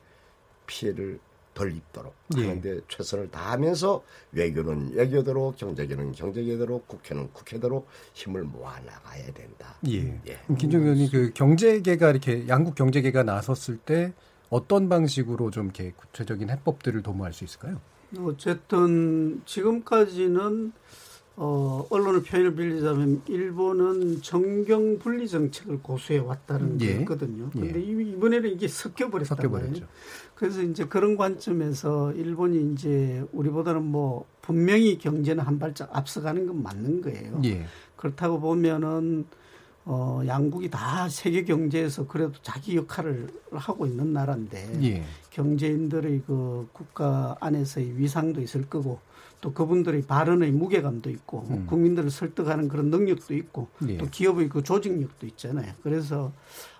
피해를 0.65 1.19
덜 1.53 1.75
입도록 1.75 2.13
예. 2.37 2.41
하는데 2.41 2.79
최선을 2.87 3.29
다하면서 3.29 4.03
외교는 4.31 4.93
외교대로 4.93 5.53
경제계는 5.57 6.13
경제계대로 6.13 6.81
국회는 6.87 7.31
국회대로 7.33 7.85
힘을 8.13 8.43
모아 8.43 8.79
나가야 8.79 9.33
된다. 9.33 9.75
예. 9.89 10.19
예. 10.27 10.39
김정일 10.57 10.87
의원님 10.87 11.09
그 11.11 11.31
경제계가 11.33 12.11
이렇게 12.11 12.47
양국 12.47 12.75
경제계가 12.75 13.23
나섰을 13.23 13.77
때 13.77 14.13
어떤 14.49 14.89
방식으로 14.89 15.51
좀 15.51 15.65
이렇게 15.65 15.91
구체적인 15.91 16.49
해법들을 16.49 17.01
도모할 17.03 17.33
수 17.33 17.43
있을까요? 17.43 17.79
어쨌든 18.19 19.41
지금까지는 19.45 20.71
어, 21.37 21.87
언론의 21.89 22.23
표현을 22.23 22.53
빌리자면 22.55 23.21
일본은 23.27 24.21
정경 24.21 24.99
분리 24.99 25.27
정책을 25.27 25.79
고수해 25.81 26.19
왔다는 26.19 26.79
예. 26.81 26.95
거였거든요. 26.97 27.45
예. 27.55 27.59
그런데 27.59 27.81
이- 27.81 28.11
이번에는 28.11 28.49
이게 28.51 28.67
섞여 28.67 29.09
버렸단 29.09 29.37
섞여버렸죠. 29.37 29.69
말이에요. 29.71 29.87
그래서 30.35 30.61
이제 30.61 30.85
그런 30.85 31.15
관점에서 31.15 32.11
일본이 32.13 32.73
이제 32.73 33.23
우리보다는 33.31 33.81
뭐 33.83 34.25
분명히 34.41 34.97
경제는 34.97 35.43
한 35.43 35.57
발짝 35.57 35.89
앞서가는 35.95 36.45
건 36.47 36.61
맞는 36.61 37.01
거예요. 37.01 37.41
예. 37.45 37.65
그렇다고 37.95 38.39
보면은 38.39 39.25
어, 39.85 40.21
양국이 40.27 40.69
다 40.69 41.09
세계 41.09 41.43
경제에서 41.43 42.05
그래도 42.07 42.33
자기 42.43 42.75
역할을 42.75 43.27
하고 43.53 43.87
있는 43.87 44.13
나라인데 44.13 44.79
예. 44.83 45.03
경제인들의 45.31 46.23
그 46.27 46.67
국가 46.71 47.35
안에서의 47.39 47.97
위상도 47.97 48.41
있을 48.41 48.69
거고 48.69 48.99
또 49.41 49.53
그분들의 49.53 50.03
발언의 50.03 50.51
무게감도 50.51 51.09
있고 51.09 51.47
음. 51.49 51.65
국민들을 51.65 52.11
설득하는 52.11 52.67
그런 52.67 52.91
능력도 52.91 53.33
있고 53.33 53.69
예. 53.87 53.97
또 53.97 54.05
기업의 54.05 54.49
그 54.49 54.61
조직력도 54.61 55.25
있잖아요. 55.25 55.73
그래서 55.81 56.31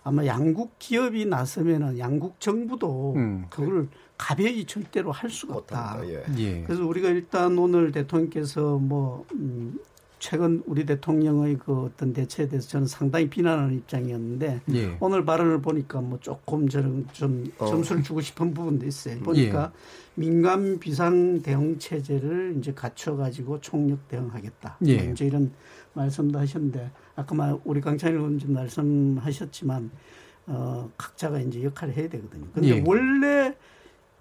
아마 0.03 0.25
양국 0.27 0.77
기업이 0.77 1.25
나서면은 1.25 1.97
양국 1.97 2.39
정부도 2.39 3.15
음. 3.15 3.45
그걸 3.49 3.87
가벼이 4.17 4.65
절대로 4.65 5.11
할 5.11 5.31
수가 5.31 5.55
없다. 5.55 6.01
예. 6.05 6.23
예. 6.37 6.63
그래서 6.63 6.85
우리가 6.85 7.09
일단 7.09 7.57
오늘 7.57 7.91
대통령께서 7.91 8.77
뭐 8.77 9.25
음, 9.33 9.79
최근 10.21 10.61
우리 10.67 10.85
대통령의 10.85 11.57
그 11.57 11.85
어떤 11.85 12.13
대처에 12.13 12.47
대해서 12.47 12.69
저는 12.69 12.85
상당히 12.85 13.27
비난하는 13.27 13.73
입장이었는데 13.73 14.61
예. 14.71 14.97
오늘 14.99 15.25
발언을 15.25 15.63
보니까 15.63 15.99
뭐 15.99 16.19
조금 16.21 16.69
저는 16.69 17.07
좀 17.11 17.51
어. 17.57 17.65
점수를 17.65 18.03
주고 18.03 18.21
싶은 18.21 18.53
부분도 18.53 18.85
있어요. 18.85 19.19
보니까 19.21 19.73
민간 20.13 20.77
비상 20.77 21.41
대응 21.41 21.79
체제를 21.79 22.53
이제 22.59 22.71
갖춰 22.71 23.15
가지고 23.15 23.59
총력 23.61 24.07
대응하겠다. 24.09 24.77
예. 24.85 25.01
뭐 25.01 25.11
이제 25.11 25.25
이런 25.25 25.51
말씀도 25.93 26.37
하셨는데 26.37 26.91
아까 27.15 27.33
말 27.33 27.57
우리 27.63 27.81
강찬일 27.81 28.17
의원님 28.17 28.53
말씀하셨지만 28.53 29.89
어 30.45 30.91
각자가 30.97 31.39
이제 31.39 31.63
역할을 31.63 31.97
해야 31.97 32.07
되거든요. 32.09 32.45
근데 32.53 32.67
예. 32.67 32.83
원래 32.85 33.55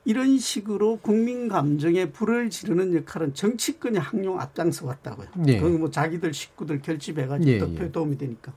이런 0.04 0.38
식으로 0.38 0.96
국민 0.96 1.48
감정에 1.48 2.10
불을 2.10 2.50
지르는 2.50 2.94
역할은 2.94 3.34
정치권이 3.34 3.98
항용 3.98 4.40
앞장서 4.40 4.86
왔다고요. 4.86 5.28
예. 5.48 5.56
그건 5.58 5.78
뭐 5.80 5.90
자기들 5.90 6.32
식구들 6.32 6.80
결집해가지고 6.80 7.50
예, 7.50 7.58
득표에 7.58 7.86
예. 7.86 7.92
도움이 7.92 8.16
되니까. 8.16 8.52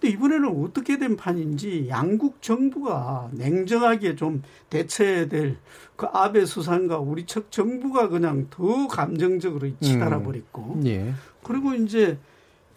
근데 0.00 0.14
이번에는 0.14 0.64
어떻게 0.64 0.98
된 0.98 1.16
판인지 1.16 1.88
양국 1.90 2.40
정부가 2.40 3.28
냉정하게 3.32 4.16
좀 4.16 4.42
대처해야 4.70 5.28
될 5.28 5.58
그 6.00 6.06
아베 6.14 6.46
수상과 6.46 6.98
우리 6.98 7.26
척 7.26 7.50
정부가 7.52 8.08
그냥 8.08 8.46
더 8.48 8.88
감정적으로 8.88 9.68
치달아 9.82 10.22
버렸고 10.22 10.80
예. 10.86 11.12
그리고 11.42 11.74
이제 11.74 12.16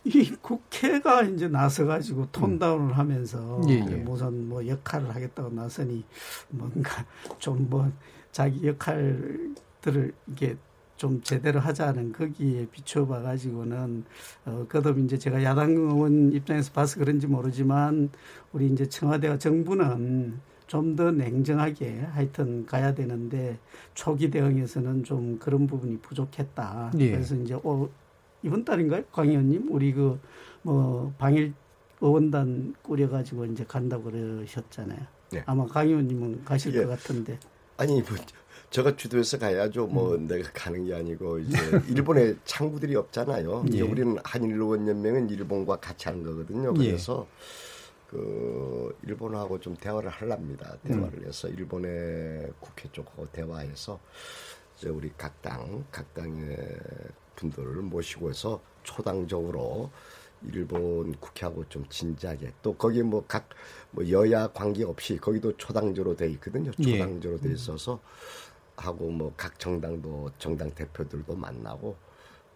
이 0.05 0.31
국회가 0.41 1.21
이제 1.23 1.47
나서가지고 1.47 2.27
톤다운을 2.31 2.97
하면서 2.97 3.61
예, 3.69 3.75
예. 3.75 3.95
무슨 3.97 4.49
뭐 4.49 4.65
역할을 4.67 5.15
하겠다고 5.15 5.49
나서니 5.51 6.03
뭔가 6.49 7.05
좀 7.39 7.67
뭐 7.69 7.89
자기 8.31 8.67
역할들을 8.67 10.13
이게 10.27 10.57
좀 10.97 11.21
제대로 11.21 11.59
하자는 11.59 12.11
거기에 12.13 12.67
비춰봐 12.71 13.21
가지고는 13.21 14.03
어 14.45 14.65
그다음 14.67 15.05
이제 15.05 15.17
제가 15.17 15.43
야당 15.43 15.71
의원 15.71 16.31
입장에서 16.33 16.71
봐서 16.73 16.99
그런지 16.99 17.27
모르지만 17.27 18.09
우리 18.51 18.67
이제 18.67 18.87
청와대와 18.87 19.37
정부는 19.37 20.39
좀 20.67 20.95
더 20.95 21.11
냉정하게 21.11 21.99
하여튼 22.13 22.65
가야 22.65 22.93
되는데 22.95 23.59
초기 23.93 24.31
대응에서는 24.31 25.03
좀 25.03 25.37
그런 25.37 25.67
부분이 25.67 25.97
부족했다. 25.99 26.91
예. 26.99 27.11
그래서 27.11 27.35
이제 27.35 27.53
어, 27.63 27.87
이번 28.43 28.65
달인가요, 28.65 29.03
강 29.11 29.29
의원님? 29.29 29.67
우리 29.71 29.93
그 29.93 30.19
뭐 30.63 31.13
방일 31.17 31.53
의원단 32.01 32.75
꾸려가지고 32.81 33.45
이제 33.45 33.63
간다고 33.65 34.03
그러셨잖아요. 34.05 34.99
네. 35.31 35.43
아마 35.45 35.65
강 35.67 35.87
의원님은 35.87 36.43
가실 36.43 36.73
예. 36.75 36.83
것 36.83 36.89
같은데. 36.89 37.37
아니 37.77 38.01
뭐 38.01 38.17
저가 38.69 38.95
주도해서 38.95 39.37
가야죠. 39.37 39.87
뭐 39.87 40.15
음. 40.15 40.27
내가 40.27 40.49
가는 40.53 40.83
게 40.85 40.95
아니고 40.95 41.39
이제 41.39 41.57
일본에 41.89 42.33
창구들이 42.45 42.95
없잖아요. 42.95 43.65
예. 43.73 43.81
우리는 43.81 44.17
한일 44.23 44.55
의원 44.55 44.87
연맹은 44.87 45.29
일본과 45.29 45.77
같이 45.77 46.07
하는 46.07 46.23
거거든요. 46.23 46.73
예. 46.79 46.87
그래서 46.87 47.27
그 48.09 48.95
일본하고 49.03 49.59
좀 49.59 49.75
대화를 49.75 50.09
하랍니다. 50.09 50.77
대화를 50.83 51.19
음. 51.19 51.27
해서 51.27 51.47
일본의 51.49 52.53
국회 52.59 52.89
쪽하고 52.91 53.27
대화해서 53.31 53.99
이제 54.77 54.89
우리 54.89 55.11
각 55.17 55.41
당, 55.41 55.83
각 55.91 56.13
당의 56.13 56.57
분들을 57.43 57.81
모시고 57.81 58.29
해서 58.29 58.61
초당적으로 58.83 59.89
일본 60.45 61.13
국회하고 61.19 61.63
좀 61.69 61.85
진지하게 61.89 62.51
또 62.61 62.75
거기 62.75 63.01
뭐 63.03 63.23
각 63.27 63.47
뭐 63.91 64.09
여야 64.09 64.47
관계 64.47 64.83
없이 64.83 65.17
거기도 65.17 65.55
초당제로 65.55 66.15
돼 66.15 66.29
있거든요. 66.31 66.71
예. 66.79 66.97
초당제로 66.97 67.39
돼 67.39 67.51
있어서 67.53 67.99
하고 68.75 69.09
뭐 69.09 69.31
각 69.37 69.59
정당도 69.59 70.31
정당 70.39 70.71
대표들도 70.71 71.35
만나고 71.35 71.95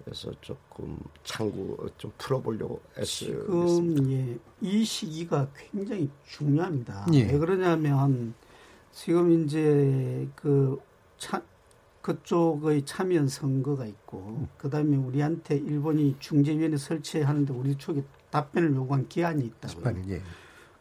그래서 0.03 0.31
조금 0.41 0.97
창구 1.23 1.89
좀 1.97 2.11
풀어보려고 2.17 2.81
애쓰고 2.97 3.65
있습니다. 3.65 4.03
지금 4.03 4.11
예, 4.11 4.38
이 4.61 4.83
시기가 4.83 5.47
굉장히 5.71 6.09
중요합니다. 6.27 7.07
예. 7.13 7.23
왜 7.31 7.38
그러냐면 7.38 8.33
지금 8.91 9.43
이제 9.43 10.27
그 10.35 10.79
차, 11.19 11.41
그쪽의 12.08 12.86
참여 12.86 13.28
선거가 13.28 13.86
있고 13.86 14.47
그다음에 14.58 14.95
우리한테 14.95 15.58
일본이 15.58 16.16
중재위원회 16.20 16.78
설치하는데 16.78 17.53
우리 17.53 17.76
쪽에 17.76 18.01
답변을 18.30 18.74
요구한 18.76 19.10
기한이 19.10 19.43
있다고요. 19.43 19.84
18일, 19.84 20.10
예. 20.12 20.22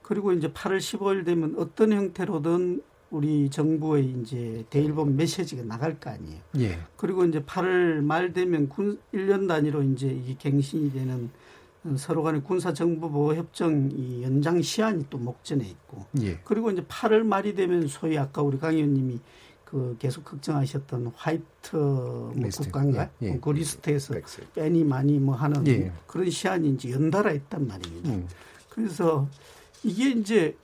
그리고 0.03 0.33
이제 0.33 0.53
8월 0.53 0.79
15일 0.79 1.25
되면 1.25 1.57
어떤 1.59 1.93
형태로든 1.93 2.81
우리 3.11 3.51
정부의 3.51 4.05
이제 4.21 4.65
대일본 4.71 5.17
메시지가 5.17 5.65
나갈 5.65 5.99
거 5.99 6.11
아니에요. 6.11 6.41
예. 6.59 6.79
그리고 6.97 7.25
이제 7.25 7.43
8월 7.43 8.03
말 8.03 8.33
되면 8.33 8.69
군 8.69 9.01
1년 9.13 9.49
단위로 9.49 9.83
이제 9.83 10.07
이게 10.07 10.37
갱신이 10.39 10.93
되는 10.93 11.31
어, 11.83 11.97
서로 11.99 12.23
간의 12.23 12.45
군사 12.45 12.73
정보 12.73 13.11
보호 13.11 13.35
협정 13.35 13.91
이 13.93 14.23
연장 14.23 14.63
시한이 14.63 15.07
또 15.11 15.19
목전에 15.19 15.65
있고 15.65 16.07
예. 16.23 16.39
그리고 16.45 16.71
이제 16.71 16.83
8월 16.83 17.25
말이 17.25 17.57
되면 17.57 17.89
소위 17.89 18.17
아까 18.17 18.43
우리 18.43 18.59
강 18.59 18.75
의원님이 18.75 19.19
그 19.67 19.97
계속 19.99 20.25
걱정하셨던 20.25 21.13
white 21.17 21.77
뭐. 21.77 22.33
국가인가 22.57 23.11
예, 23.21 23.27
예. 23.27 23.39
그 23.39 23.51
list에서. 23.51 24.15
빼니 24.55 24.85
마니 24.85 25.19
뭐 25.19 25.35
하는 25.35 25.67
예. 25.67 25.93
그런 26.07 26.31
시한이 26.31 26.71
이제 26.71 26.93
연달아 26.93 27.33
있단 27.33 27.67
말입니다. 27.67 28.11
음. 28.11 28.29
그래서 28.71 29.29
이게 29.83 30.11
이제 30.11 30.57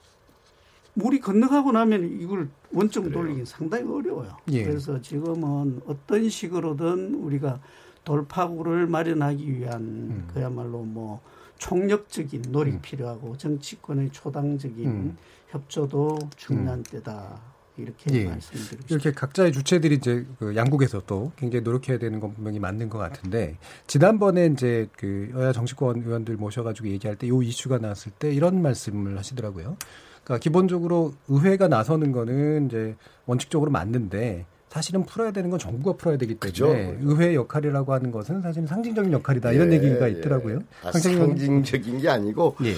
물이 0.94 1.20
건너가고 1.20 1.72
나면 1.72 2.20
이걸 2.20 2.48
원점 2.72 3.11
돌리기 3.11 3.44
상당히 3.44 3.84
어려워요. 3.90 4.36
예. 4.53 4.64
그래서 4.64 5.00
지금은 5.03 5.82
어떤 5.86 6.28
식으로든 6.28 7.14
우리가 7.14 7.61
돌파구를 8.05 8.86
마련하기 8.86 9.59
위한 9.59 9.82
음. 9.82 10.28
그야말로 10.32 10.82
뭐 10.82 11.20
총력적인 11.59 12.42
노력이 12.50 12.78
필요하고 12.80 13.36
정치권의 13.36 14.11
초당적인 14.12 14.86
음. 14.86 15.16
협조도 15.48 16.18
중요한 16.36 16.84
때다. 16.84 17.51
이렇게 17.77 18.12
예. 18.14 18.25
말씀드리고. 18.27 18.85
이렇게 18.91 19.12
각자의 19.12 19.53
주체들이 19.53 19.95
이제 19.97 20.27
그 20.39 20.55
양국에서 20.55 21.03
또 21.07 21.33
굉장히 21.37 21.62
노력해야 21.64 21.99
되는 21.99 22.20
건 22.20 22.35
분명히 22.35 22.59
맞는 22.59 22.89
것 22.91 22.99
같은데 22.99 23.57
지난번에 23.87 24.47
이제 24.47 24.89
그 24.99 25.31
여야 25.35 25.53
정치권 25.53 26.03
의원들 26.05 26.37
모셔가지고 26.37 26.89
얘기할 26.89 27.16
때 27.16 27.27
이 27.27 27.31
이슈가 27.49 27.79
나왔을 27.79 28.12
때 28.18 28.33
이런 28.33 28.61
말씀을 28.62 29.16
하시더라고요. 29.18 29.77
그러니까 30.25 30.43
기본적으로 30.43 31.14
의회가 31.29 31.68
나서는 31.68 32.12
거는 32.12 32.66
이제 32.66 32.95
원칙적으로 33.27 33.70
맞는데 33.70 34.45
사실은 34.68 35.05
풀어야 35.05 35.33
되는 35.33 35.51
건 35.51 35.59
정부가 35.59 35.97
풀어야 35.97 36.16
되기 36.16 36.35
때문에 36.35 36.51
그죠. 36.51 36.97
의회 37.03 37.35
역할이라고 37.35 37.93
하는 37.93 38.11
것은 38.11 38.41
사실 38.43 38.66
상징적인 38.66 39.12
역할이다 39.12 39.53
이런 39.53 39.70
예, 39.73 39.77
얘기가 39.77 40.09
예. 40.09 40.12
있더라고요. 40.14 40.61
아, 40.83 40.91
강창희 40.91 41.16
의원님. 41.16 41.39
상징적인 41.64 42.01
게 42.01 42.09
아니고 42.09 42.57
예. 42.64 42.75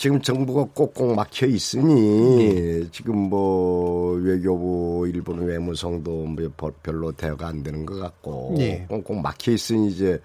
지금 0.00 0.18
정부가 0.22 0.64
꼭꼭 0.72 1.14
막혀 1.14 1.44
있으니 1.44 2.88
지금 2.90 3.18
뭐 3.28 4.12
외교부 4.14 5.06
일본 5.06 5.40
외무성도 5.44 6.24
뭐 6.24 6.48
버- 6.56 6.72
별로 6.82 7.12
대화가 7.12 7.48
안 7.48 7.62
되는 7.62 7.84
것 7.84 7.96
같고 7.96 8.54
예. 8.60 8.86
꼭꼭 8.88 9.20
막혀 9.20 9.52
있으니 9.52 9.88
이제 9.90 10.18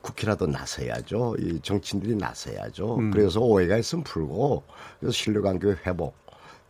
국회라도 0.00 0.46
나서야죠. 0.46 1.36
이 1.38 1.60
정치인들이 1.60 2.14
나서야죠. 2.16 2.96
음. 2.96 3.10
그래서 3.10 3.40
오해가 3.40 3.76
있으면 3.76 4.04
풀고 4.04 4.62
그래서 4.98 5.12
신뢰관계 5.12 5.68
회복 5.84 6.14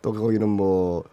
또 0.02 0.12
거기는 0.12 0.48
뭐 0.48 1.04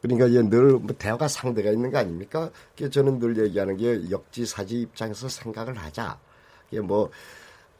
그러니까 0.00 0.28
이제 0.28 0.40
늘뭐 0.40 0.86
대화가 0.96 1.28
상대가 1.28 1.70
있는 1.70 1.90
거 1.90 1.98
아닙니까? 1.98 2.48
저는 2.90 3.18
늘 3.18 3.36
얘기하는 3.36 3.76
게 3.76 4.10
역지사지 4.10 4.80
입장에서 4.80 5.28
생각을 5.28 5.76
하자. 5.76 6.18
이게 6.70 6.80
뭐 6.80 7.10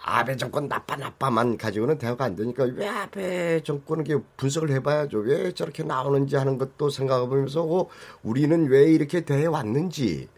아베 0.03 0.37
정권 0.37 0.69
나빠 0.69 0.97
나빠만 0.97 1.59
가지고는 1.59 1.99
대화가 1.99 2.25
안 2.25 2.37
되니까 2.37 2.65
왜 2.65 2.89
아베 2.89 3.63
정권은 3.63 4.07
이렇게 4.07 4.25
분석을 4.37 4.71
해봐야죠. 4.71 5.19
왜 5.19 5.53
저렇게 5.53 5.83
나오는지 5.83 6.37
하는 6.37 6.59
것도 6.59 6.91
생각해보면서 6.91 7.63
어, 7.63 7.89
우리는 8.23 8.67
왜 8.69 8.85
이렇게 8.85 9.25
돼 9.25 9.47
왔는지 9.47 10.29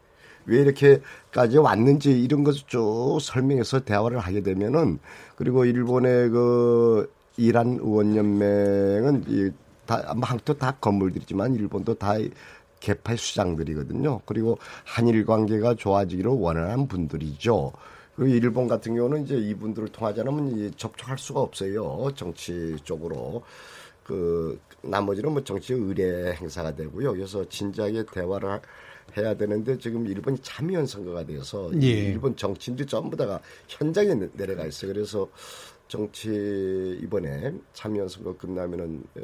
왜 0.47 0.61
이렇게까지 0.63 1.59
왔는지 1.59 2.21
이런 2.21 2.43
것을 2.43 2.65
쭉 2.67 3.19
설명해서 3.21 3.81
대화를 3.81 4.19
하게 4.19 4.43
되면은 4.43 4.99
그리고 5.37 5.65
일본의 5.65 6.31
그 6.31 7.13
이란 7.37 7.79
의원연맹은 7.81 9.25
이 9.29 9.51
다, 9.87 10.03
한국도 10.07 10.59
다 10.59 10.77
건물들이지만 10.81 11.55
일본도 11.55 11.95
다 11.95 12.15
개파의 12.81 13.17
수장들이거든요. 13.17 14.21
그리고 14.27 14.59
한일 14.85 15.25
관계가 15.25 15.77
좋아지기를 15.77 16.33
원하는 16.33 16.89
분들이죠. 16.89 17.73
그리고 18.17 18.35
일본 18.35 18.69
같은 18.69 18.95
경우는 18.95 19.25
이제 19.25 19.37
이분들을 19.37 19.89
통하지 19.89 20.21
않으면 20.21 20.59
이 20.59 20.71
접촉할 20.73 21.19
수가 21.19 21.41
없어요. 21.41 22.09
정치 22.15 22.77
쪽으로. 22.85 23.43
그 24.05 24.61
나머지는 24.83 25.33
뭐 25.33 25.45
정치 25.45 25.73
의례 25.75 26.33
행사가 26.35 26.75
되고요. 26.75 27.13
그래서 27.13 27.49
진지하게 27.49 28.05
대화를 28.13 28.49
하- 28.51 28.61
해야 29.17 29.35
되는데 29.35 29.79
지금 29.79 30.07
일본이 30.07 30.39
참여연 30.39 30.87
선거가 30.87 31.25
돼서 31.25 31.71
이 31.73 31.83
예. 31.83 31.89
일본 32.11 32.35
정치인들이 32.37 32.87
전부 32.89 33.17
다가 33.17 33.41
현장에 33.69 34.15
내- 34.15 34.29
내려가 34.33 34.67
있어요. 34.67 34.93
그래서 34.93 35.29
정치 35.89 36.99
이번에 37.03 37.53
참여연 37.75 38.09
선거 38.09 38.37
끝나면은 38.37 39.05
에, 39.19 39.23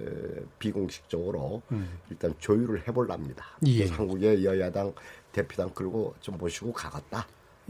비공식적으로 0.58 1.62
일단 2.10 2.34
조율을 2.38 2.86
해볼랍니다. 2.86 3.44
예. 3.66 3.86
한국의 3.88 4.44
여야당 4.44 4.92
대표당 5.32 5.70
끌고 5.70 6.14
좀 6.20 6.36
모시고 6.38 6.72
가겠다. 6.72 7.26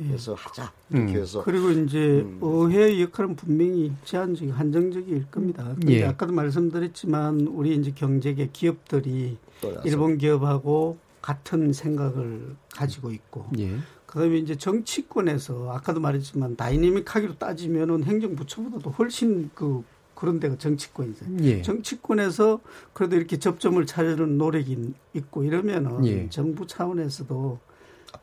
그래서 0.06 0.34
하자 0.34 0.72
이렇게 0.90 1.14
음. 1.14 1.20
해서 1.20 1.42
그리고 1.42 1.70
이제 1.70 2.24
의회의 2.40 3.02
역할은 3.02 3.34
분명히 3.34 3.92
제한적이고 4.04 4.54
한정적일 4.54 5.28
겁니다. 5.30 5.64
근데 5.74 5.94
예. 5.94 6.04
아까도 6.04 6.32
말씀드렸지만 6.32 7.40
우리 7.48 7.74
이제 7.74 7.90
경제계 7.90 8.50
기업들이 8.52 9.38
일본 9.84 10.18
기업하고 10.18 10.98
같은 11.20 11.72
생각을 11.72 12.54
가지고 12.72 13.10
있고 13.10 13.46
예. 13.58 13.76
그다음에 14.06 14.38
이제 14.38 14.54
정치권에서 14.54 15.72
아까도 15.72 16.00
말했지만 16.00 16.56
다이내믹하기로 16.56 17.36
따지면은 17.38 18.04
행정부처보다도 18.04 18.90
훨씬 18.90 19.50
그 19.54 19.82
그런 20.14 20.40
데가 20.40 20.56
정치권이잖아요. 20.58 21.44
예. 21.44 21.62
정치권에서 21.62 22.60
그래도 22.92 23.16
이렇게 23.16 23.38
접점을 23.38 23.84
찾으는 23.84 24.38
노력이 24.38 24.94
있고 25.14 25.44
이러면은 25.44 26.06
예. 26.06 26.28
정부 26.28 26.66
차원에서도 26.66 27.58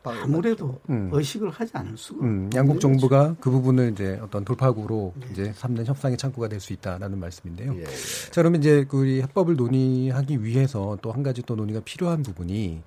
아무래도 0.02 0.80
음. 0.88 1.10
의식을 1.12 1.50
하지 1.50 1.70
않을 1.74 1.96
수가 1.96 2.24
음, 2.24 2.50
양국 2.54 2.80
정부가 2.80 3.36
그 3.40 3.50
부분을 3.50 3.92
이제 3.92 4.18
어떤 4.22 4.44
돌파구로 4.44 5.14
이제 5.32 5.52
삼는 5.56 5.86
협상의 5.86 6.16
창구가 6.16 6.48
될 6.48 6.60
수 6.60 6.72
있다라는 6.72 7.18
말씀인데요. 7.20 7.74
예, 7.76 7.80
예. 7.80 7.84
자, 7.84 8.40
그러면 8.40 8.60
이제 8.60 8.84
그 8.88 8.98
우리 9.00 9.20
해법을 9.22 9.56
논의하기 9.56 10.42
위해서 10.44 10.96
또 11.02 11.12
한 11.12 11.22
가지 11.22 11.42
또 11.42 11.54
논의가 11.56 11.80
필요한 11.84 12.22
부분이 12.22 12.82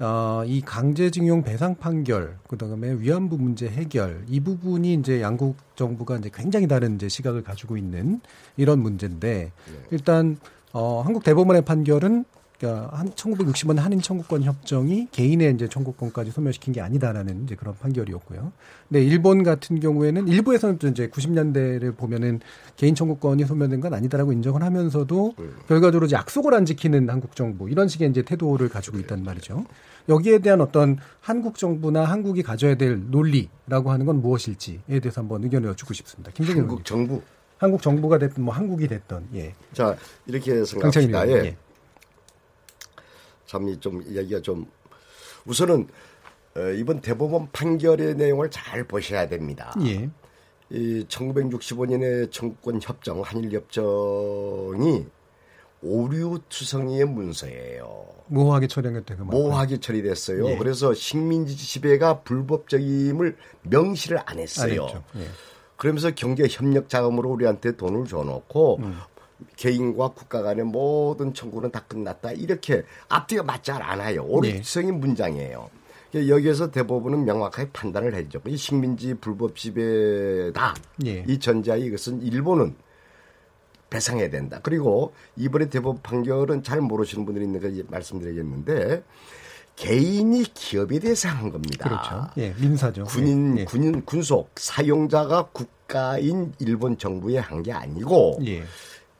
어, 0.00 0.42
이 0.44 0.60
강제징용 0.60 1.44
배상 1.44 1.76
판결, 1.76 2.36
그 2.48 2.58
다음에 2.58 2.94
위안부 2.98 3.38
문제 3.38 3.68
해결, 3.68 4.24
이 4.28 4.40
부분이 4.40 4.94
이제 4.94 5.22
양국 5.22 5.56
정부가 5.76 6.16
이제 6.16 6.30
굉장히 6.34 6.66
다른 6.66 6.96
이제 6.96 7.08
시각을 7.08 7.44
가지고 7.44 7.76
있는 7.76 8.20
이런 8.56 8.80
문제인데, 8.80 9.52
일단, 9.92 10.36
어, 10.72 11.00
한국 11.04 11.22
대법원의 11.22 11.62
판결은 11.62 12.24
그러니까 12.64 12.96
한 12.96 13.10
1960년 13.10 13.76
한인 13.76 14.00
청구권 14.00 14.42
협정이 14.42 15.08
개인의 15.12 15.52
이제 15.54 15.68
청구권까지 15.68 16.30
소멸시킨 16.30 16.72
게 16.72 16.80
아니다라는 16.80 17.44
이제 17.44 17.54
그런 17.54 17.74
판결이었고요. 17.78 18.52
근데 18.88 19.04
일본 19.04 19.42
같은 19.42 19.80
경우에는 19.80 20.26
일부에서는 20.26 20.78
또 20.78 20.88
이제 20.88 21.08
90년대를 21.08 21.94
보면은 21.96 22.40
개인 22.76 22.94
청구권이 22.94 23.44
소멸된 23.44 23.80
건 23.80 23.92
아니다라고 23.92 24.32
인정을 24.32 24.62
하면서도 24.62 25.34
결과적으로 25.68 26.06
이제 26.06 26.16
약속을 26.16 26.54
안 26.54 26.64
지키는 26.64 27.10
한국 27.10 27.36
정부 27.36 27.68
이런 27.68 27.86
식의 27.86 28.08
이제 28.08 28.22
태도를 28.22 28.70
가지고 28.70 28.98
있단 28.98 29.22
말이죠. 29.22 29.66
여기에 30.08 30.38
대한 30.38 30.60
어떤 30.60 30.98
한국 31.20 31.58
정부나 31.58 32.04
한국이 32.04 32.42
가져야 32.42 32.76
될 32.76 33.00
논리라고 33.10 33.90
하는 33.90 34.06
건 34.06 34.20
무엇일지에 34.20 35.00
대해서 35.00 35.20
한번 35.20 35.44
의견을 35.44 35.68
여쭙고 35.70 35.92
싶습니다. 35.94 36.30
김정일 36.32 36.62
한국 36.62 36.82
의원님. 36.88 37.08
정부. 37.08 37.22
한국 37.56 37.80
정부가 37.80 38.18
됐든 38.18 38.42
뭐 38.42 38.52
한국이 38.52 38.88
됐든 38.88 39.28
예. 39.34 39.54
자 39.72 39.96
이렇게 40.26 40.64
생각합니다. 40.64 41.24
의원님, 41.24 41.46
예. 41.46 41.56
예. 43.44 43.46
참이 43.46 43.80
좀 43.80 44.02
얘기가 44.08 44.40
좀 44.40 44.66
우선은 45.46 45.88
어, 46.56 46.60
이번 46.76 47.00
대법원 47.00 47.48
판결의 47.52 48.14
내용을 48.14 48.50
잘 48.50 48.84
보셔야 48.84 49.28
됩니다. 49.28 49.74
예. 49.84 50.08
이 50.70 51.04
1965년의 51.08 52.30
청구권 52.30 52.80
협정 52.82 53.20
한일 53.22 53.52
협정이 53.52 55.06
오류 55.82 56.40
투성이의 56.48 57.04
문서예요. 57.04 58.06
모호하게 58.28 58.68
처리했던 58.68 59.18
그 59.18 59.22
모호하게 59.24 59.80
처리됐어요. 59.80 60.48
예. 60.48 60.56
그래서 60.56 60.94
식민지 60.94 61.56
지배가 61.56 62.22
불법적임을 62.22 63.36
명시를 63.62 64.18
안 64.24 64.38
했어요. 64.38 64.86
안. 64.90 65.20
예. 65.20 65.28
그러면서 65.76 66.12
경제 66.14 66.46
협력 66.48 66.88
자금으로 66.88 67.30
우리한테 67.30 67.76
돈을 67.76 68.06
줘놓고 68.06 68.78
음. 68.78 68.98
개인과 69.56 70.08
국가 70.08 70.42
간의 70.42 70.64
모든 70.64 71.34
청구는 71.34 71.70
다 71.70 71.84
끝났다. 71.86 72.32
이렇게 72.32 72.82
앞뒤가 73.08 73.42
맞지 73.42 73.72
않아요. 73.72 74.22
네. 74.22 74.28
오류성인 74.28 75.00
문장이에요. 75.00 75.68
여기에서 76.14 76.70
대법원은 76.70 77.24
명확하게 77.24 77.70
판단을 77.72 78.14
했죠. 78.14 78.40
이 78.46 78.56
식민지 78.56 79.14
불법 79.14 79.56
지배다. 79.56 80.74
예. 81.06 81.24
이 81.26 81.38
전제하에 81.40 81.80
이것은 81.80 82.22
일본은 82.22 82.76
배상해야 83.90 84.30
된다. 84.30 84.60
그리고 84.62 85.12
이번에 85.36 85.68
대법원 85.68 86.02
판결은 86.02 86.62
잘 86.62 86.80
모르시는 86.80 87.24
분들이 87.24 87.44
있는 87.44 87.60
거 87.60 87.84
말씀드리겠는데 87.90 89.02
개인이 89.76 90.42
기업에 90.54 91.00
대해서 91.00 91.28
한 91.28 91.50
겁니다. 91.50 91.88
그렇죠. 91.88 92.30
예, 92.38 92.54
민사죠. 92.60 93.04
군인 93.04 93.58
예. 93.58 93.64
군인 93.64 94.04
군속 94.04 94.50
사용자가 94.54 95.48
국가인 95.52 96.52
일본 96.60 96.96
정부에 96.96 97.38
한 97.38 97.62
게 97.64 97.72
아니고 97.72 98.38
예. 98.46 98.62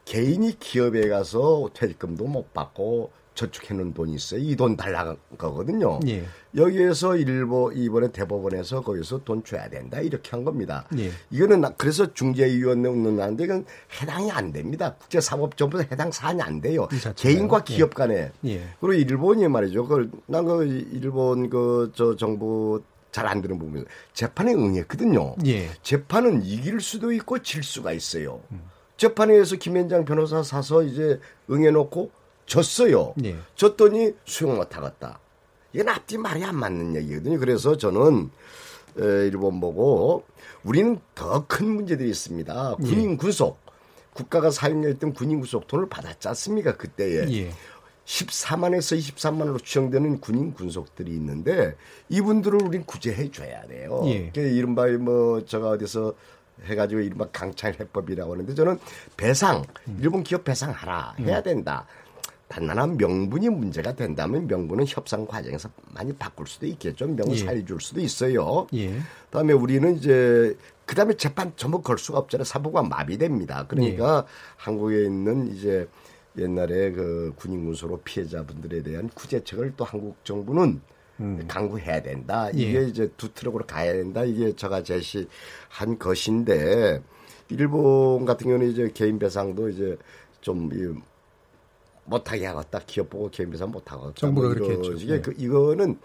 개인이 0.04 0.58
기업에 0.58 1.08
가서 1.08 1.70
퇴직금도 1.74 2.24
못 2.24 2.52
받고 2.52 3.10
저축해 3.34 3.74
놓은 3.74 3.94
돈이 3.94 4.14
있어요. 4.14 4.38
이 4.40 4.54
돈 4.54 4.76
달라는 4.76 5.16
거거든요. 5.36 5.98
예. 6.06 6.24
여기에서 6.54 7.16
일본 7.16 7.76
이번에 7.76 8.12
대법원에서 8.12 8.82
거기서 8.82 9.24
돈 9.24 9.42
줘야 9.42 9.68
된다 9.68 10.00
이렇게 10.00 10.30
한 10.30 10.44
겁니다. 10.44 10.86
예. 10.98 11.10
이거는 11.32 11.62
나- 11.62 11.70
그래서 11.70 12.14
중재위원회 12.14 12.88
운운하는데 12.88 13.42
이건 13.42 13.64
해당이 14.00 14.30
안 14.30 14.52
됩니다. 14.52 14.94
국제사법정부 15.00 15.80
해당 15.80 16.12
사안이 16.12 16.40
안 16.42 16.60
돼요. 16.60 16.86
개인과 17.16 17.64
예. 17.70 17.74
기업 17.74 17.94
간에 17.94 18.30
예. 18.44 18.62
그리고 18.80 18.92
일본이 18.92 19.48
말이죠. 19.48 19.88
그난그 19.88 20.86
일본 20.92 21.50
그 21.50 21.90
저 21.94 22.14
정부 22.14 22.82
잘 23.10 23.26
안 23.26 23.40
되는 23.42 23.58
부분 23.58 23.84
재판에 24.12 24.52
응했거든요. 24.54 25.34
예. 25.46 25.70
재판은 25.82 26.44
이길 26.44 26.80
수도 26.80 27.10
있고 27.12 27.40
질 27.42 27.62
수가 27.64 27.92
있어요. 27.92 28.40
재판에서 28.96 29.56
김현장 29.56 30.04
변호사 30.04 30.42
사서 30.42 30.82
이제 30.84 31.18
응해놓고 31.50 32.10
졌어요. 32.46 33.14
예. 33.24 33.36
졌더니 33.56 34.12
수용 34.24 34.56
못하겠다. 34.56 35.18
이건 35.72 35.88
앞뒤 35.88 36.18
말이 36.18 36.44
안 36.44 36.56
맞는 36.56 36.94
얘기거든요. 36.96 37.38
그래서 37.38 37.76
저는 37.76 38.30
에, 38.98 39.26
일본 39.26 39.60
보고 39.60 40.24
우리는 40.62 41.00
더 41.14 41.44
큰 41.48 41.68
문제들이 41.68 42.08
있습니다. 42.08 42.76
군인 42.76 43.16
구속. 43.16 43.58
국가가 44.12 44.50
사용했던 44.50 45.12
군인 45.14 45.40
구속 45.40 45.66
돈을 45.66 45.88
받았지 45.88 46.28
않습니까? 46.28 46.76
그때에. 46.76 47.26
예. 47.32 47.50
14만에서 48.04 48.98
23만으로 48.98 49.62
추정되는 49.64 50.20
군인 50.20 50.52
군속들이 50.52 51.10
있는데 51.12 51.74
이분들을 52.10 52.62
우린 52.62 52.84
구제해 52.84 53.30
줘야 53.30 53.66
돼요. 53.66 54.02
예. 54.06 54.30
그 54.32 54.40
이른바 54.40 54.86
뭐 54.98 55.44
제가 55.44 55.70
어디서 55.70 56.14
해가지고 56.64 57.00
이른바 57.00 57.26
강창 57.32 57.72
해법이라고 57.72 58.32
하는데 58.32 58.54
저는 58.54 58.78
배상 59.16 59.64
음. 59.88 59.98
일본 60.00 60.22
기업 60.22 60.44
배상하라 60.44 61.16
해야 61.20 61.42
된다. 61.42 61.86
단단한 62.48 62.96
명분이 62.98 63.48
문제가 63.48 63.94
된다면 63.94 64.46
명분은 64.46 64.84
협상 64.86 65.26
과정에서 65.26 65.68
많이 65.92 66.12
바꿀 66.12 66.46
수도 66.46 66.66
있겠죠. 66.66 67.06
명분 67.06 67.32
예. 67.32 67.38
사유 67.38 67.64
줄 67.64 67.80
수도 67.80 68.00
있어요. 68.00 68.66
예. 68.74 68.96
그다음에 69.26 69.52
우리는 69.52 69.96
이제 69.96 70.56
그다음에 70.86 71.16
재판 71.16 71.52
전부 71.56 71.82
걸 71.82 71.98
수가 71.98 72.18
없잖아요. 72.18 72.44
사부가 72.44 72.82
마비됩니다. 72.82 73.66
그러니까 73.66 74.24
예. 74.26 74.32
한국에 74.56 75.04
있는 75.04 75.54
이제 75.56 75.88
옛날에 76.36 76.92
그 76.92 77.32
군인 77.36 77.64
군소로 77.64 78.00
피해자분들에 78.04 78.82
대한 78.82 79.08
구제책을 79.08 79.74
또 79.76 79.84
한국 79.84 80.24
정부는 80.24 80.80
강구해야 81.48 82.02
된다. 82.02 82.50
이게 82.52 82.78
음. 82.78 82.84
예. 82.84 82.88
이제 82.88 83.10
두 83.16 83.32
트럭으로 83.32 83.66
가야 83.66 83.92
된다. 83.92 84.24
이게 84.24 84.54
제가 84.54 84.82
제시한 84.82 85.98
것인데 85.98 87.02
일본 87.50 88.24
같은 88.24 88.46
경우는 88.46 88.70
이제 88.70 88.90
개인 88.94 89.18
배상도 89.18 89.68
이제 89.68 89.96
좀 90.40 90.70
이, 90.72 90.98
못하게 92.06 92.46
하겠다. 92.46 92.80
기업 92.86 93.10
보고 93.10 93.30
개인 93.30 93.50
배상 93.50 93.70
못하겠다. 93.70 94.12
정부가 94.16 94.48
뭐 94.48 94.54
그렇게 94.54 94.72
했죠. 94.74 94.96
식의 94.96 95.16
네. 95.16 95.22
그 95.22 95.34
이거는 95.36 95.98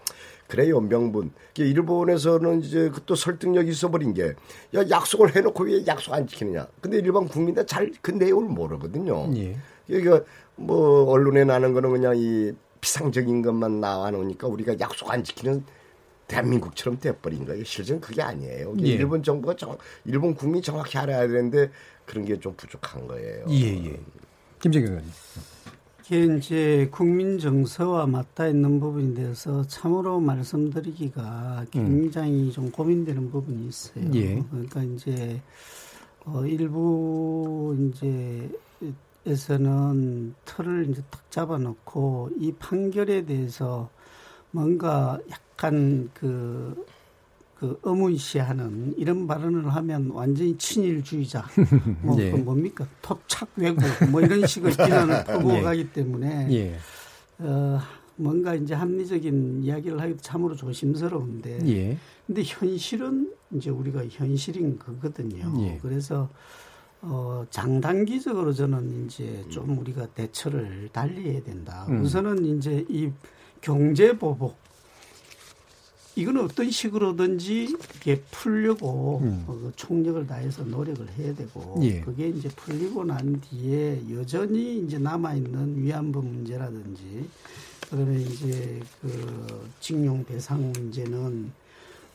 그래요 0.48 0.80
명분. 0.80 1.32
이게 1.54 1.68
일본에서는 1.68 2.62
이제 2.62 2.88
그또 2.90 3.14
설득력이 3.14 3.70
있어버린 3.70 4.14
게 4.14 4.34
야 4.74 4.88
약속을 4.88 5.36
해놓고 5.36 5.64
왜 5.64 5.86
약속 5.86 6.12
안 6.14 6.26
지키느냐. 6.26 6.66
근데 6.80 6.98
일반 6.98 7.26
국민들 7.28 7.66
잘 7.66 7.90
그 8.00 8.10
내용을 8.12 8.48
모르거든요. 8.48 9.28
예. 9.36 9.56
그러니까 9.86 10.24
뭐 10.56 11.04
언론에 11.10 11.44
나는 11.44 11.72
거는 11.72 11.90
그냥 11.90 12.14
이 12.16 12.52
피상적인 12.80 13.42
것만 13.42 13.80
나와 13.80 14.10
놓으니까 14.10 14.46
우리가 14.48 14.78
약속 14.80 15.10
안 15.10 15.22
지키는 15.24 15.64
대한민국처럼 16.28 16.98
돼버린 17.00 17.44
거예요. 17.44 17.64
실제는 17.64 18.00
그게 18.00 18.22
아니에요. 18.22 18.74
예. 18.80 18.86
일본 18.86 19.22
정부가 19.22 19.56
정, 19.56 19.76
일본 20.04 20.34
국민이 20.34 20.62
정확히 20.62 20.96
알아야 20.98 21.26
되는데 21.26 21.70
그런 22.06 22.24
게 22.24 22.36
좀 22.38 22.54
부족한 22.56 23.06
거예요. 23.08 23.46
예, 23.50 23.84
예. 23.86 24.00
김정일 24.60 24.88
의원님. 24.88 25.10
이게 26.06 26.36
이제 26.36 26.88
국민 26.90 27.38
정서와 27.38 28.06
맞닿아 28.06 28.48
있는 28.48 28.80
부분에 28.80 29.14
대해서 29.14 29.64
참으로 29.66 30.18
말씀드리기가 30.20 31.66
굉장히 31.70 32.50
좀 32.52 32.70
고민되는 32.70 33.30
부분이 33.30 33.68
있어요. 33.68 34.04
예. 34.14 34.42
그러니까 34.50 34.82
이제 34.82 35.40
어 36.24 36.44
일부 36.46 37.76
이제 37.92 38.48
에서는 39.26 40.34
틀을 40.46 40.88
이제 40.90 41.02
탁 41.10 41.30
잡아놓고 41.30 42.30
이 42.38 42.52
판결에 42.52 43.26
대해서 43.26 43.90
뭔가 44.50 45.18
약간 45.30 46.10
그, 46.14 46.86
그 47.54 47.78
의문시하는 47.82 48.94
이런 48.96 49.26
발언을 49.26 49.68
하면 49.68 50.10
완전히 50.10 50.56
친일주의자, 50.56 51.44
뭐 52.00 52.18
예. 52.18 52.30
그 52.30 52.38
뭡니까 52.38 52.86
토착 53.02 53.50
왜곡 53.56 54.10
뭐 54.10 54.22
이런 54.22 54.46
식의 54.46 54.72
비난을 54.72 55.24
퍼부어 55.24 55.58
예. 55.58 55.62
가기 55.62 55.92
때문에 55.92 56.48
예. 56.52 56.78
어, 57.38 57.78
뭔가 58.16 58.54
이제 58.54 58.74
합리적인 58.74 59.64
이야기를 59.64 60.00
하기도 60.00 60.20
참으로 60.20 60.56
조심스러운데 60.56 61.66
예. 61.68 61.98
근데 62.26 62.42
현실은 62.44 63.32
이제 63.52 63.68
우리가 63.68 64.06
현실인 64.08 64.78
거거든요. 64.78 65.52
예. 65.66 65.78
그래서 65.82 66.30
어, 67.02 67.46
장단기적으로 67.50 68.52
저는 68.52 69.06
이제 69.06 69.44
좀 69.48 69.78
우리가 69.78 70.06
대처를 70.08 70.90
달리 70.92 71.30
해야 71.30 71.42
된다. 71.42 71.86
음. 71.88 72.02
우선은 72.02 72.44
이제 72.44 72.84
이 72.88 73.10
경제 73.60 74.16
보복 74.16 74.56
이거는 76.16 76.44
어떤 76.44 76.70
식으로든지 76.70 77.76
이게 77.96 78.20
풀려고 78.30 79.20
음. 79.22 79.44
어, 79.46 79.54
그 79.54 79.72
총력을 79.76 80.26
다해서 80.26 80.64
노력을 80.64 81.06
해야 81.16 81.34
되고 81.34 81.78
예. 81.82 82.00
그게 82.00 82.28
이제 82.28 82.48
풀리고 82.48 83.04
난 83.04 83.40
뒤에 83.40 84.02
여전히 84.12 84.80
이제 84.80 84.98
남아 84.98 85.34
있는 85.34 85.82
위안부 85.82 86.20
문제라든지 86.20 87.28
그다음에 87.88 88.20
이제 88.20 88.80
그 89.00 89.70
징용 89.80 90.24
배상 90.24 90.72
문제는 90.72 91.52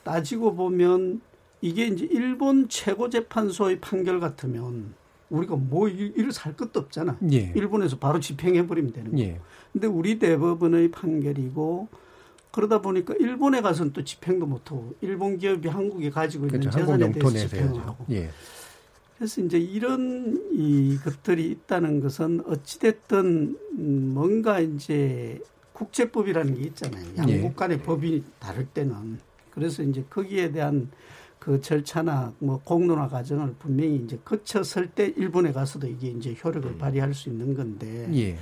따지고 0.03 0.55
보면 0.55 1.21
이게 1.61 1.87
이제 1.87 2.07
일본 2.11 2.67
최고 2.69 3.09
재판소의 3.09 3.79
판결 3.79 4.19
같으면 4.19 4.93
우리가 5.29 5.55
뭐 5.55 5.87
일- 5.87 6.13
일을 6.15 6.31
살 6.31 6.55
것도 6.55 6.79
없잖아. 6.81 7.17
예. 7.31 7.51
일본에서 7.55 7.97
바로 7.97 8.19
집행해 8.19 8.67
버리면 8.67 8.93
되는 8.93 9.11
거고. 9.11 9.23
예. 9.23 9.39
근데 9.73 9.87
우리 9.87 10.19
대법원의 10.19 10.91
판결이고 10.91 11.87
그러다 12.51 12.81
보니까 12.81 13.13
일본에 13.19 13.61
가서는 13.61 13.91
또 13.93 14.03
집행도 14.03 14.45
못 14.45 14.71
하고 14.71 14.93
일본 15.01 15.37
기업이 15.37 15.67
한국에 15.67 16.09
가지고 16.09 16.45
있는 16.45 16.59
그렇죠. 16.61 16.77
재산에 16.79 17.11
대해서 17.11 17.47
집행을. 17.47 17.81
하고 17.81 18.05
예. 18.11 18.29
그래서 19.17 19.41
이제 19.41 19.57
이런 19.57 20.41
이 20.53 20.97
것들이 21.03 21.49
있다는 21.49 22.01
것은 22.01 22.43
어찌 22.47 22.79
됐든 22.79 23.57
음, 23.77 24.11
뭔가 24.13 24.59
이제 24.59 25.39
국제법이라는 25.73 26.55
게 26.55 26.61
있잖아요. 26.67 27.05
예. 27.27 27.33
양국 27.35 27.55
간의 27.55 27.81
법이 27.81 28.23
다를 28.39 28.65
때는 28.67 29.19
그래서 29.51 29.83
이제 29.83 30.03
거기에 30.09 30.51
대한 30.51 30.89
그 31.45 31.61
절차나 31.61 32.33
뭐 32.39 32.59
공론화 32.63 33.07
과정을 33.07 33.53
분명히 33.59 33.97
이제 33.97 34.17
거쳤을 34.25 34.87
때 34.89 35.13
일본에 35.15 35.51
가서도 35.51 35.85
이게 35.85 36.07
이제 36.07 36.35
효력을 36.43 36.75
발휘할 36.79 37.13
수 37.13 37.29
있는 37.29 37.53
건데 37.53 38.09
예. 38.15 38.35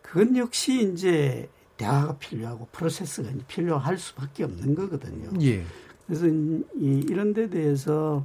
그건 0.00 0.38
역시 0.38 0.90
이제 0.90 1.46
대화가 1.76 2.16
필요하고 2.16 2.68
프로세스가 2.72 3.28
필요할 3.48 3.98
수밖에 3.98 4.44
없는 4.44 4.74
거거든요. 4.74 5.28
예. 5.42 5.62
그래서 6.06 6.26
이, 6.26 7.04
이런 7.06 7.34
데 7.34 7.50
대해서 7.50 8.24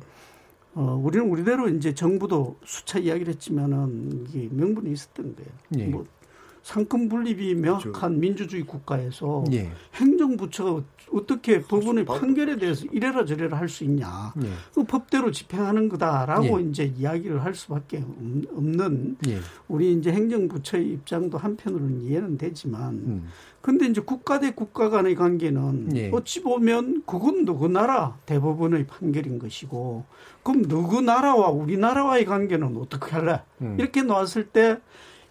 어, 0.73 1.01
우리는 1.03 1.29
우리대로 1.29 1.67
이제 1.67 1.93
정부도 1.93 2.57
수차 2.63 2.99
이야기를 2.99 3.33
했지만은 3.33 4.25
이게 4.29 4.47
명분이 4.49 4.89
있었던 4.89 5.35
거예요. 5.35 5.49
예. 5.79 5.85
뭐 5.91 6.05
상권 6.71 7.07
분립이 7.07 7.55
명확한 7.55 8.19
민주주의 8.19 8.61
국가에서 8.63 9.45
예. 9.53 9.71
행정부처가 9.95 10.83
어떻게 11.13 11.61
법원의 11.61 12.03
판결에 12.03 12.57
대해서 12.57 12.85
이래라 12.91 13.23
저래라 13.23 13.57
할 13.57 13.69
수 13.69 13.85
있냐. 13.85 14.33
예. 14.43 14.47
그 14.73 14.83
법대로 14.83 15.31
집행하는 15.31 15.87
거다라고 15.87 16.59
예. 16.59 16.65
이제 16.65 16.83
이야기를 16.97 17.41
할 17.45 17.55
수밖에 17.55 17.99
없- 17.99 18.57
없는 18.57 19.15
예. 19.29 19.37
우리 19.69 19.93
이제 19.93 20.11
행정부처의 20.11 20.89
입장도 20.89 21.37
한편으로는 21.37 22.01
이해는 22.01 22.37
되지만 22.37 22.95
음. 22.95 23.27
근데 23.61 23.85
이제 23.85 24.01
국가 24.01 24.41
대 24.41 24.51
국가 24.51 24.89
간의 24.89 25.15
관계는 25.15 25.95
예. 25.95 26.09
어찌 26.11 26.41
보면 26.41 27.03
그건 27.05 27.45
누구 27.45 27.69
나라 27.69 28.17
대법원의 28.25 28.87
판결인 28.87 29.39
것이고 29.39 30.03
그럼 30.43 30.63
누구 30.67 30.99
나라와 30.99 31.47
우리나라와의 31.47 32.25
관계는 32.25 32.75
어떻게 32.75 33.11
할래? 33.11 33.41
음. 33.61 33.77
이렇게 33.79 34.01
놓았을 34.03 34.47
때 34.47 34.79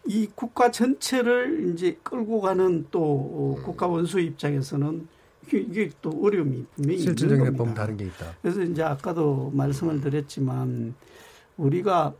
이 0.06 0.28
국가 0.34 0.70
전체를 0.70 1.72
이제 1.72 1.98
끌고 2.02 2.40
가는 2.40 2.86
또 2.90 3.02
어, 3.02 3.62
국가 3.64 3.86
원수의 3.86 4.26
입장에서는 4.26 5.08
이게, 5.46 5.58
이게 5.58 5.90
또 6.02 6.10
어려움이 6.22 6.64
분명히 6.74 6.98
실질적인 6.98 7.44
있는 7.44 7.56
겁니다. 7.56 7.82
다른 7.82 7.96
게 7.96 8.06
있다. 8.06 8.34
그래서 8.42 8.62
이제 8.62 8.82
아까도 8.82 9.50
말씀을 9.54 10.00
드렸지만 10.00 10.94
우리가 11.56 12.14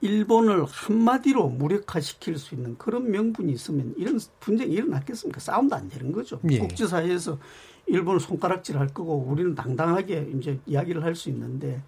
일본을 0.00 0.64
한마디로 0.64 1.48
무력화시킬 1.48 2.36
수 2.36 2.56
있는 2.56 2.76
그런 2.76 3.10
명분이 3.10 3.52
있으면 3.52 3.94
이런 3.96 4.18
분쟁이 4.40 4.74
일어났겠습니까? 4.74 5.38
싸움도 5.38 5.76
안 5.76 5.88
되는 5.88 6.10
거죠. 6.10 6.40
예. 6.50 6.58
국제사회에서 6.58 7.38
일본을 7.86 8.18
손가락질 8.18 8.78
할 8.78 8.88
거고 8.88 9.16
우리는 9.18 9.54
당당하게 9.54 10.28
이제 10.36 10.58
이야기를 10.66 11.04
할 11.04 11.14
수 11.14 11.28
있는데 11.30 11.82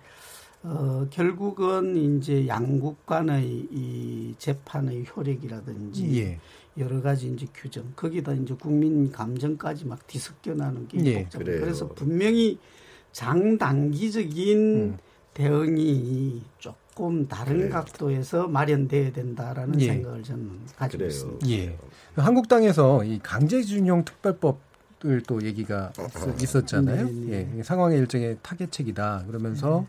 어, 0.66 1.06
결국은 1.10 1.94
이제 2.18 2.46
양국 2.48 3.04
간의 3.04 3.44
이 3.70 4.34
재판의 4.38 5.04
효력이라든지 5.14 6.20
예. 6.20 6.38
여러 6.78 7.02
가지 7.02 7.28
이제 7.28 7.46
규정 7.54 7.92
거기다 7.94 8.32
이제 8.32 8.54
국민 8.58 9.12
감정까지 9.12 9.84
막 9.84 10.06
뒤섞여 10.06 10.54
나는 10.54 10.88
게 10.88 11.04
예, 11.04 11.22
복잡해요. 11.24 11.60
그래서 11.60 11.88
분명히 11.88 12.58
장단기적인 13.12 14.58
음. 14.58 14.98
대응이 15.34 16.42
조금 16.58 17.28
다른 17.28 17.58
그래요. 17.58 17.70
각도에서 17.70 18.48
마련돼야 18.48 19.12
된다라는 19.12 19.78
예. 19.82 19.86
생각을 19.86 20.22
저는 20.22 20.50
가지고 20.76 20.98
그래요. 20.98 21.08
있습니다. 21.08 21.48
예. 21.50 21.76
한국당에서 22.16 23.04
이 23.04 23.18
강제징용 23.18 24.04
특별법 24.04 24.58
을 25.04 25.20
또 25.26 25.42
얘기가 25.42 25.92
있, 26.40 26.56
었잖아요 26.56 27.04
네, 27.04 27.12
네. 27.12 27.52
예. 27.58 27.62
상황의 27.62 27.98
일종의 27.98 28.38
타겟책이다. 28.40 29.24
그러면서 29.26 29.86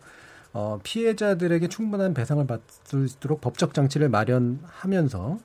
어, 0.58 0.80
피해자들에게 0.82 1.68
충분한 1.68 2.14
배상을 2.14 2.46
받을 2.46 2.62
수 2.84 3.04
있도록 3.04 3.42
법적 3.42 3.74
장치를 3.74 4.08
마련하면서 4.08 5.38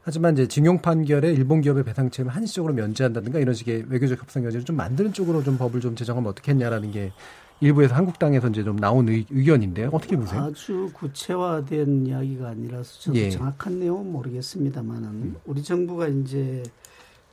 하지만 0.00 0.32
이제 0.32 0.48
징용 0.48 0.80
판결에 0.80 1.30
일본 1.30 1.60
기업의 1.60 1.84
배상 1.84 2.08
책임을 2.08 2.34
한시적으로 2.34 2.72
면제한다든가 2.72 3.38
이런 3.38 3.54
식의 3.54 3.84
외교적 3.90 4.18
협상 4.18 4.46
여지를 4.46 4.64
좀 4.64 4.76
만드는 4.76 5.12
쪽으로 5.12 5.42
좀 5.42 5.58
법을 5.58 5.82
좀 5.82 5.94
제정하면 5.94 6.30
어떻겠냐라는 6.30 6.90
게 6.90 7.12
일부에서 7.60 7.94
한국당에서 7.96 8.48
이제 8.48 8.64
좀 8.64 8.76
나온 8.76 9.10
의, 9.10 9.26
의견인데요. 9.28 9.90
어떻게 9.92 10.16
보세요? 10.16 10.44
아주 10.44 10.88
구체화된 10.94 12.06
이야기가 12.06 12.48
아니라서 12.48 13.00
저도 13.00 13.18
예. 13.18 13.28
정확한 13.28 13.78
내용은 13.78 14.10
모르겠습니다만은 14.10 15.36
우리 15.44 15.62
정부가 15.62 16.08
이제 16.08 16.62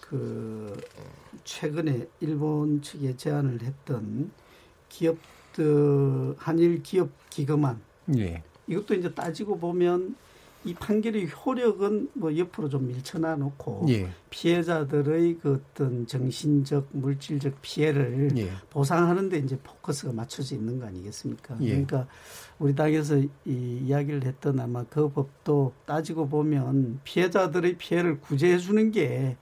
그 0.01 0.78
최근에 1.45 2.05
일본 2.19 2.82
측에 2.82 3.15
제안을 3.15 3.61
했던 3.61 4.30
기업 4.89 5.15
들 5.54 6.36
한일 6.38 6.84
기업 6.84 7.10
기금안 7.30 7.80
예. 8.18 8.43
이것도 8.68 8.95
이제 8.95 9.14
따지고 9.14 9.58
보면 9.58 10.16
이 10.66 10.74
판결의 10.74 11.30
효력은 11.30 12.10
뭐 12.14 12.36
옆으로 12.38 12.70
좀 12.70 12.88
밀쳐놔 12.88 13.36
놓고 13.36 13.86
예. 13.89 14.10
피해자들의 14.30 15.39
그 15.41 15.62
어떤 15.72 16.08
정신적 16.08 16.88
물질적 16.91 17.62
피해를 17.62 18.30
예. 18.38 18.49
보상하는데 18.70 19.38
이제 19.39 19.58
포커스가 19.62 20.14
맞춰져 20.14 20.56
있는 20.56 20.80
거 20.80 20.86
아니겠습니까? 20.86 21.58
예. 21.62 21.70
그러니까 21.70 22.08
우리 22.60 22.74
당에서 22.74 23.18
이 23.18 23.30
이야기를 23.45 24.24
했던 24.24 24.60
아마 24.60 24.84
그 24.86 25.10
법도 25.10 25.74
따지고 25.86 26.30
보면 26.30 27.01
피해자들의 27.04 27.78
피해를 27.78 28.22
구제해 28.22 28.58
주는 28.58 28.89
게 28.91 29.36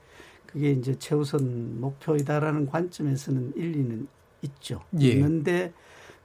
그게 0.46 0.72
이제 0.72 0.98
최우선 0.98 1.80
목표이다라는 1.80 2.66
관점에서는 2.66 3.52
일리는 3.56 4.08
있죠. 4.42 4.82
예. 5.00 5.10
있는데 5.10 5.72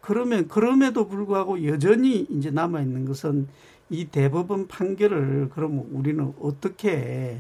그러면 0.08 0.48
그럼에도 0.48 1.10
불구하고 1.10 1.66
여전히 1.66 2.26
이제 2.30 2.50
남아 2.50 2.80
있는 2.80 3.04
것은 3.04 3.50
이 3.90 4.06
대법원 4.06 4.68
판결을 4.68 5.50
그러면 5.54 5.86
우리는 5.92 6.34
어떻게 6.40 7.40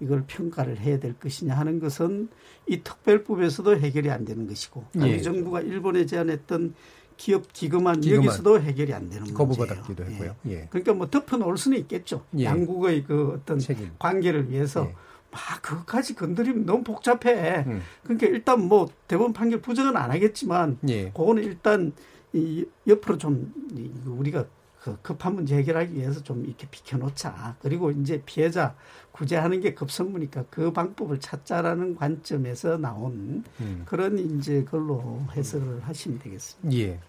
이걸 0.00 0.24
평가를 0.26 0.80
해야 0.80 0.98
될 0.98 1.12
것이냐 1.12 1.54
하는 1.54 1.78
것은 1.78 2.28
이 2.66 2.82
특별법에서도 2.82 3.76
해결이 3.76 4.10
안 4.10 4.24
되는 4.24 4.46
것이고 4.46 4.84
예. 5.02 5.20
정부가 5.20 5.60
일본에 5.60 6.06
제안했던 6.06 6.74
기업 7.18 7.52
기금안 7.52 8.00
기금안. 8.00 8.24
여기서도 8.24 8.60
해결이 8.62 8.94
안 8.94 9.10
되는. 9.10 9.34
거부받았기도 9.34 10.04
했고요. 10.04 10.36
예. 10.48 10.68
그러니까 10.70 10.94
뭐 10.94 11.10
덮어 11.10 11.36
놓을 11.36 11.58
수는 11.58 11.76
있겠죠. 11.80 12.24
예. 12.38 12.44
양국의 12.44 13.04
그 13.04 13.32
어떤 13.34 13.58
책임. 13.58 13.90
관계를 13.98 14.50
위해서 14.50 14.90
예. 15.36 15.52
막 15.52 15.62
그것까지 15.62 16.14
건드리면 16.14 16.66
너무 16.66 16.82
복잡해. 16.82 17.64
음. 17.66 17.82
그러니까 18.04 18.26
일단 18.26 18.62
뭐 18.62 18.88
대법원 19.08 19.32
판결 19.32 19.60
부정은 19.60 19.96
안 19.96 20.10
하겠지만 20.10 20.78
예. 20.88 21.10
그거는 21.10 21.44
일단 21.44 21.92
이 22.32 22.64
옆으로 22.86 23.18
좀 23.18 23.52
이- 23.76 23.90
우리가 24.06 24.46
그 24.82 24.96
급한 25.02 25.34
문제 25.34 25.56
해결하기 25.56 25.94
위해서 25.94 26.22
좀 26.22 26.44
이렇게 26.44 26.68
비켜놓자. 26.70 27.56
그리고 27.60 27.90
이제 27.90 28.22
피해자 28.24 28.76
구제하는 29.10 29.60
게 29.60 29.74
급선무니까 29.74 30.44
그 30.48 30.72
방법을 30.72 31.18
찾자라는 31.18 31.96
관점에서 31.96 32.76
나온 32.76 33.42
음. 33.60 33.82
그런 33.84 34.16
이제 34.18 34.62
걸로 34.62 35.22
해석을 35.34 35.80
하시면 35.82 36.20
되겠습니다. 36.20 36.78
예. 36.78 37.00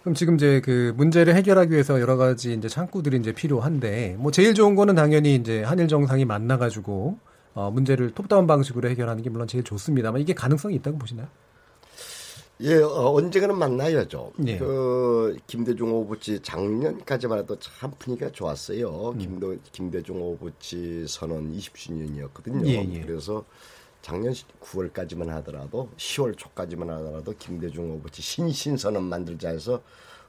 그럼 0.00 0.14
지금 0.14 0.36
이제 0.36 0.62
그 0.64 0.94
문제를 0.96 1.34
해결하기 1.34 1.72
위해서 1.72 2.00
여러 2.00 2.16
가지 2.16 2.54
이제 2.54 2.68
창구들이 2.68 3.18
이제 3.18 3.32
필요한데 3.32 4.16
뭐 4.18 4.30
제일 4.30 4.54
좋은 4.54 4.74
거는 4.74 4.94
당연히 4.94 5.34
이제 5.34 5.62
한일 5.62 5.88
정상이 5.88 6.24
만나 6.24 6.56
가지고 6.56 7.18
어 7.56 7.70
문제를 7.70 8.12
톱다운 8.12 8.46
방식으로 8.46 8.88
해결하는 8.90 9.22
게 9.22 9.30
물론 9.30 9.48
제일 9.48 9.64
좋습니다만 9.64 10.20
이게 10.20 10.34
가능성이 10.34 10.76
있다고 10.76 10.98
보시나요? 10.98 11.26
예, 12.60 12.76
어, 12.76 13.12
언젠가는 13.12 13.58
만나야죠. 13.58 14.32
예. 14.46 14.58
그 14.58 15.36
김대중 15.46 15.92
오부치 15.92 16.40
작년까지만 16.42 17.40
해도 17.40 17.58
참 17.58 17.92
분위기가 17.98 18.30
좋았어요. 18.30 19.10
음. 19.10 19.18
김도, 19.18 19.56
김대중 19.72 20.22
오부치 20.22 21.06
선언 21.08 21.50
20주년이었거든요. 21.52 22.66
예, 22.66 22.86
예. 22.92 23.00
그래서 23.00 23.42
작년 24.02 24.34
9월까지만 24.62 25.26
하더라도 25.26 25.88
10월 25.96 26.36
초까지만 26.36 26.88
하더라도 26.90 27.34
김대중 27.38 27.90
오부치 27.90 28.22
신신 28.22 28.76
선언 28.76 29.04
만들자 29.04 29.48
해서 29.48 29.82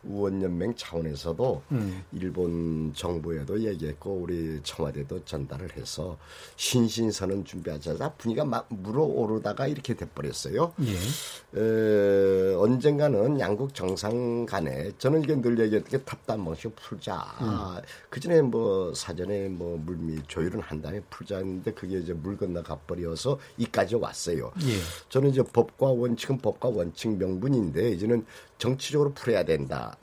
의원연맹 0.08 0.76
차원에서도 0.76 1.62
음. 1.72 2.04
일본 2.14 2.94
정부에도 2.94 3.60
얘기했고 3.62 4.12
우리 4.12 4.60
청와대도 4.64 5.26
전달을 5.26 5.76
해서 5.78 6.18
신신선언 6.56 7.46
준비하자 7.46 8.14
분위기가 8.18 8.46
막 8.46 8.68
물어오르다가 8.70 9.68
이렇게 9.68 9.94
돼버렸어요. 9.94 10.74
예. 10.82 11.60
에, 11.60 12.54
언젠가는 12.56 13.40
양국 13.40 13.74
정상 13.74 14.46
간에 14.46 14.92
저는 14.98 15.24
이게 15.24 15.36
늘 15.40 15.60
얘기했던 15.60 15.90
게 15.90 16.04
탑단 16.04 16.44
방식 16.44 16.76
풀자. 16.76 17.16
음. 17.42 17.82
그 18.10 18.20
전에 18.20 18.42
뭐 18.42 18.94
사전에 18.94 19.50
뭐 19.50 19.78
물밑 19.78 20.28
조율은 20.28 20.62
한 20.62 20.82
다음에 20.82 21.02
풀자 21.10 21.38
했는데 21.38 21.72
그게 21.74 22.00
이제 22.00 22.14
물 22.14 22.38
건너 22.38 22.64
가 22.64 22.76
버려서 22.76 23.40
이까지 23.58 23.96
왔어요. 23.96 24.52
예. 24.64 24.78
저는 25.10 25.30
이제 25.30 25.44
법과 25.44 25.88
원칙은 25.88 26.40
법과 26.40 26.70
원칙 26.70 27.18
명분인데 27.18 27.92
이제는 27.92 28.26
정치적으로 28.58 29.14
풀어야 29.14 29.44
된다. 29.44 29.96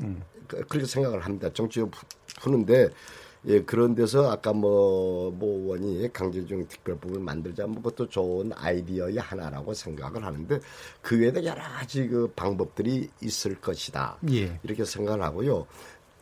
그- 0.46 0.64
그렇게 0.66 0.86
생각을 0.86 1.20
합니다. 1.20 1.48
정치적으로 1.52 1.90
푸- 1.90 2.06
푸는데 2.40 2.88
예, 3.46 3.60
그런 3.62 3.94
데서 3.94 4.30
아까 4.30 4.54
뭐, 4.54 5.30
모 5.32 5.46
의원이 5.58 6.10
강제중 6.14 6.66
특별법을 6.66 7.20
만들자, 7.20 7.66
뭐 7.66 7.76
그것도 7.82 8.08
좋은 8.08 8.50
아이디어의 8.54 9.18
하나라고 9.18 9.74
생각을 9.74 10.24
하는데 10.24 10.60
그 11.02 11.18
외에도 11.20 11.44
여러 11.44 11.60
가지 11.62 12.08
그 12.08 12.32
방법들이 12.34 13.10
있을 13.22 13.60
것이다. 13.60 14.16
예. 14.32 14.58
이렇게 14.62 14.82
생각을 14.86 15.22
하고요. 15.22 15.66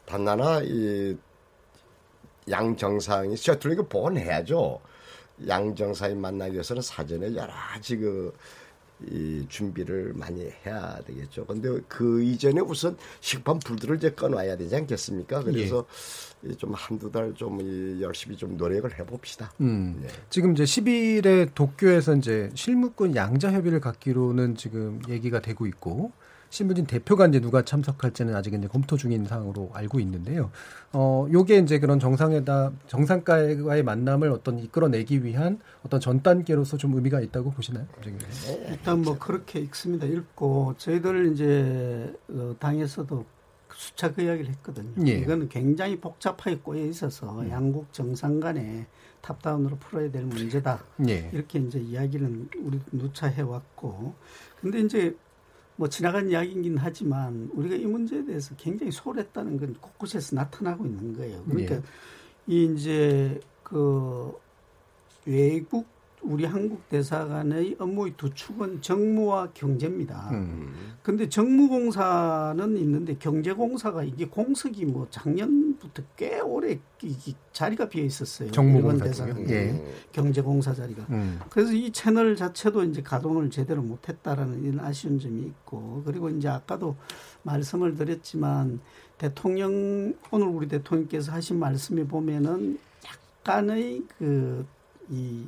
단 0.05 0.27
하나, 0.27 0.61
이, 0.65 1.17
양 2.51 2.77
정상이, 2.77 3.37
셔틀 3.37 3.73
이거 3.73 3.85
복원해야죠. 3.87 4.81
양 5.47 5.75
정상이 5.77 6.15
만나기 6.17 6.55
위해서는 6.55 6.83
사전에 6.83 7.35
여러 7.37 7.53
가지 7.53 7.97
그, 7.99 8.35
이 9.11 9.47
준비를 9.49 10.13
많이 10.15 10.51
해야 10.65 11.01
되겠죠. 11.07 11.47
근데 11.47 11.69
그 11.89 12.23
이전에 12.23 12.61
우선 12.61 12.97
식판 13.21 13.59
불들을 13.61 13.97
이제 13.97 14.11
꺼놔야 14.11 14.57
되지 14.57 14.77
않겠습니까? 14.77 15.43
그래서 15.43 15.87
이좀 16.45 16.73
한두 16.75 17.11
달 17.11 17.33
좀 17.35 18.01
열심히 18.01 18.37
좀 18.37 18.57
노력을 18.57 18.99
해봅시다. 18.99 19.53
음. 19.61 20.01
네. 20.03 20.09
지금 20.29 20.53
이제 20.53 20.65
10일에 20.65 21.55
도쿄에서 21.55 22.17
이제 22.17 22.51
실무권 22.55 23.15
양자 23.17 23.53
협의를 23.53 23.81
갖기로는 23.81 24.57
지금 24.57 25.01
얘기가 25.09 25.41
되고 25.41 25.67
있고 25.67 26.13
신부진 26.53 26.85
대표가 26.85 27.27
이제 27.27 27.41
누가 27.41 27.63
참석할지는 27.63 28.37
아직 28.37 28.53
이제 28.53 28.69
검토 28.69 28.99
중인 28.99 29.25
상황으로 29.25 29.71
알고 29.73 30.01
있는데요. 30.01 30.51
어, 30.93 31.27
요게 31.33 31.61
이제 31.61 31.79
그런 31.79 31.99
정상회담, 31.99 32.79
정상과의 32.89 33.83
만남을 33.83 34.31
어떤 34.31 34.59
이끌어내기 34.59 35.25
위한 35.25 35.59
어떤 35.83 35.99
전 35.99 36.23
단계로서 36.23 36.77
좀 36.77 36.95
의미가 36.95 37.23
있다고 37.23 37.53
보시나요? 37.53 37.87
의원님? 37.99 38.21
일단 38.69 39.01
뭐 39.01 39.19
그렇게 39.19 39.61
읽습니다. 39.61 40.05
읽고 40.05 40.75
저희들 40.77 41.33
이제 41.33 42.15
어, 42.29 42.55
당에서도 42.59 43.25
수차 43.75 44.13
그 44.13 44.21
이야기를 44.21 44.51
했거든요. 44.51 44.93
예. 45.07 45.17
음. 45.17 45.23
이거는 45.23 45.49
굉장히 45.49 45.99
복잡하게 45.99 46.59
꼬여 46.59 46.85
있어서 46.85 47.49
양국 47.49 47.91
정상 47.95 48.41
간에 48.41 48.87
탑다운으로 49.23 49.79
풀어야 49.79 50.11
될 50.11 50.25
문제다. 50.25 50.85
예. 51.09 51.31
이렇게 51.33 51.61
이제 51.61 51.81
이야기는 51.81 52.51
우리 52.59 52.79
누차 52.93 53.27
해왔고. 53.29 54.13
근데 54.61 54.81
이제 54.81 55.17
뭐 55.77 55.89
지나간 55.89 56.31
이야기이긴 56.31 56.77
하지만 56.79 57.51
우리가 57.55 57.77
이 57.77 57.85
문제에 57.87 58.25
대해서 58.25 58.55
굉장히 58.57 58.93
소홀했다는 58.93 59.59
건 59.59 59.75
곳곳에서 59.81 60.37
나타나고 60.37 60.87
있는 60.87 61.17
거예요. 61.17 61.43
그러니까 61.45 61.77
예. 61.77 61.83
이 62.47 62.73
이제 62.73 63.41
그 63.63 64.33
외국 65.25 65.87
우리 66.23 66.45
한국 66.45 66.89
대사관의 66.89 67.77
업무의 67.79 68.15
두 68.17 68.33
축은 68.33 68.81
정무와 68.81 69.49
경제입니다. 69.55 70.31
음. 70.31 70.95
근데 71.03 71.29
정무공사는 71.29 72.77
있는데 72.77 73.17
경제공사가 73.19 74.05
이게 74.05 74.27
공석이 74.27 74.85
뭐 74.87 75.07
작년부터 75.11 76.03
꽤 76.17 76.39
오래 76.41 76.79
이 77.03 77.35
자리가 77.53 77.89
비어 77.89 78.05
있었어요. 78.05 78.53
쪽이요? 78.53 78.99
대사관 78.99 79.51
예. 79.51 79.85
경제공사 80.13 80.73
자리가. 80.73 81.07
음. 81.11 81.41
그래서 81.51 81.73
이 81.73 81.91
채널 81.91 82.37
자체도 82.37 82.85
이제 82.85 83.03
가동을 83.03 83.51
제대로 83.51 83.83
못했다라는 83.83 84.63
이런 84.65 84.81
아쉬운 84.81 85.19
점이 85.19 85.43
있고 85.43 86.03
그리고 86.07 86.29
이제 86.31 86.49
아까도 86.49 86.97
말씀을 87.43 87.97
드렸지만 87.97 88.81
대통령 89.19 90.15
오늘 90.31 90.47
우리 90.47 90.69
대통령께서 90.69 91.33
하신 91.33 91.59
말씀에 91.59 92.05
보면은 92.05 92.79
약간의 93.41 94.05
그이 94.19 95.47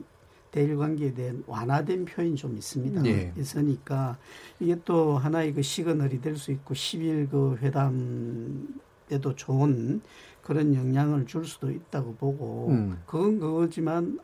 대일 0.54 0.76
관계에 0.76 1.12
대한 1.12 1.42
완화된 1.48 2.04
표현이 2.04 2.36
좀 2.36 2.56
있습니다. 2.56 3.04
예. 3.06 3.32
있으니까 3.36 4.16
이게 4.60 4.76
또 4.84 5.18
하나의 5.18 5.52
그 5.52 5.62
시그널이 5.62 6.20
될 6.20 6.36
수 6.36 6.52
있고 6.52 6.74
10일 6.74 7.28
그 7.28 7.56
회담에도 7.60 9.34
좋은 9.34 10.00
그런 10.42 10.72
영향을 10.76 11.26
줄 11.26 11.44
수도 11.44 11.72
있다고 11.72 12.14
보고 12.14 12.68
음. 12.70 12.96
그건 13.04 13.40
그거지만 13.40 14.20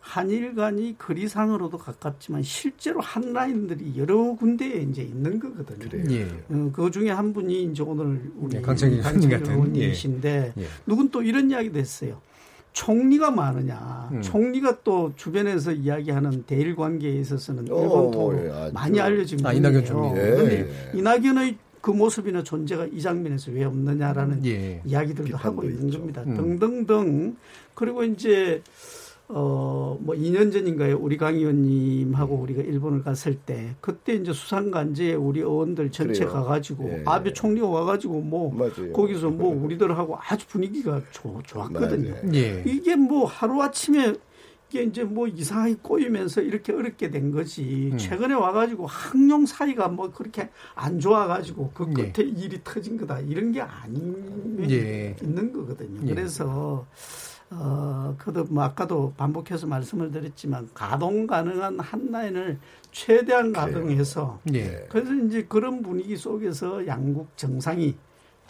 한일 0.00 0.54
간이 0.54 0.96
거리상으로도 0.98 1.76
가깝지만 1.76 2.42
실제로 2.42 3.00
한 3.02 3.34
라인들이 3.34 3.92
여러 3.98 4.16
군데에 4.34 4.80
이제 4.82 5.02
있는 5.02 5.38
거거든요. 5.38 6.14
예. 6.14 6.24
어, 6.48 6.70
그 6.72 6.90
중에 6.90 7.10
한 7.10 7.34
분이 7.34 7.64
이제 7.64 7.82
오늘 7.82 8.32
우리 8.38 8.56
네, 8.56 8.62
강창일 8.62 9.00
의원님 9.00 9.28
같은, 9.28 9.52
의원님이신데 9.52 10.54
예. 10.56 10.66
누군 10.86 11.10
또 11.10 11.22
이런 11.22 11.50
이야기도 11.50 11.78
했어요. 11.78 12.22
총리가 12.72 13.30
많으냐. 13.30 14.08
음. 14.12 14.22
총리가 14.22 14.78
또 14.82 15.12
주변에서 15.16 15.72
이야기하는 15.72 16.44
대일 16.46 16.74
관계에 16.74 17.12
있어서는 17.16 17.70
어, 17.70 17.82
일본토로 17.82 18.44
예. 18.46 18.70
많이 18.72 19.00
알려진 19.00 19.40
아, 19.44 19.50
분이에요. 19.50 19.58
이낙연 19.68 19.84
총리. 19.84 20.08
예. 20.18 20.22
그런데 20.22 20.90
이낙연의 20.94 21.56
그 21.82 21.90
모습이나 21.90 22.42
존재가 22.42 22.86
이 22.86 23.00
장면에서 23.00 23.50
왜 23.50 23.64
없느냐라는 23.64 24.46
예. 24.46 24.80
이야기들도 24.84 25.36
하고 25.36 25.64
있는 25.64 25.86
있죠. 25.88 25.98
겁니다. 25.98 26.22
음. 26.26 26.34
등등등. 26.34 27.36
그리고 27.74 28.04
이제 28.04 28.62
어, 29.28 29.96
뭐 30.00 30.14
2년 30.14 30.52
전인가요? 30.52 30.98
우리 30.98 31.16
강 31.16 31.34
의원님하고 31.34 32.36
음. 32.36 32.42
우리가 32.42 32.62
일본을 32.62 33.02
갔을 33.02 33.36
때 33.36 33.74
그때 33.80 34.14
이제 34.14 34.32
수상간지에 34.32 35.14
우리 35.14 35.40
의원들 35.40 35.90
전체 35.90 36.24
그래요. 36.24 36.32
가가지고 36.34 36.88
예. 36.90 37.02
아베 37.06 37.32
총리가 37.32 37.66
와가지고 37.66 38.20
뭐 38.20 38.52
맞아요. 38.52 38.92
거기서 38.92 39.30
뭐 39.30 39.54
우리들하고 39.64 40.18
아주 40.20 40.46
분위기가 40.48 41.00
좋, 41.12 41.40
좋았거든요. 41.46 42.14
예. 42.34 42.62
이게 42.66 42.94
뭐 42.94 43.24
하루아침에 43.24 44.14
이게 44.68 44.84
이제 44.84 45.04
뭐 45.04 45.26
이상하게 45.28 45.76
꼬이면서 45.82 46.40
이렇게 46.40 46.72
어렵게 46.72 47.10
된 47.10 47.30
거지. 47.30 47.90
음. 47.92 47.98
최근에 47.98 48.34
와가지고 48.34 48.86
학령 48.86 49.44
사이가 49.46 49.88
뭐 49.88 50.10
그렇게 50.10 50.48
안 50.74 50.98
좋아가지고 50.98 51.70
그 51.74 51.92
예. 51.98 52.12
끝에 52.12 52.26
일이 52.26 52.58
터진 52.64 52.96
거다. 52.96 53.20
이런 53.20 53.52
게 53.52 53.60
아니면 53.60 54.70
예. 54.70 55.14
있는 55.22 55.52
거거든요. 55.52 56.00
예. 56.06 56.14
그래서 56.14 56.86
어, 57.54 58.14
그도 58.18 58.44
뭐 58.44 58.64
아까도 58.64 59.12
반복해서 59.16 59.66
말씀을 59.66 60.10
드렸지만 60.10 60.68
가동 60.74 61.26
가능한 61.26 61.78
한 61.80 62.10
라인을 62.10 62.58
최대한 62.90 63.52
가동해서 63.52 64.40
예. 64.54 64.86
그래서 64.88 65.14
이제 65.14 65.44
그런 65.48 65.82
분위기 65.82 66.16
속에서 66.16 66.86
양국 66.86 67.36
정상이 67.36 67.94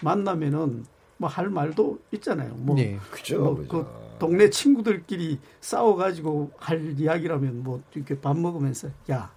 만나면은 0.02 0.84
뭐 1.22 1.28
할 1.28 1.48
말도 1.48 2.00
있잖아요. 2.12 2.54
뭐, 2.56 2.76
예. 2.78 2.98
그죠. 3.10 3.38
뭐 3.38 3.54
그죠. 3.56 3.68
그 3.68 3.86
동네 4.18 4.50
친구들끼리 4.50 5.38
싸워가지고 5.60 6.50
할 6.58 6.98
이야기라면 6.98 7.62
뭐 7.62 7.82
이렇게 7.94 8.20
밥 8.20 8.36
먹으면서 8.36 8.88
야. 9.10 9.32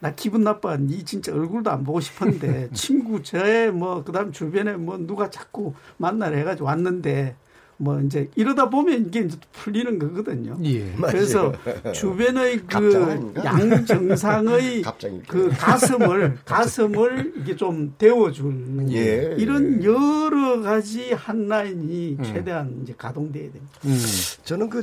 나 0.00 0.14
기분 0.14 0.44
나빠. 0.44 0.76
니 0.76 1.02
진짜 1.02 1.32
얼굴도 1.32 1.70
안 1.70 1.82
보고 1.82 1.98
싶었는데 2.00 2.70
친구 2.74 3.22
저의 3.22 3.72
뭐 3.72 4.04
그다음 4.04 4.32
주변에 4.32 4.76
뭐 4.76 4.98
누가 4.98 5.30
자꾸 5.30 5.72
만나려 5.96 6.36
해가지고 6.36 6.66
왔는데 6.66 7.36
뭐 7.76 8.00
이제 8.00 8.30
이러다 8.36 8.70
보면 8.70 9.06
이게 9.06 9.20
이제 9.20 9.36
풀리는 9.52 9.98
거거든요. 9.98 10.56
예. 10.64 10.92
그래서 11.06 11.52
주변의 11.92 12.58
그 12.58 12.66
갑장 12.66 13.10
아닌가? 13.10 13.44
양 13.44 13.86
정상의 13.86 14.82
갑자기 14.82 15.20
그 15.26 15.50
가슴을 15.50 16.38
가슴을 16.44 17.34
이게 17.38 17.56
좀 17.56 17.94
데워줄 17.98 18.86
예, 18.90 19.34
이런 19.38 19.82
예. 19.82 19.86
여러 19.86 20.60
가지 20.60 21.12
한 21.12 21.48
라인이 21.48 22.16
음. 22.18 22.24
최대한 22.24 22.80
이제 22.82 22.94
가동돼야 22.96 23.50
됩니다. 23.50 23.80
음. 23.84 23.98
저는 24.44 24.70
그. 24.70 24.82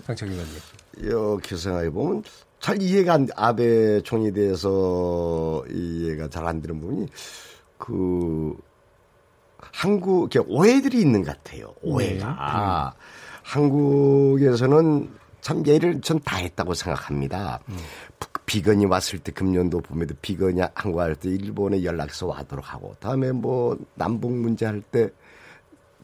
이렇게 0.98 1.56
생각해 1.56 1.90
보면 1.90 2.24
잘 2.60 2.82
이해가 2.82 3.14
안, 3.14 3.28
아베 3.36 4.02
총리에 4.02 4.32
대해서 4.32 5.64
이해가 5.72 6.30
잘 6.30 6.46
안 6.46 6.62
되는 6.62 6.80
부분이 6.80 7.08
그 7.78 8.56
한국 9.72 10.34
이렇게 10.34 10.48
오해들이 10.50 11.00
있는 11.00 11.24
것 11.24 11.36
같아요. 11.44 11.74
오해가 11.82 12.94
한국에서는 13.44 15.10
참 15.42 15.66
예를 15.66 16.02
전 16.02 16.20
다 16.20 16.38
했다고 16.38 16.74
생각합니다. 16.74 17.60
비건이 18.46 18.86
왔을 18.86 19.18
때 19.20 19.32
금년도 19.32 19.82
봄에도 19.82 20.14
비건이 20.22 20.62
한국 20.76 21.00
할 21.00 21.16
때 21.16 21.30
일본에 21.30 21.84
연락해서 21.84 22.28
와도록 22.28 22.74
하고 22.74 22.96
다음에 23.00 23.32
뭐 23.32 23.78
남북 23.96 24.32
문제 24.34 24.66
할 24.66 24.82
때 24.82 25.10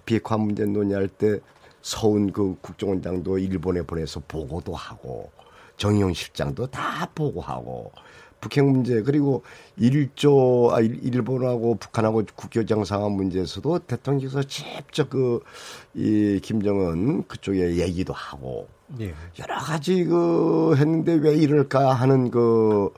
비핵화 0.06 0.38
문제 0.38 0.66
논의할 0.66 1.08
때 1.10 1.40
서훈 1.82 2.32
그 2.32 2.56
국정원장도 2.62 3.38
일본에 3.38 3.82
보내서 3.82 4.22
보고도 4.28 4.74
하고 4.74 5.30
정의용 5.76 6.14
실장도 6.14 6.68
다 6.68 7.08
보고하고 7.14 7.92
북핵 8.40 8.64
문제 8.66 9.02
그리고 9.02 9.44
일조 9.78 10.70
아 10.74 10.80
일- 10.80 11.00
일본하고 11.04 11.76
북한하고 11.76 12.24
국교장 12.36 12.86
상황 12.86 13.14
문제에서도 13.16 13.80
대통령께서 13.80 14.44
직접 14.44 15.10
그이 15.10 16.40
김정은 16.42 17.28
그쪽에 17.28 17.78
얘기도 17.78 18.14
하고 18.14 18.68
예. 19.00 19.14
여러 19.40 19.58
가지 19.58 20.04
그 20.06 20.76
했는데 20.78 21.14
왜 21.16 21.36
이럴까 21.36 21.94
하는 21.94 22.30
그 22.32 22.90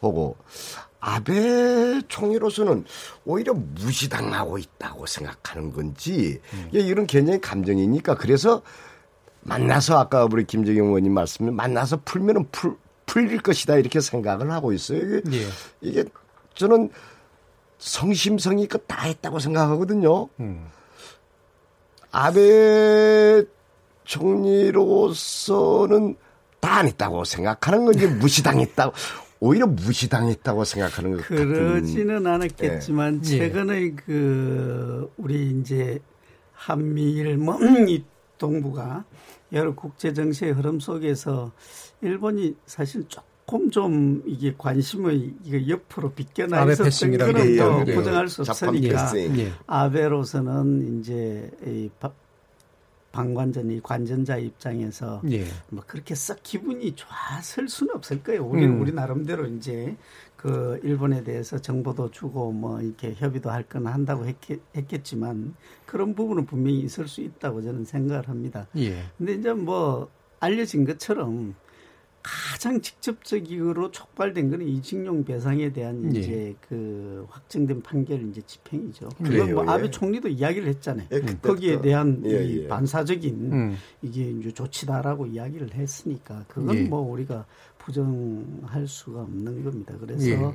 보고 0.00 0.36
아베 1.00 2.00
총리로서는 2.08 2.84
오히려 3.24 3.54
무시당하고 3.54 4.58
있다고 4.58 5.06
생각하는 5.06 5.72
건지 5.72 6.40
이게 6.70 6.80
이런 6.80 7.06
굉장히 7.06 7.40
감정이니까 7.40 8.16
그래서 8.16 8.62
만나서 9.42 9.98
아까 9.98 10.24
우리 10.30 10.44
김정영 10.44 10.86
의원님 10.86 11.12
말씀에 11.14 11.50
만나서 11.50 12.00
풀면은 12.04 12.46
풀 12.50 12.76
풀릴 13.06 13.40
것이다 13.40 13.76
이렇게 13.76 14.00
생각을 14.00 14.50
하고 14.50 14.72
있어요. 14.72 15.18
이게, 15.18 15.38
예. 15.38 15.46
이게 15.80 16.04
저는 16.54 16.90
성심성의껏 17.78 18.86
다 18.86 19.02
했다고 19.02 19.38
생각하거든요. 19.38 20.28
음. 20.40 20.66
아베 22.10 23.44
총리로서는 24.86 26.16
다 26.60 26.76
안 26.76 26.86
했다고 26.88 27.24
생각하는 27.24 27.84
건지 27.86 28.06
무시당했다고 28.06 28.92
오히려 29.40 29.66
무시당했다고 29.66 30.64
생각하는 30.64 31.16
것 31.16 31.26
그러지는 31.26 32.26
않았겠지만 32.26 33.20
예. 33.24 33.28
최근에 33.38 33.92
그 33.92 35.10
우리 35.16 35.58
이제 35.60 35.98
한미일 36.52 37.36
뭐이 37.38 38.04
동부가 38.38 39.04
여러 39.52 39.74
국제 39.74 40.12
정세의 40.12 40.52
흐름 40.52 40.80
속에서 40.80 41.52
일본이 42.02 42.54
사실 42.66 43.04
조금 43.08 43.70
좀 43.70 44.22
이게 44.26 44.54
관심의 44.58 45.34
이게 45.44 45.68
옆으로 45.68 46.12
비껴나 46.12 46.62
아베 46.62 46.72
있었던 46.72 46.90
게또 47.12 47.24
예, 47.38 47.84
예. 47.86 47.94
부정할 47.94 48.28
수 48.28 48.42
없으니까. 48.42 49.12
예. 49.38 49.52
아베로서는 49.66 51.00
이제 51.00 51.50
이 51.64 51.88
바- 52.00 52.10
방관전이 53.16 53.82
관전자 53.82 54.36
입장에서 54.36 55.22
예. 55.30 55.44
뭐 55.70 55.82
그렇게 55.86 56.14
썩 56.14 56.42
기분이 56.42 56.94
좋았을 56.94 57.68
수는 57.68 57.94
없을 57.96 58.22
거예요. 58.22 58.44
우리 58.46 58.66
음. 58.66 58.80
우리 58.80 58.92
나름대로 58.92 59.46
이제 59.46 59.96
그 60.36 60.78
일본에 60.84 61.24
대해서 61.24 61.58
정보도 61.58 62.10
주고 62.10 62.52
뭐 62.52 62.80
이렇게 62.82 63.14
협의도 63.14 63.50
할 63.50 63.64
건 63.64 63.86
한다고 63.86 64.26
했겠, 64.26 64.60
했겠지만 64.76 65.54
그런 65.86 66.14
부분은 66.14 66.46
분명히 66.46 66.80
있을 66.80 67.08
수 67.08 67.20
있다고 67.22 67.62
저는 67.62 67.84
생각을 67.84 68.28
합니다. 68.28 68.66
예. 68.76 69.02
근데 69.16 69.32
이제 69.34 69.52
뭐 69.52 70.08
알려진 70.38 70.84
것처럼 70.84 71.54
가장 72.26 72.80
직접적으로 72.80 73.92
촉발된 73.92 74.50
거는 74.50 74.66
이징용 74.66 75.24
배상에 75.24 75.72
대한 75.72 76.12
예. 76.14 76.18
이제 76.18 76.56
그 76.68 77.24
확정된 77.30 77.82
판결 77.82 78.28
이제 78.28 78.42
집행이죠. 78.44 79.08
그건 79.22 79.54
뭐 79.54 79.64
예. 79.64 79.70
아베 79.70 79.90
총리도 79.90 80.28
이야기를 80.28 80.66
했잖아요. 80.68 81.06
예. 81.12 81.20
거기에 81.40 81.80
대한 81.80 82.20
예, 82.26 82.44
이 82.44 82.64
예. 82.64 82.68
반사적인 82.68 83.52
음. 83.52 83.76
이게 84.02 84.28
이제 84.28 84.50
조치다라고 84.50 85.26
이야기를 85.26 85.74
했으니까 85.74 86.44
그건 86.48 86.76
예. 86.76 86.82
뭐 86.82 87.00
우리가 87.00 87.46
부정할 87.78 88.88
수가 88.88 89.22
없는 89.22 89.62
겁니다. 89.62 89.94
그래서 90.00 90.52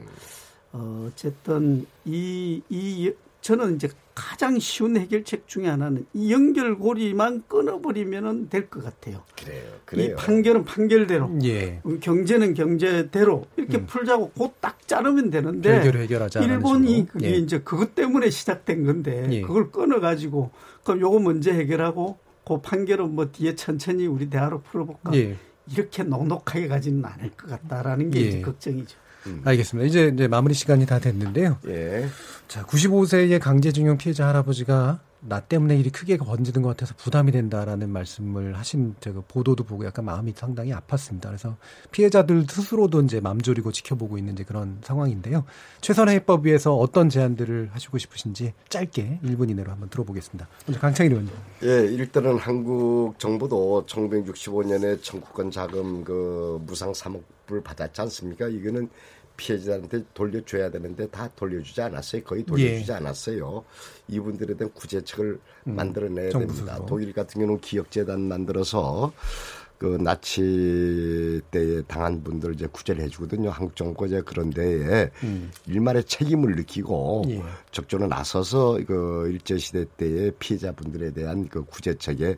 어쨌든 0.73 1.85
이, 2.03 2.61
이 2.69 3.13
저는 3.39 3.75
이제 3.75 3.89
가장 4.13 4.59
쉬운 4.59 4.97
해결책 4.97 5.47
중에 5.47 5.67
하나는 5.67 6.05
이 6.13 6.31
연결고리만 6.33 7.43
끊어버리면 7.47 8.49
될 8.49 8.69
것 8.69 8.83
같아요. 8.83 9.23
그래요. 9.41 9.63
이 9.63 9.85
그래요. 9.85 10.15
판결은 10.15 10.63
판결대로, 10.65 11.37
예. 11.43 11.81
경제는 12.01 12.53
경제대로 12.53 13.45
이렇게 13.57 13.85
풀자고 13.85 14.31
곧 14.31 14.51
딱 14.61 14.87
자르면 14.87 15.29
되는데 15.31 15.81
결결 15.81 16.01
해결하자. 16.03 16.41
일본이 16.41 17.07
그게 17.07 17.31
예. 17.31 17.35
이제 17.37 17.59
그것 17.61 17.95
때문에 17.95 18.29
시작된 18.29 18.85
건데 18.85 19.27
예. 19.31 19.41
그걸 19.41 19.71
끊어가지고 19.71 20.51
그럼 20.83 20.99
요거 21.01 21.19
먼저 21.19 21.51
해결하고 21.51 22.17
그 22.45 22.61
판결은 22.61 23.15
뭐 23.15 23.31
뒤에 23.31 23.55
천천히 23.55 24.05
우리 24.07 24.29
대화로 24.29 24.61
풀어볼까 24.61 25.13
예. 25.15 25.35
이렇게 25.71 26.03
넉넉하게 26.03 26.67
가지는 26.67 27.03
않을 27.05 27.31
것 27.31 27.49
같다라는 27.49 28.11
게 28.11 28.21
예. 28.21 28.25
이제 28.27 28.41
걱정이죠. 28.41 28.97
알겠습니다. 29.43 29.87
이제 29.87 30.11
이제 30.13 30.27
마무리 30.27 30.53
시간이 30.53 30.85
다 30.85 30.99
됐는데요. 30.99 31.57
예. 31.67 32.07
자, 32.47 32.65
95세의 32.65 33.39
강제징용 33.39 33.97
피해자 33.97 34.27
할아버지가 34.27 34.99
나 35.23 35.39
때문에 35.39 35.77
일이 35.77 35.91
크게 35.91 36.17
번지는 36.17 36.63
것 36.63 36.69
같아서 36.69 36.95
부담이 36.97 37.31
된다라는 37.31 37.89
말씀을 37.89 38.57
하신 38.57 38.95
제가 38.99 39.21
보도도 39.27 39.63
보고 39.63 39.85
약간 39.85 40.05
마음이 40.05 40.33
상당히 40.35 40.71
아팠습니다. 40.71 41.27
그래서 41.27 41.57
피해자들 41.91 42.45
스스로도 42.49 43.01
이제 43.01 43.19
맘 43.19 43.39
졸이고 43.39 43.71
지켜보고 43.71 44.17
있는 44.17 44.33
이제 44.33 44.43
그런 44.43 44.79
상황인데요. 44.83 45.45
최선의 45.81 46.15
해법 46.15 46.47
위해서 46.47 46.75
어떤 46.75 47.09
제안들을 47.09 47.69
하시고 47.71 47.99
싶으신지 47.99 48.53
짧게 48.69 49.19
1분 49.23 49.51
이내로 49.51 49.71
한번 49.71 49.89
들어보겠습니다. 49.89 50.47
먼저 50.65 50.79
강창일 50.79 51.11
의원님. 51.11 51.33
예, 51.63 51.85
일단은 51.93 52.39
한국 52.39 53.13
정부도 53.19 53.85
1965년에 53.87 55.03
청구권 55.03 55.51
자금 55.51 56.03
그 56.03 56.59
무상 56.65 56.91
3억 56.93 57.21
불 57.51 57.61
받았지 57.61 57.99
않습니까? 58.01 58.47
이거는 58.47 58.89
피해자한테 59.35 60.03
돌려줘야 60.13 60.69
되는데 60.71 61.07
다 61.09 61.29
돌려주지 61.35 61.81
않았어요. 61.81 62.23
거의 62.23 62.43
돌려주지 62.43 62.91
예. 62.91 62.95
않았어요. 62.95 63.63
이분들에 64.07 64.55
대한 64.55 64.71
구제책을 64.73 65.39
만들어내야 65.65 66.27
음, 66.27 66.31
정부 66.31 66.47
됩니다. 66.47 66.73
스스로. 66.73 66.85
독일 66.85 67.13
같은 67.13 67.41
경우는 67.41 67.59
기억재단 67.59 68.21
만들어서 68.21 69.11
그 69.77 69.97
나치 69.99 71.41
때에 71.49 71.81
당한 71.87 72.23
분들 72.23 72.53
이제 72.53 72.67
구제를 72.71 73.03
해주거든요. 73.05 73.49
한국 73.49 73.75
정부가 73.75 74.05
이제 74.05 74.21
그런데 74.23 75.09
일말의 75.65 76.03
책임을 76.03 76.55
느끼고 76.55 77.23
음. 77.25 77.31
예. 77.31 77.43
적절히 77.71 78.07
나서서 78.07 78.79
그 78.85 79.27
일제 79.31 79.57
시대 79.57 79.85
때의 79.97 80.33
피해자분들에 80.37 81.11
대한 81.13 81.49
그 81.49 81.63
구제책에 81.65 82.37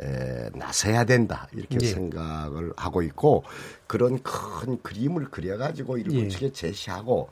에, 0.00 0.50
나서야 0.54 1.04
된다 1.04 1.46
이렇게 1.52 1.78
예. 1.80 1.86
생각을 1.86 2.72
하고 2.76 3.02
있고 3.02 3.44
그런 3.86 4.20
큰 4.22 4.80
그림을 4.82 5.30
그려가지고 5.30 5.98
일본 5.98 6.14
예. 6.14 6.22
음. 6.22 6.28
측에 6.28 6.52
제시하고 6.52 7.28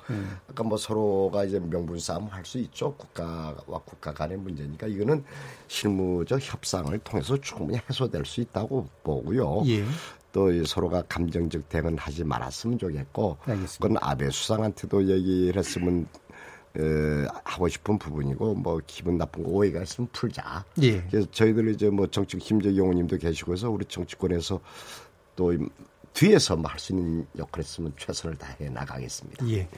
아까 0.49 0.63
뭐 0.63 0.77
서로가 0.77 1.45
이제 1.45 1.59
명분 1.59 1.99
싸움 1.99 2.29
할 2.29 2.43
수 2.45 2.59
있죠 2.59 2.95
국가와 2.95 3.81
국가 3.85 4.13
간의 4.13 4.37
문제니까 4.37 4.87
이거는 4.87 5.25
실무적 5.69 6.41
협상을 6.43 6.97
통해서 6.99 7.37
충분히 7.41 7.81
해소될 7.89 8.25
수 8.25 8.41
있다고 8.41 8.89
보고요. 9.03 9.63
예. 9.67 9.85
또이 10.33 10.65
서로가 10.67 11.03
감정적 11.09 11.69
대응은 11.69 11.99
하지 11.99 12.25
말았으면 12.25 12.79
좋겠고 12.79 13.37
알겠습니다. 13.45 13.79
그건 13.81 13.97
아베 14.01 14.31
수상한테도 14.31 15.09
얘기를 15.09 15.59
했으면 15.59 16.07
에, 16.79 17.27
하고 17.45 17.69
싶은 17.69 17.99
부분이고 17.99 18.55
뭐 18.55 18.81
기분 18.87 19.19
나쁜 19.19 19.43
거 19.43 19.51
오해가 19.51 19.83
있으면 19.83 20.09
풀자. 20.13 20.65
예. 20.83 21.03
그래서 21.11 21.31
저희들 21.31 21.69
이제 21.69 21.91
뭐 21.91 22.07
정치 22.07 22.39
김재경 22.39 22.77
의원님도 22.85 23.19
계시고서 23.19 23.71
우리 23.71 23.85
정치권에서 23.85 24.61
또 25.37 25.53
뒤에서 26.15 26.57
뭐 26.57 26.71
할 26.71 26.79
수 26.79 26.93
있는 26.93 27.27
역할을 27.39 27.65
했으면 27.65 27.93
최선을 27.99 28.37
다해 28.37 28.69
나가겠습니다. 28.71 29.49
예. 29.51 29.69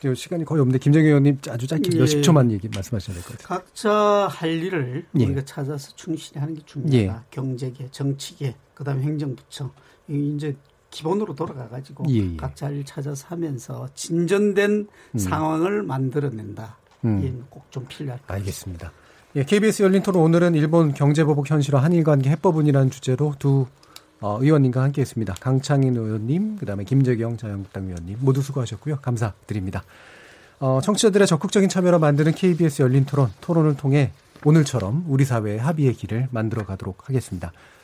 지금 0.00 0.14
시간이 0.14 0.44
거의 0.44 0.60
없는데 0.60 0.78
김정희 0.78 1.06
의원님 1.06 1.38
아주 1.48 1.66
짧게 1.66 1.90
예. 1.94 1.98
몇십 1.98 2.22
초만 2.22 2.50
얘기 2.52 2.68
말씀하셔야 2.68 3.14
될 3.14 3.24
것 3.24 3.38
같아요. 3.38 3.58
각자 3.60 4.28
할 4.30 4.50
일을 4.50 5.06
예. 5.18 5.24
우리가 5.24 5.44
찾아서 5.44 5.94
충실히 5.96 6.40
하는 6.40 6.54
게 6.54 6.62
중요하다. 6.66 7.24
경제계, 7.30 7.88
정치계, 7.90 8.54
그다음에 8.74 9.02
행정부처 9.02 9.70
이 10.08 10.34
이제 10.36 10.54
기본으로 10.94 11.34
돌아가가지고 11.34 12.04
예, 12.10 12.14
예. 12.14 12.36
각자 12.36 12.66
할일 12.66 12.84
찾아서 12.84 13.26
하면서 13.28 13.88
진전된 13.94 14.86
상황을 15.16 15.82
만들어낸다. 15.82 16.76
음. 17.04 17.18
이게 17.18 17.34
꼭좀 17.50 17.86
필요할 17.88 18.20
것 18.20 18.26
같습니다. 18.28 18.34
알겠습니다. 18.34 18.92
예, 19.36 19.44
KBS 19.44 19.82
열린 19.82 20.02
토론 20.02 20.22
오늘은 20.22 20.54
일본 20.54 20.94
경제보복 20.94 21.50
현실화 21.50 21.82
한일 21.82 22.04
관계 22.04 22.30
해법은이라는 22.30 22.90
주제로 22.90 23.34
두 23.38 23.66
어, 24.20 24.38
의원님과 24.40 24.80
함께했습니다. 24.84 25.34
강창인 25.40 25.96
의원님, 25.96 26.56
그다음에 26.56 26.84
김재경 26.84 27.36
자유한국당 27.36 27.86
의원님 27.86 28.18
모두 28.20 28.40
수고하셨고요. 28.40 28.98
감사드립니다. 29.02 29.82
어, 30.60 30.80
청취자들의 30.82 31.26
적극적인 31.26 31.68
참여로 31.68 31.98
만드는 31.98 32.32
KBS 32.32 32.82
열린 32.82 33.04
토론, 33.04 33.30
토론을 33.40 33.76
통해 33.76 34.12
오늘처럼 34.44 35.04
우리 35.08 35.24
사회의 35.24 35.58
합의의 35.58 35.94
길을 35.94 36.28
만들어 36.30 36.64
가도록 36.64 37.08
하겠습니다. 37.08 37.52